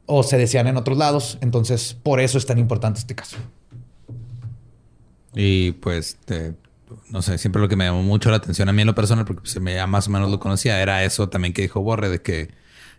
[0.06, 1.38] o se decían en otros lados.
[1.40, 3.36] Entonces, por eso es tan importante este caso.
[5.34, 6.54] Y pues, te-
[7.10, 9.24] no sé, siempre lo que me llamó mucho la atención a mí en lo personal,
[9.24, 12.08] porque pues, me ya más o menos lo conocía, era eso también que dijo Borre,
[12.08, 12.48] de que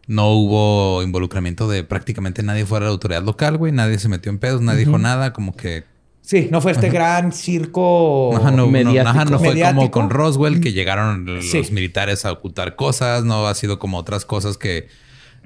[0.08, 3.72] no hubo involucramiento de prácticamente nadie fuera de la autoridad local, güey.
[3.74, 5.84] Nadie se metió en pedos, nadie dijo nada, como que...
[6.22, 9.08] Sí, no fue este gran circo Ajá, no, no, mediático.
[9.10, 9.76] ajá, no fue Mediático.
[9.80, 11.62] como con Roswell, que llegaron los Sí.
[11.72, 14.88] militares a ocultar cosas, no ha sido como otras cosas que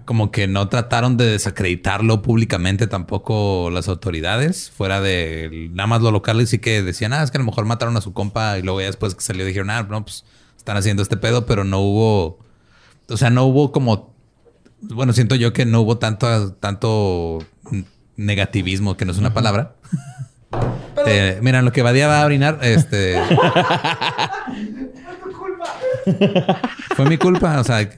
[0.05, 6.09] como que no trataron de desacreditarlo públicamente tampoco las autoridades, fuera de nada más lo
[6.09, 8.57] local y sí que decían, ah, es que a lo mejor mataron a su compa
[8.57, 10.25] y luego ya después que salió dijeron, ah, no, pues
[10.57, 12.39] están haciendo este pedo, pero no hubo,
[13.07, 14.15] o sea, no hubo como
[14.81, 17.39] bueno, siento yo que no hubo tanto, tanto
[18.15, 19.75] negativismo, que no es una palabra.
[21.07, 23.17] Eh, mira, lo que Badía va a orinar, este.
[26.95, 27.89] Fue mi culpa, o sea.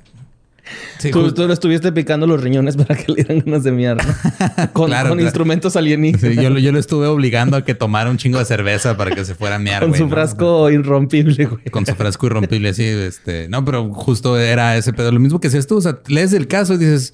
[1.00, 4.04] Sí, tú, tú, le estuviste picando los riñones para que le dieran ganas de mierda.
[4.74, 6.36] Con, con instrumentos alienígenas.
[6.36, 9.26] Sí, yo, yo, lo estuve obligando a que tomara un chingo de cerveza para que
[9.26, 9.84] se fuera a miar.
[9.84, 11.66] Con su frasco irrompible, güey.
[11.66, 12.84] Con su frasco irrompible, sí.
[13.04, 15.12] Este, no, pero justo era ese pedo.
[15.12, 17.14] Lo mismo que si tú, o sea, lees el caso y dices,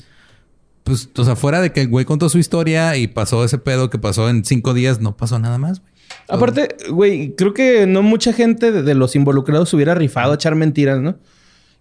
[0.84, 3.90] pues, o sea, fuera de que el güey contó su historia y pasó ese pedo
[3.90, 5.90] que pasó en cinco días, no pasó nada más, güey.
[6.28, 11.00] Aparte, güey, creo que no mucha gente de, los involucrados hubiera rifado a echar mentiras,
[11.00, 11.18] ¿no?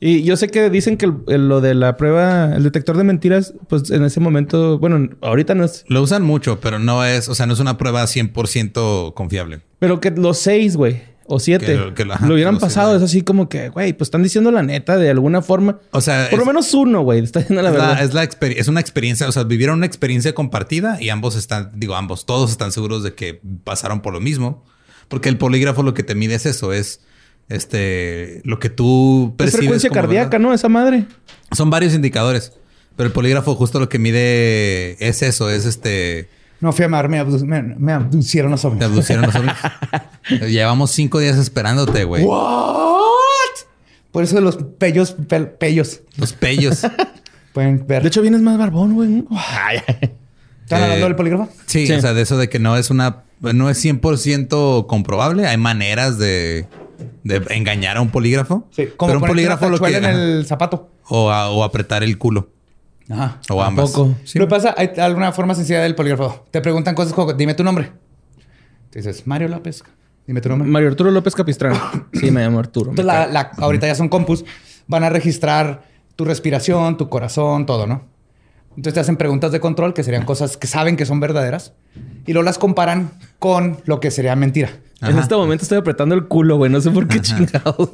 [0.01, 3.91] Y yo sé que dicen que lo de la prueba, el detector de mentiras, pues
[3.91, 5.85] en ese momento, bueno, ahorita no es.
[5.89, 9.61] Lo usan mucho, pero no es, o sea, no es una prueba 100% confiable.
[9.81, 12.97] Pero que los seis, güey o siete lo, hubieran pasado.
[12.97, 15.79] es así como que, güey, pues están diciendo la neta de alguna forma.
[15.91, 18.03] O sea, por lo menos uno, güey, está diciendo la verdad.
[18.03, 21.95] es, la es una experiencia, o sea, vivieron una experiencia compartida y ambos están, digo,
[21.95, 24.65] ambos, todos están seguros de que pasaron por lo mismo.
[25.09, 27.01] Porque el polígrafo lo que te mide es eso, es
[27.49, 29.55] este, lo que tú percibes.
[29.55, 30.53] Es frecuencia cardíaca, ¿no?
[30.53, 31.07] Esa madre.
[31.53, 32.53] Son varios indicadores.
[32.97, 36.29] Pero el polígrafo justo lo que mide es eso, es este
[36.61, 38.81] no fui a amar, me, me, abducieron los ovnis.
[38.81, 39.55] Te abducieron los ovnis.
[40.49, 42.25] Llevamos cinco días esperándote, güey.
[42.25, 43.15] ¿What?
[44.11, 45.15] Por eso los pellos,
[45.59, 46.01] pellos.
[46.17, 46.83] Los pellos.
[47.53, 48.03] Pueden ver.
[48.03, 49.25] De hecho, vienes más barbón, güey.
[50.65, 51.49] ¿Están hablando del polígrafo?
[51.67, 53.23] Sí, o sea, de eso de que no es una...
[53.41, 55.47] No es 100% comprobable.
[55.47, 56.67] Hay maneras de,
[57.25, 58.67] de engañar a un polígrafo.
[58.71, 58.89] Sí.
[58.97, 59.97] Como pero un polígrafo lo que...
[59.97, 60.91] en el zapato.
[61.09, 62.51] O, o apretar el culo.
[63.09, 63.41] Ajá.
[63.51, 63.91] O ambas.
[63.91, 64.15] Poco.
[64.25, 64.39] Sí.
[64.39, 66.45] Lo que pasa, hay alguna forma sencilla del polígrafo.
[66.51, 67.93] Te preguntan cosas como, dime tu nombre.
[68.93, 69.83] dices, Mario López.
[70.27, 70.69] Dime tu nombre.
[70.69, 71.75] Mario Arturo López Capistrán.
[72.13, 72.91] sí, me llamo Arturo.
[72.91, 74.45] Entonces, la, ahorita ya son compus.
[74.87, 75.85] Van a registrar
[76.17, 78.03] tu respiración, tu corazón, todo, ¿no?
[78.79, 81.73] Entonces te hacen preguntas de control que serían cosas que saben que son verdaderas
[82.29, 83.11] y luego las comparan
[83.41, 84.71] con lo que sería mentira.
[85.01, 86.71] En este momento estoy apretando el culo, güey.
[86.71, 87.89] No sé por qué chingados.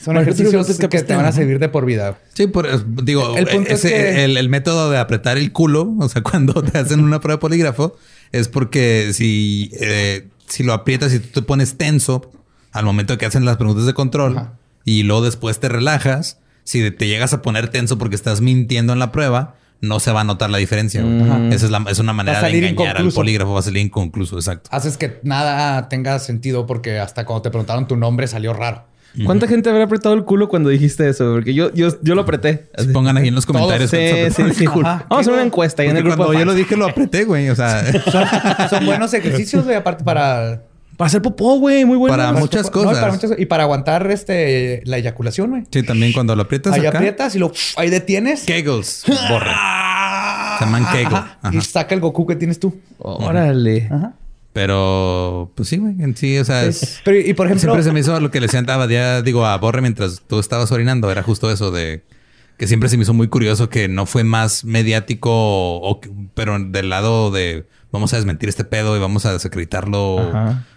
[0.00, 2.18] Son ejercicios que, te van a servir de por vida.
[2.34, 2.66] Sí, por,
[3.04, 7.36] digo, el, el, método de apretar el culo, o sea, cuando te hacen una prueba
[7.36, 7.96] de polígrafo,
[8.32, 12.32] es porque si, eh, si lo aprietas y tú te pones tenso
[12.72, 14.48] al momento que hacen las preguntas de control
[14.84, 18.98] y luego después te relajas, si te llegas a poner tenso porque estás mintiendo en
[18.98, 21.04] la prueba, no se va a notar la diferencia.
[21.50, 24.70] Esa es, es, una manera de engañar al polígrafo, va a salir inconcluso, exacto.
[24.72, 28.84] Haces que nada tenga sentido porque hasta cuando te preguntaron tu nombre salió raro.
[29.24, 31.32] ¿Cuánta gente habrá apretado el culo cuando dijiste eso?
[31.32, 32.68] Porque yo, yo, yo lo apreté.
[32.92, 33.90] Pongan ahí en los comentarios.
[33.90, 33.98] Sí,
[34.30, 34.66] sí, sí.
[34.66, 36.18] Vamos a hacer una encuesta ahí en el grupo.
[36.18, 37.48] Cuando yo lo dije, lo apreté, güey.
[37.48, 37.82] O sea,
[38.70, 40.62] son, buenos ejercicios, güey, aparte para.
[40.96, 42.16] Para hacer popó, güey, muy bueno.
[42.16, 43.22] Para, muchas cosas.
[43.36, 45.62] y para aguantar este, la eyaculación, güey.
[45.70, 46.72] Sí, también cuando lo aprietas.
[46.72, 48.44] Ahí aprietas y lo ahí detienes.
[48.44, 49.04] Kegels.
[49.28, 50.56] Borra.
[50.58, 51.22] Se llaman Kegel.
[51.52, 52.78] Y saca el Goku que tienes tú.
[52.98, 53.88] Órale.
[53.90, 54.14] Ajá.
[54.56, 56.00] Pero, pues sí, güey.
[56.00, 57.02] En sí, o sea, es...
[57.04, 57.60] Pero, y por ejemplo...
[57.60, 60.72] Siempre se me hizo lo que le decían, ya digo, a Borre mientras tú estabas
[60.72, 61.10] orinando.
[61.10, 62.04] Era justo eso de...
[62.56, 66.00] Que siempre se me hizo muy curioso que no fue más mediático, o,
[66.32, 70.32] pero del lado de vamos a desmentir este pedo y vamos a desacreditarlo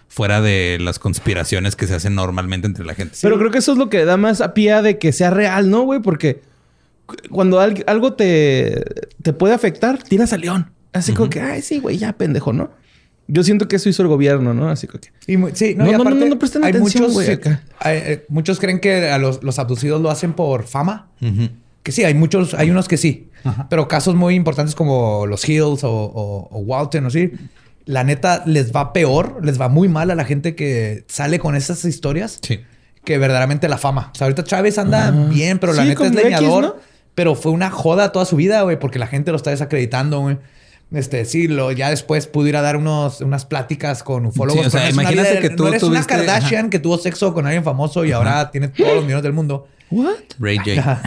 [0.08, 3.16] fuera de las conspiraciones que se hacen normalmente entre la gente.
[3.22, 5.70] Pero creo que eso es lo que da más a pie de que sea real,
[5.70, 6.00] ¿no, güey?
[6.00, 6.42] Porque
[7.30, 8.84] cuando algo te,
[9.22, 10.72] te puede afectar, tiras a león.
[10.92, 12.70] Así como que, ay, sí, güey, ya pendejo, ¿no?
[13.28, 14.68] Yo siento que eso hizo el gobierno, ¿no?
[14.68, 14.98] Así que...
[15.24, 15.36] sí,
[15.76, 17.38] no, no, no, no, presten atención, güey.
[17.84, 21.10] Eh, muchos creen que a los, los, abducidos lo hacen por fama.
[21.82, 23.28] Que sí, hay muchos, hay unos que sí.
[23.70, 25.90] Pero casos muy importantes como los Hills o,
[26.50, 27.10] o, Walton, ¿no?
[27.10, 27.32] Sí,
[27.86, 31.56] la neta les va peor, les va muy mal a la gente que sale con
[31.56, 32.38] esas historias.
[32.42, 32.60] Sí.
[33.04, 34.10] Que verdaderamente la fama.
[34.12, 36.80] O sea, ahorita Chávez anda bien, pero la neta es leñador.
[37.14, 40.38] Pero fue una joda toda su vida, güey, porque la gente lo está desacreditando, güey.
[40.92, 44.66] Este, sí, lo, ya después pudiera dar unos, unas pláticas con ufólogos.
[44.66, 48.04] o sea, imagínate que tú no eres una Kardashian que tuvo sexo con alguien famoso
[48.04, 49.68] y ahora tiene todos los millones del mundo.
[49.92, 50.18] What?
[50.38, 51.02] Ray J.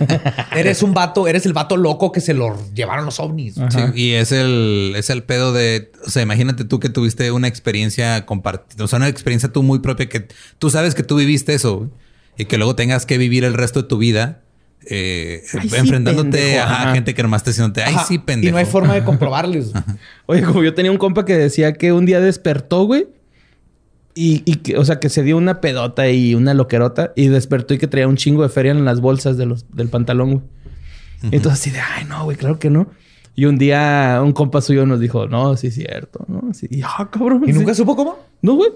[0.56, 3.54] eres un vato, eres el vato loco que se lo llevaron los ovnis.
[3.54, 7.48] Sí, y es el, es el pedo de, o sea, imagínate tú que tuviste una
[7.48, 10.28] experiencia compartida, o sea, una experiencia tú muy propia que
[10.58, 11.90] tú sabes que tú viviste eso
[12.36, 14.42] y que luego tengas que vivir el resto de tu vida
[14.86, 18.48] eh, enfrentándote a gente que nomás está diciéndote, ay, sí, pendejo.
[18.48, 19.72] Y no hay forma de comprobarles.
[20.26, 23.08] Oye, como yo tenía un compa que decía que un día despertó, güey.
[24.14, 27.74] Y, y que, o sea, que se dio una pedota y una loquerota y despertó
[27.74, 30.44] y que traía un chingo de feria en las bolsas de los, del pantalón, güey.
[31.22, 32.88] Entonces así de, ay, no, güey, claro que no.
[33.36, 36.52] Y un día un compa suyo nos dijo, no, sí es cierto, ¿no?
[36.52, 37.44] Sí, y, ah, cabrón.
[37.46, 38.18] ¿Y nunca supo cómo?
[38.42, 38.70] No, güey.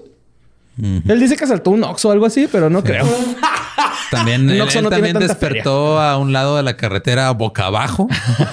[0.82, 3.04] Él dice que saltó un oxo o algo así, pero no creo.
[4.10, 8.08] También, él, no también despertó a un lado de la carretera boca abajo.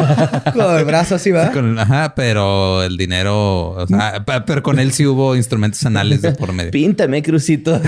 [0.53, 1.51] Con el brazo así, ¿va?
[1.51, 6.21] Con- ajá, pero el dinero, o sea, pa- pero con él sí hubo instrumentos anales
[6.21, 6.71] de por medio.
[6.71, 7.79] Píntame, Crucito.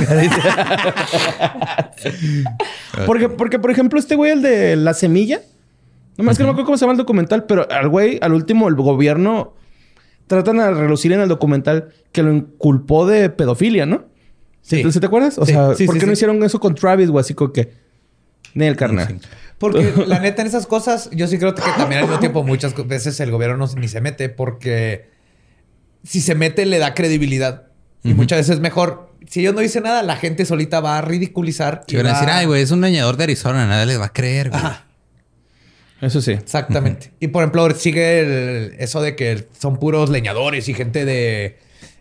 [3.05, 5.41] porque, porque, por ejemplo, este güey, el de la semilla,
[6.17, 8.67] nomás que no me acuerdo cómo se llama el documental, pero al güey, al último,
[8.67, 9.53] el gobierno
[10.27, 14.05] tratan de relucir en el documental que lo inculpó de pedofilia, ¿no?
[14.63, 14.77] Sí.
[14.77, 15.37] Entonces, ¿te acuerdas?
[15.37, 17.21] O Sí, sea, sí, ¿por sí, qué no hicieron eso con Travis, güey?
[17.21, 17.71] Así como que...
[18.55, 19.19] Ni el carnal.
[19.59, 22.73] Porque la neta en esas cosas, yo sí creo que también al mismo tiempo muchas
[22.87, 25.09] veces el gobierno no, ni se mete porque
[26.03, 27.67] si se mete le da credibilidad.
[28.03, 31.01] Y muchas veces es mejor, si ellos no dicen nada, la gente solita va a
[31.01, 31.83] ridiculizar.
[31.87, 34.13] Y van a decir, ay, güey, es un leñador de Arizona, nadie les va a
[34.13, 34.61] creer, güey.
[34.61, 34.85] Ajá,
[36.01, 36.31] Eso sí.
[36.31, 37.11] exactamente.
[37.21, 41.57] Y por ejemplo, sigue el- eso de que son puros leñadores y gente de,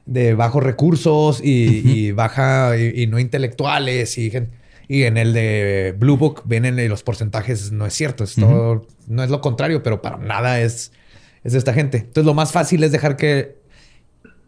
[0.07, 4.63] de bajos recursos y, y baja y, y no intelectuales y gente.
[4.89, 9.23] Y en el de Blue Book vienen los porcentajes, no es cierto, es todo, no
[9.23, 10.93] es lo contrario, pero para nada es,
[11.45, 11.99] es de esta gente.
[11.99, 13.57] Entonces lo más fácil es dejar que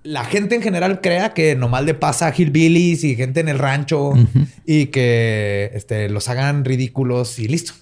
[0.03, 3.59] la gente en general crea que nomás le pasa a hillbillies y gente en el
[3.59, 4.13] rancho
[4.67, 7.73] y que este, los hagan ridículos y listo.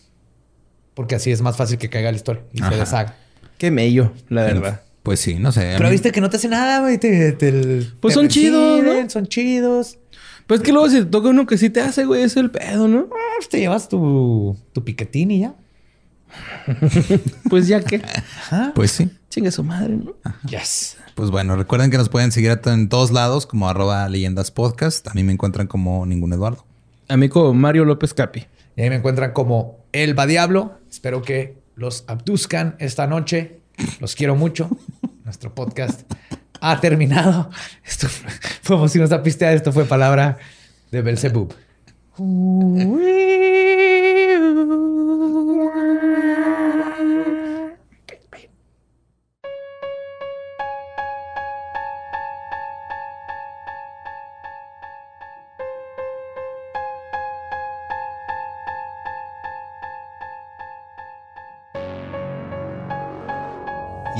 [0.94, 2.70] Porque así es más fácil que caiga la historia y Ajá.
[2.70, 3.16] se deshaga.
[3.58, 4.82] Qué mello, la verdad.
[5.02, 5.74] Pues sí, no sé.
[5.76, 6.98] Pero mí- viste que no te hace nada, güey.
[6.98, 9.10] Te, te- Pues te son chidos, ¿no?
[9.10, 9.98] Son chidos.
[10.46, 12.50] Pues es que luego si te toca uno que sí te hace, güey, es el
[12.50, 13.08] pedo, ¿no?
[13.12, 15.54] Ah, pues te llevas tu, tu piquetín y ya.
[17.48, 17.96] Pues ya que...
[17.96, 18.72] Ajá.
[18.74, 19.10] Pues sí.
[19.28, 20.14] Chingue su madre, ¿no?
[20.48, 20.96] Yes.
[21.14, 25.06] Pues bueno, recuerden que nos pueden seguir en todos lados como arroba leyendas podcast.
[25.08, 26.64] A mí me encuentran como ningún Eduardo.
[27.08, 28.46] Amigo Mario López Capi.
[28.76, 30.78] Y ahí me encuentran como El Va Diablo.
[30.90, 33.60] Espero que los abduzcan esta noche.
[34.00, 34.70] Los quiero mucho.
[35.24, 36.02] Nuestro podcast
[36.60, 37.50] ha terminado.
[37.84, 38.30] Esto fue,
[38.66, 39.54] como si nos apistear.
[39.54, 40.38] Esto fue palabra
[40.90, 41.54] de Belzebub.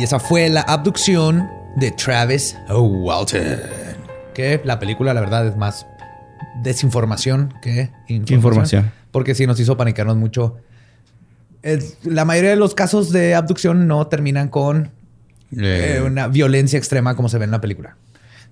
[0.02, 3.40] Y esa fue la abducción de Travis Walton.
[4.34, 5.86] Que la película, la verdad, es más
[6.60, 8.36] desinformación que información.
[8.36, 8.92] información.
[9.12, 10.56] Porque sí nos hizo panicarnos mucho.
[11.62, 14.90] Es- la mayoría de los casos de abducción no terminan con
[15.56, 17.96] Eh, eh, una violencia extrema como se ve en la película.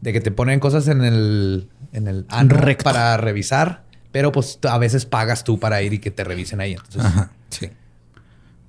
[0.03, 2.85] De que te ponen cosas en el, en el ano Recto.
[2.85, 3.83] para revisar,
[4.13, 6.75] pero pues a veces pagas tú para ir y que te revisen ahí.
[6.75, 7.71] Entonces, Ajá, sí.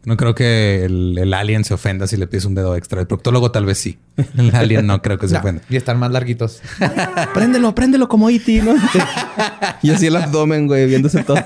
[0.03, 3.02] No creo que el, el alien se ofenda si le pides un dedo extra.
[3.02, 3.99] El proctólogo tal vez sí.
[4.38, 5.61] El alien no creo que se no, ofenda.
[5.69, 6.61] y están más larguitos.
[7.34, 8.76] préndelo, préndelo como E.T., ¿no?
[9.84, 11.38] y así el abdomen, güey, viéndose todo.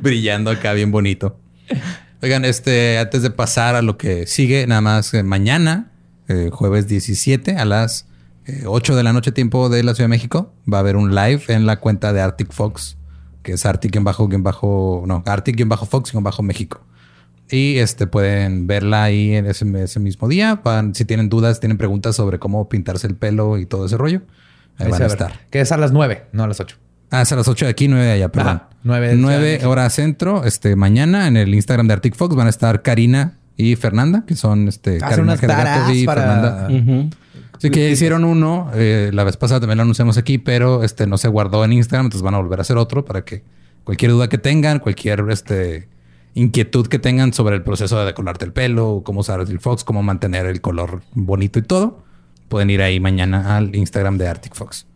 [0.00, 1.36] Brillando acá bien bonito.
[2.22, 5.90] Oigan, este, antes de pasar a lo que sigue, nada más eh, mañana,
[6.28, 8.06] eh, jueves 17 a las
[8.46, 11.14] eh, 8 de la noche tiempo de la Ciudad de México, va a haber un
[11.14, 12.98] live en la cuenta de Arctic Fox,
[13.42, 16.80] que es Arctic en bajo, bajo, no, Arctic bajo Fox bajo México.
[17.50, 20.60] Y este pueden verla ahí en ese, ese mismo día.
[20.64, 24.22] Van- si tienen dudas, tienen preguntas sobre cómo pintarse el pelo y todo ese rollo,
[24.78, 25.40] ahí van a a estar.
[25.50, 26.76] Que es a las 9, no a las 8.
[27.10, 28.56] Ah, es a las 8 de aquí, 9 de allá, perdón.
[28.58, 29.70] Ajá, nueve de Ciudad de 9 México.
[29.70, 30.44] horas centro.
[30.44, 34.36] Este, mañana en el Instagram de Arctic Fox van a estar Karina y Fernanda, que
[34.36, 36.68] son este, Hacen Karina unas Gergato y para- Fernanda.
[36.70, 37.10] Ujú.
[37.60, 38.70] Sí, que hicieron uno.
[38.74, 42.06] eh, la vez pasada también lo anunciamos aquí, pero este no se guardó en Instagram,
[42.06, 43.42] entonces van a volver a hacer otro para que
[43.84, 45.86] cualquier duda que tengan, cualquier este,
[46.34, 50.02] inquietud que tengan sobre el proceso de decolarte el pelo, cómo usar Arctic Fox, cómo
[50.02, 52.02] mantener el color bonito y todo,
[52.48, 54.86] pueden ir ahí mañana al Instagram de Arctic Fox.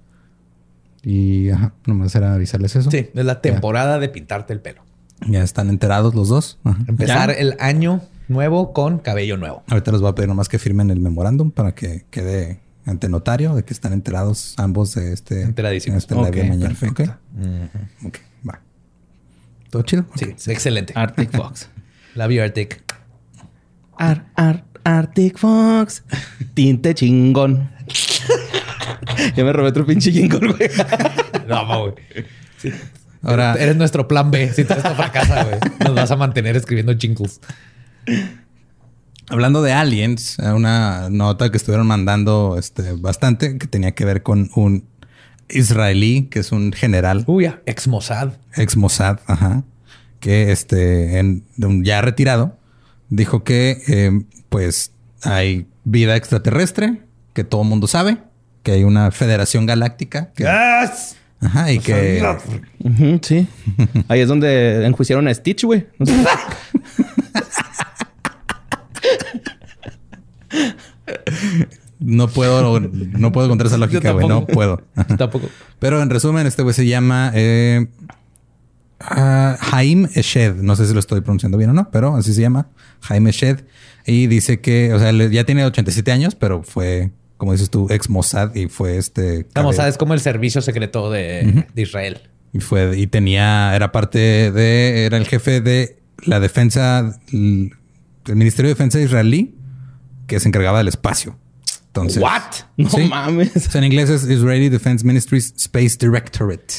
[1.02, 2.90] Y ajá, nomás era avisarles eso.
[2.90, 4.82] Sí, es la temporada de pintarte el pelo.
[5.28, 6.58] Ya están enterados los dos.
[6.64, 6.78] Ajá.
[6.88, 7.34] Empezar ¿Ya?
[7.34, 9.62] el año nuevo con cabello nuevo.
[9.68, 13.54] Ahorita les voy a pedir nomás que firmen el memorándum para que quede ante notario
[13.54, 15.98] de que están enterados ambos de este, Enteradísimos.
[15.98, 16.68] este live de Ok, mañana.
[16.68, 17.02] perfecto.
[17.02, 18.18] Ok, ok,
[18.48, 18.60] va.
[19.70, 20.04] ¿Todo chido?
[20.14, 20.92] Sí, excelente.
[20.96, 21.68] Arctic Fox.
[22.14, 22.82] La Arctic.
[23.96, 26.04] Ar, ar, Arctic Fox.
[26.54, 27.70] Tinte chingón.
[29.36, 30.70] ya me robé otro pinche jingle, güey.
[31.48, 31.94] No, ma, güey.
[33.22, 34.50] Ahora, Eres nuestro plan B.
[34.52, 35.58] Si todo esto fracasa, güey.
[35.80, 37.40] Nos vas a mantener escribiendo jingles.
[39.28, 44.22] Hablando de aliens, eh, una nota que estuvieron mandando este, bastante que tenía que ver
[44.22, 44.84] con un
[45.48, 47.52] israelí que es un general Uy.
[47.66, 48.32] Ex Mossad.
[48.56, 49.64] ex Mossad, ajá,
[50.20, 51.44] que este, en,
[51.84, 52.58] ya retirado,
[53.10, 57.02] dijo que eh, pues hay vida extraterrestre,
[57.32, 58.18] que todo el mundo sabe,
[58.62, 61.16] que hay una federación galáctica que, Yes.
[61.40, 62.22] Ajá, y que...
[63.20, 63.46] Sí.
[64.08, 65.86] Ahí es donde enjuiciaron a Stitch, güey.
[72.00, 74.26] No puedo, no puedo encontrar esa lógica, güey.
[74.26, 74.82] No puedo.
[75.16, 75.48] Tampoco.
[75.78, 77.86] Pero en resumen, este güey se llama eh,
[79.00, 80.56] ah, Haim Eshed.
[80.56, 82.68] No sé si lo estoy pronunciando bien o no, pero así se llama.
[83.08, 83.60] Haim Eshed.
[84.06, 88.10] Y dice que, o sea, ya tiene 87 años, pero fue, como dices tú, ex
[88.10, 89.46] Mossad y fue este.
[89.54, 92.20] Vamos, cabe- sabes como el servicio secreto de, de Israel.
[92.52, 97.70] Y fue, y tenía, era parte de, era el jefe de la defensa, el
[98.26, 99.53] Ministerio de Defensa israelí,
[100.26, 101.36] que se encargaba del espacio.
[101.86, 102.22] Entonces.
[102.22, 102.42] What?
[102.76, 103.04] No Sí.
[103.08, 103.54] mames.
[103.56, 106.74] O sea, en inglés es Israeli Defense Ministries Space Directorate.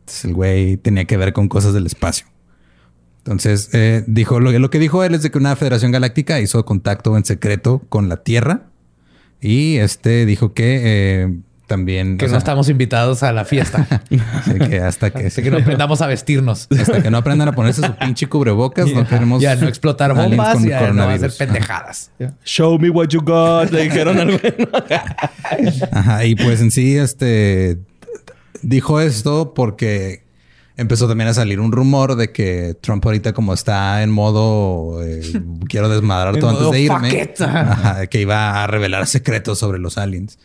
[0.00, 2.26] Entonces el güey tenía que ver con cosas del espacio.
[3.18, 6.64] Entonces eh, dijo lo, lo que dijo él es de que una Federación Galáctica hizo
[6.66, 8.66] contacto en secreto con la Tierra
[9.40, 11.34] y este dijo que eh,
[11.66, 14.02] también Que no sea, estamos invitados a la fiesta.
[14.10, 16.68] sí, que hasta que Así que no aprendamos a vestirnos.
[16.70, 20.36] hasta que no aprendan a ponerse su pinche cubrebocas no queremos Ya no explotar aliens
[20.36, 22.10] bombas con y a no hacer pendejadas.
[22.44, 23.70] Show me what you got.
[23.70, 24.54] Le dijeron al güey.
[25.92, 27.78] Ajá, y pues en sí, este
[28.62, 30.24] dijo esto porque
[30.76, 35.22] empezó también a salir un rumor de que Trump ahorita como está en modo eh,
[35.68, 40.38] quiero desmadrar todo antes de irme, ajá, que iba a revelar secretos sobre los aliens.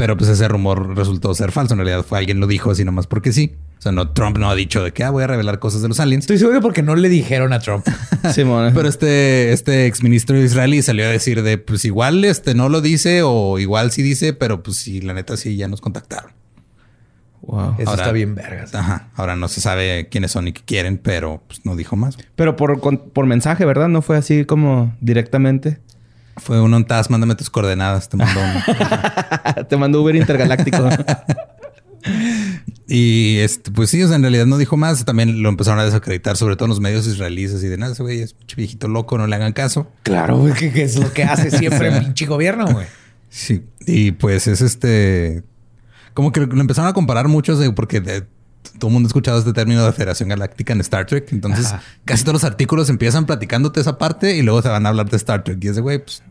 [0.00, 1.74] Pero pues ese rumor resultó ser falso.
[1.74, 3.54] En realidad fue alguien lo dijo así nomás porque sí.
[3.78, 5.88] O sea, no, Trump no ha dicho de que ah, voy a revelar cosas de
[5.88, 6.22] los aliens.
[6.24, 7.86] Estoy seguro que porque no le dijeron a Trump.
[8.32, 8.72] Simón.
[8.74, 13.20] Pero este, este exministro israelí salió a decir de pues igual este no lo dice
[13.22, 16.32] o igual sí dice, pero pues sí, la neta sí ya nos contactaron.
[17.42, 17.74] Wow.
[17.78, 18.74] Eso Ahora- está bien vergas.
[18.74, 19.08] Ajá.
[19.16, 22.16] Ahora no se sabe quiénes son y qué quieren, pero pues no dijo más.
[22.36, 23.88] Pero por, con- por mensaje, ¿verdad?
[23.88, 25.78] No fue así como directamente.
[26.40, 29.66] Fue un ontaz, mándame tus coordenadas, te mandó uno.
[29.68, 30.88] Te mandó Uber Intergaláctico.
[32.88, 35.04] y este, pues sí, o sea, en realidad no dijo más.
[35.04, 38.02] También lo empezaron a desacreditar, sobre todo en los medios israelíes, así de nada, ese
[38.02, 39.90] güey es pinche viejito loco, no le hagan caso.
[40.02, 42.86] Claro, güey, que, que es lo que hace siempre el pinche gobierno, güey.
[43.28, 43.64] Sí.
[43.86, 45.44] Y pues es este.
[46.14, 48.26] Como que lo empezaron a comparar muchos de, porque de-
[48.78, 51.28] todo el mundo ha escuchado este término de Federación Galáctica en Star Trek.
[51.32, 51.82] Entonces, Ajá.
[52.04, 55.16] casi todos los artículos empiezan platicándote esa parte y luego se van a hablar de
[55.16, 55.62] Star Trek.
[55.62, 56.22] Y ese güey, pues.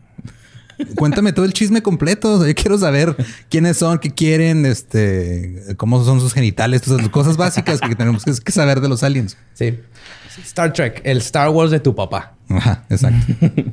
[0.96, 2.34] Cuéntame todo el chisme completo.
[2.34, 3.16] O sea, yo quiero saber
[3.48, 8.24] quiénes son, qué quieren, este, cómo son sus genitales, todas esas cosas básicas que tenemos
[8.24, 9.36] que, saber de los aliens.
[9.54, 9.78] Sí.
[10.44, 12.34] Star Trek, el Star Wars de tu papá.
[12.48, 13.26] Ajá, exacto.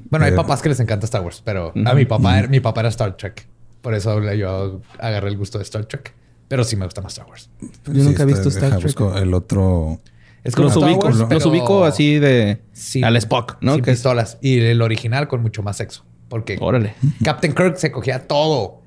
[0.09, 2.59] Bueno, hay Eh, papás que les encanta Star Wars, pero a mi papá, era- mi
[2.59, 3.47] papá era Star Trek.
[3.81, 6.13] Por eso yo agarré el gusto de Star Trek.
[6.49, 7.49] Pero sí me gusta más Star Wars.
[7.61, 8.83] Yo nunca he visto está- Star Trek.
[8.83, 9.99] busco el otro.
[10.43, 13.73] Es Los Star ubico, Wars, los ubico así de sin- al Spock, ¿no?
[13.75, 14.37] Sin Que es- pistolas.
[14.41, 16.05] Y el original con mucho más sexo.
[16.29, 16.93] Porque Órale.
[17.23, 18.81] Captain Kirk se cogía todo.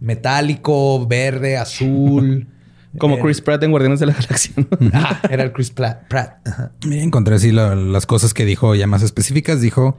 [0.00, 2.46] Metálico, verde, azul.
[2.98, 4.52] Como Eh, Chris Pratt en Guardianes de la Galaxia.
[4.56, 4.66] ¿no?
[4.92, 6.06] Ajá, era el Chris Pratt.
[6.08, 6.46] Pratt.
[6.46, 6.70] Ajá.
[6.86, 9.60] Mira, encontré así la- las cosas que dijo ya más específicas.
[9.60, 9.98] Dijo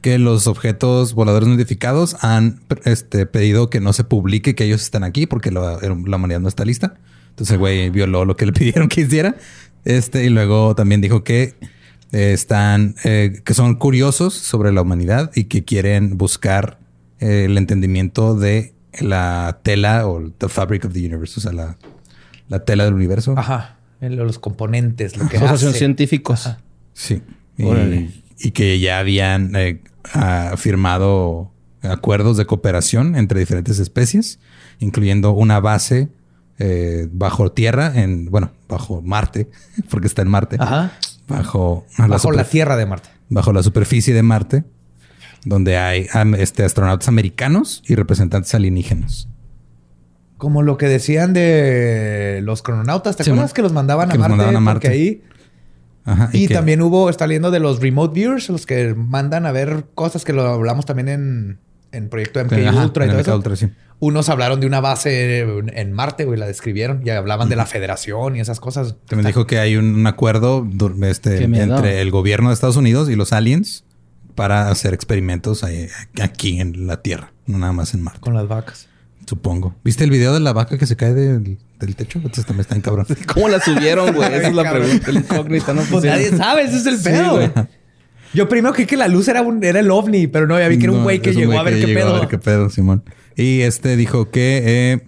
[0.00, 4.82] que los objetos voladores no identificados han este, pedido que no se publique que ellos
[4.82, 6.94] están aquí porque la, la humanidad no está lista.
[7.30, 9.34] Entonces el güey violó lo que le pidieron que hiciera.
[9.84, 11.54] Este, y luego también dijo que
[12.16, 16.78] eh, están, eh, que son curiosos sobre la humanidad y que quieren buscar
[17.20, 21.76] eh, el entendimiento de la tela o the fabric of the universe, o sea, la,
[22.48, 23.34] la tela del universo.
[23.36, 23.76] Ajá.
[24.00, 25.72] Los componentes, lo que son hace.
[25.74, 26.48] científicos.
[26.94, 27.20] Sí.
[27.58, 29.82] Y, que ya habían eh,
[30.56, 31.52] firmado
[31.82, 34.38] acuerdos de cooperación entre diferentes especies,
[34.78, 36.08] incluyendo una base
[36.58, 39.50] eh, bajo tierra, en bueno, bajo Marte,
[39.90, 40.92] porque está en Marte, Ajá.
[41.28, 43.08] Bajo, Bajo la tierra de Marte.
[43.28, 44.64] bajo la superficie de Marte,
[45.44, 46.06] donde hay
[46.38, 49.28] este, astronautas americanos y representantes alienígenas.
[50.38, 53.16] Como lo que decían de los crononautas.
[53.16, 53.54] ¿Te Sí, acuerdas man.
[53.54, 54.36] que los mandaban, Que a los Marte?
[54.36, 54.88] mandaban a Marte.
[54.88, 55.22] ahí.
[56.04, 59.52] Ajá, Y, que- también hubo, está leyendo de los remote viewers, los que mandan a
[59.52, 61.58] ver cosas que lo hablamos también en,
[61.92, 63.36] en Proyecto MK Ajá, Ultra y en todo MK eso.
[63.36, 63.68] Ultra, sí.
[63.98, 68.36] Unos hablaron de una base en Marte, güey, la describieron y hablaban de la federación
[68.36, 68.94] y esas cosas.
[69.06, 70.68] También dijo que hay un, acuerdo
[71.02, 73.84] este, entre el gobierno de Estados Unidos y los aliens
[74.34, 75.64] para hacer experimentos
[76.20, 78.86] aquí en la Tierra, no nada más en Marte, Con las vacas.
[79.26, 79.74] supongo.
[79.82, 82.18] ¿Viste el video de la vaca que se cae del, del techo?
[82.18, 83.06] Entonces también está en cabrón.
[83.32, 84.28] ¿Cómo la subieron, güey?
[84.34, 85.10] Esa es la pregunta.
[85.10, 85.80] La incógnita, ¿no?
[85.90, 87.50] Pues nadie sabe, ese es el pedo, güey.
[88.34, 90.78] Yo primero creí que la luz era, un, era el ovni, pero no, ya vi
[90.78, 92.16] que era un No, güey que llegó güey a ver que qué llegó pedo.
[92.16, 93.02] A ver qué pedo, Simón.
[93.36, 95.06] Y este dijo que eh,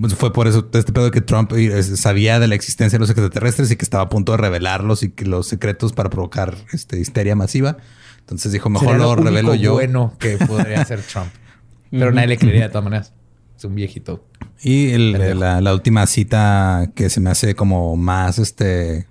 [0.00, 3.10] pues fue por eso este pedo que Trump eh, sabía de la existencia de los
[3.10, 6.98] extraterrestres y que estaba a punto de revelarlos y que los secretos para provocar este,
[7.00, 7.76] histeria masiva.
[8.20, 9.72] Entonces dijo, mejor lo revelo yo.
[9.74, 11.28] bueno que podría hacer Trump.
[11.90, 13.12] Pero nadie le creería de todas maneras.
[13.56, 14.24] Es un viejito.
[14.62, 19.06] Y el- la, la última cita que se me hace como más este.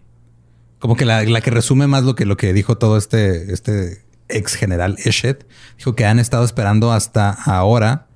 [0.79, 4.03] Como que la, la que resume más lo que, lo que dijo todo este, este
[4.29, 5.47] ex general Eshet.
[5.77, 8.07] Dijo que han estado esperando hasta ahora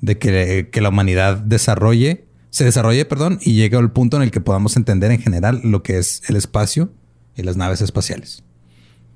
[0.00, 4.30] de que, que la humanidad desarrolle, se desarrolle, perdón, y llegue al punto en el
[4.30, 6.92] que podamos entender en general lo que es el espacio
[7.36, 8.42] y las naves espaciales.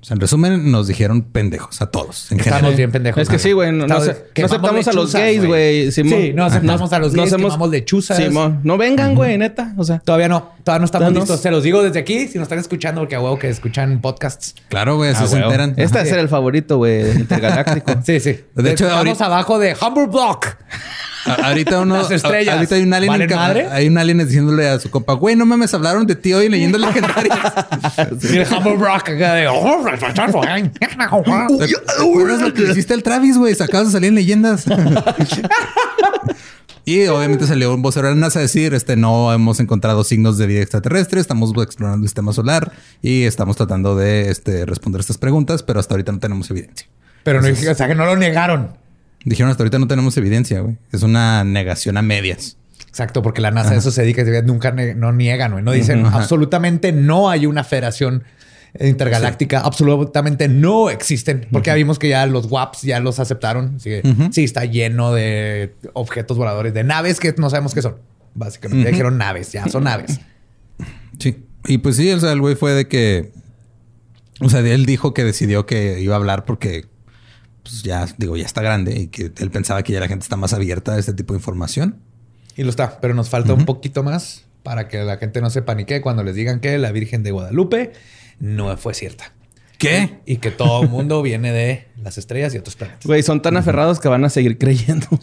[0.05, 2.31] O sea, en resumen, nos dijeron pendejos a todos.
[2.31, 2.77] En Estamos general.
[2.77, 3.23] bien pendejos.
[3.23, 3.71] Es que sí, güey.
[3.71, 4.03] No, no no
[4.45, 5.91] aceptamos a los gays, güey.
[5.91, 6.21] Simón.
[6.21, 8.17] Sí, no aceptamos a los No gays, hacemos- quemamos lechuzas.
[8.17, 8.59] Simón.
[8.63, 9.73] No vengan, güey, neta.
[9.77, 11.19] O sea, Todavía no, todavía no estamos no.
[11.21, 11.39] listos.
[11.41, 14.53] Se los digo desde aquí, si nos están escuchando, porque a huevo que escuchan podcasts.
[14.69, 15.47] Claro, güey, así ah, se huevo.
[15.47, 15.73] enteran.
[15.75, 17.99] Este es el favorito, güey, intergaláctico.
[18.05, 18.41] Sí, sí.
[18.53, 20.45] De hecho, estamos ahorita- abajo de Humble Block.
[21.25, 21.97] Ahorita uno.
[22.03, 22.53] Las estrellas.
[22.53, 23.09] Ahorita hay un alien.
[23.11, 23.67] ¿Valen en madre?
[23.71, 26.51] Hay un alien diciéndole a su compa, güey, no mames, hablaron de ti hoy en
[26.51, 27.39] leyendas legendarias.
[28.31, 29.47] Y el Humble Block acá de.
[31.57, 31.65] ¿Te
[32.01, 33.55] acuerdas lo que hiciste al Travis, güey?
[33.59, 34.65] Acabas de salir en leyendas.
[36.85, 40.37] y obviamente salió un vocero de la NASA a decir, este, no hemos encontrado signos
[40.37, 45.17] de vida extraterrestre, estamos explorando el sistema solar y estamos tratando de este, responder estas
[45.17, 46.87] preguntas, pero hasta ahorita no tenemos evidencia.
[47.23, 48.77] Pero no, o sea, que no lo negaron.
[49.23, 50.77] Dijeron, hasta ahorita no tenemos evidencia, güey.
[50.91, 52.57] Es una negación a medias.
[52.87, 55.63] Exacto, porque la NASA a eso se dedica y nunca ne- no niegan, güey.
[55.63, 56.19] No dicen Ajá.
[56.19, 58.23] absolutamente no hay una federación
[58.79, 63.75] intergaláctica, absolutamente no existen, porque ya vimos que ya los WAPs ya los aceptaron.
[63.77, 67.97] Así que sí, está lleno de objetos voladores, de naves que no sabemos qué son.
[68.33, 70.19] Básicamente ya dijeron naves, ya son naves.
[71.19, 71.45] Sí.
[71.67, 73.31] Y pues sí, o sea, el güey fue de que.
[74.41, 76.85] O sea, él dijo que decidió que iba a hablar porque,
[77.63, 80.35] pues ya, digo, ya está grande y que él pensaba que ya la gente está
[80.35, 81.99] más abierta a este tipo de información.
[82.57, 85.61] Y lo está, pero nos falta un poquito más para que la gente no se
[85.61, 87.93] panique cuando les digan que la Virgen de Guadalupe
[88.39, 89.33] no fue cierta.
[89.77, 90.19] ¿Qué?
[90.25, 93.05] Y que todo el mundo viene de las estrellas y otros planetas.
[93.05, 95.07] Güey, son tan aferrados que van a seguir creyendo.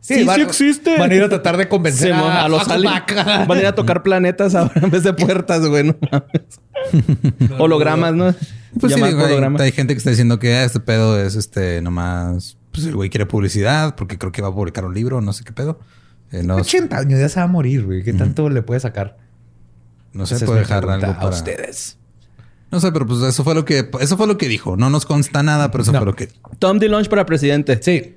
[0.00, 0.96] Sí, van, sí existe.
[0.96, 3.02] Van a ir a tratar de convencer a, a los aliens.
[3.48, 5.84] Van a ir a tocar planetas ahora en vez de puertas, güey.
[5.84, 7.50] No mames.
[7.58, 8.34] Hologramas, ¿no?
[8.78, 9.60] Pues sí, Llamar digo, hay, hologramas.
[9.60, 12.56] hay gente que está diciendo que ah, este pedo es este nomás.
[12.70, 15.42] Pues el güey quiere publicidad porque creo que va a publicar un libro, no sé
[15.42, 15.80] qué pedo.
[16.30, 18.04] Eh, no, 80 años ya se va a morir, güey.
[18.04, 19.16] ¿Qué tanto le puede sacar?
[20.12, 21.28] no sé, puede dejar algo a para.
[21.30, 21.98] ustedes.
[22.70, 24.76] No sé, pero pues eso fue lo que eso fue lo que dijo.
[24.76, 25.98] No nos consta nada, pero eso No.
[26.00, 26.28] fue lo que.
[26.58, 27.80] Tom DeLonge para presidente.
[27.82, 28.14] Sí.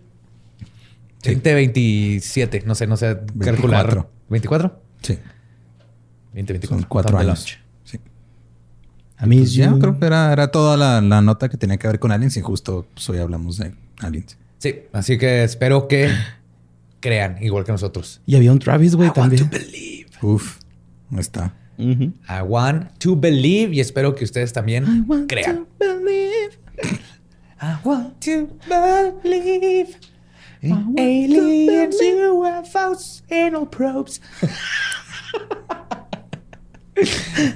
[1.24, 4.08] 2027, no sé, no sé calcular.
[4.30, 4.70] 24.
[4.70, 4.74] ¿24?
[5.04, 5.20] Sí.
[6.34, 6.68] 2024.
[6.80, 7.58] Son cuatro Tom años.
[7.84, 8.00] Sí.
[9.18, 11.88] A mí Pues ya, creo que era, era toda la, la nota que tenía que
[11.88, 14.38] ver con aliens y justo pues, hoy hablamos de aliens.
[14.58, 16.10] Sí, así que espero que
[17.00, 18.22] crean igual que nosotros.
[18.26, 19.50] Y había un Travis, güey, I want to también.
[19.50, 20.10] believe.
[20.22, 20.58] Uf,
[21.12, 21.20] ahí
[22.30, 25.68] I want to believe y espero que ustedes también crean.
[27.62, 29.96] I want to believe
[30.62, 34.22] in aliens, UFOs, anal probes.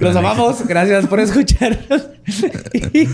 [0.00, 0.66] Los amamos.
[0.66, 2.08] Gracias por escucharnos.
[2.72, 3.06] y,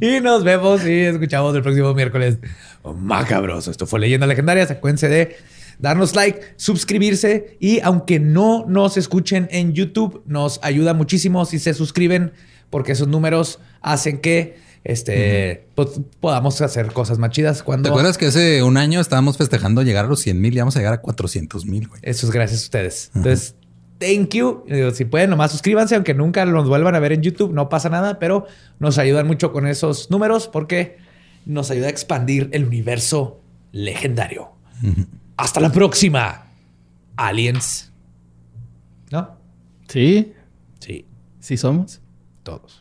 [0.16, 2.38] y nos vemos y escuchamos el próximo miércoles.
[2.84, 3.70] Macabroso.
[3.70, 4.64] Esto fue Leyenda Legendaria.
[4.64, 5.36] Acuérdense de
[5.80, 11.74] darnos like, suscribirse y aunque no nos escuchen en YouTube, nos ayuda muchísimo si se
[11.74, 12.32] suscriben
[12.70, 17.88] porque esos números hacen que este, pues, podamos hacer cosas más chidas cuando...
[17.88, 20.76] ¿Te acuerdas que hace un año estábamos festejando llegar a los 100 mil y vamos
[20.76, 21.88] a llegar a 400 mil?
[22.02, 23.10] Eso es gracias a ustedes.
[23.14, 23.54] Entonces,
[23.98, 24.64] thank you.
[24.94, 28.18] Si pueden, nomás suscríbanse, aunque nunca nos vuelvan a ver en YouTube, no pasa nada,
[28.18, 28.46] pero
[28.78, 30.96] nos ayudan mucho con esos números porque
[31.44, 33.40] nos ayuda a expandir el universo
[33.72, 34.52] legendario.
[35.40, 36.46] Hasta la próxima,
[37.16, 37.92] aliens.
[39.10, 39.36] ¿No?
[39.88, 40.32] Sí,
[40.78, 41.06] Sí,
[41.40, 42.00] sí somos.
[42.42, 42.79] todos.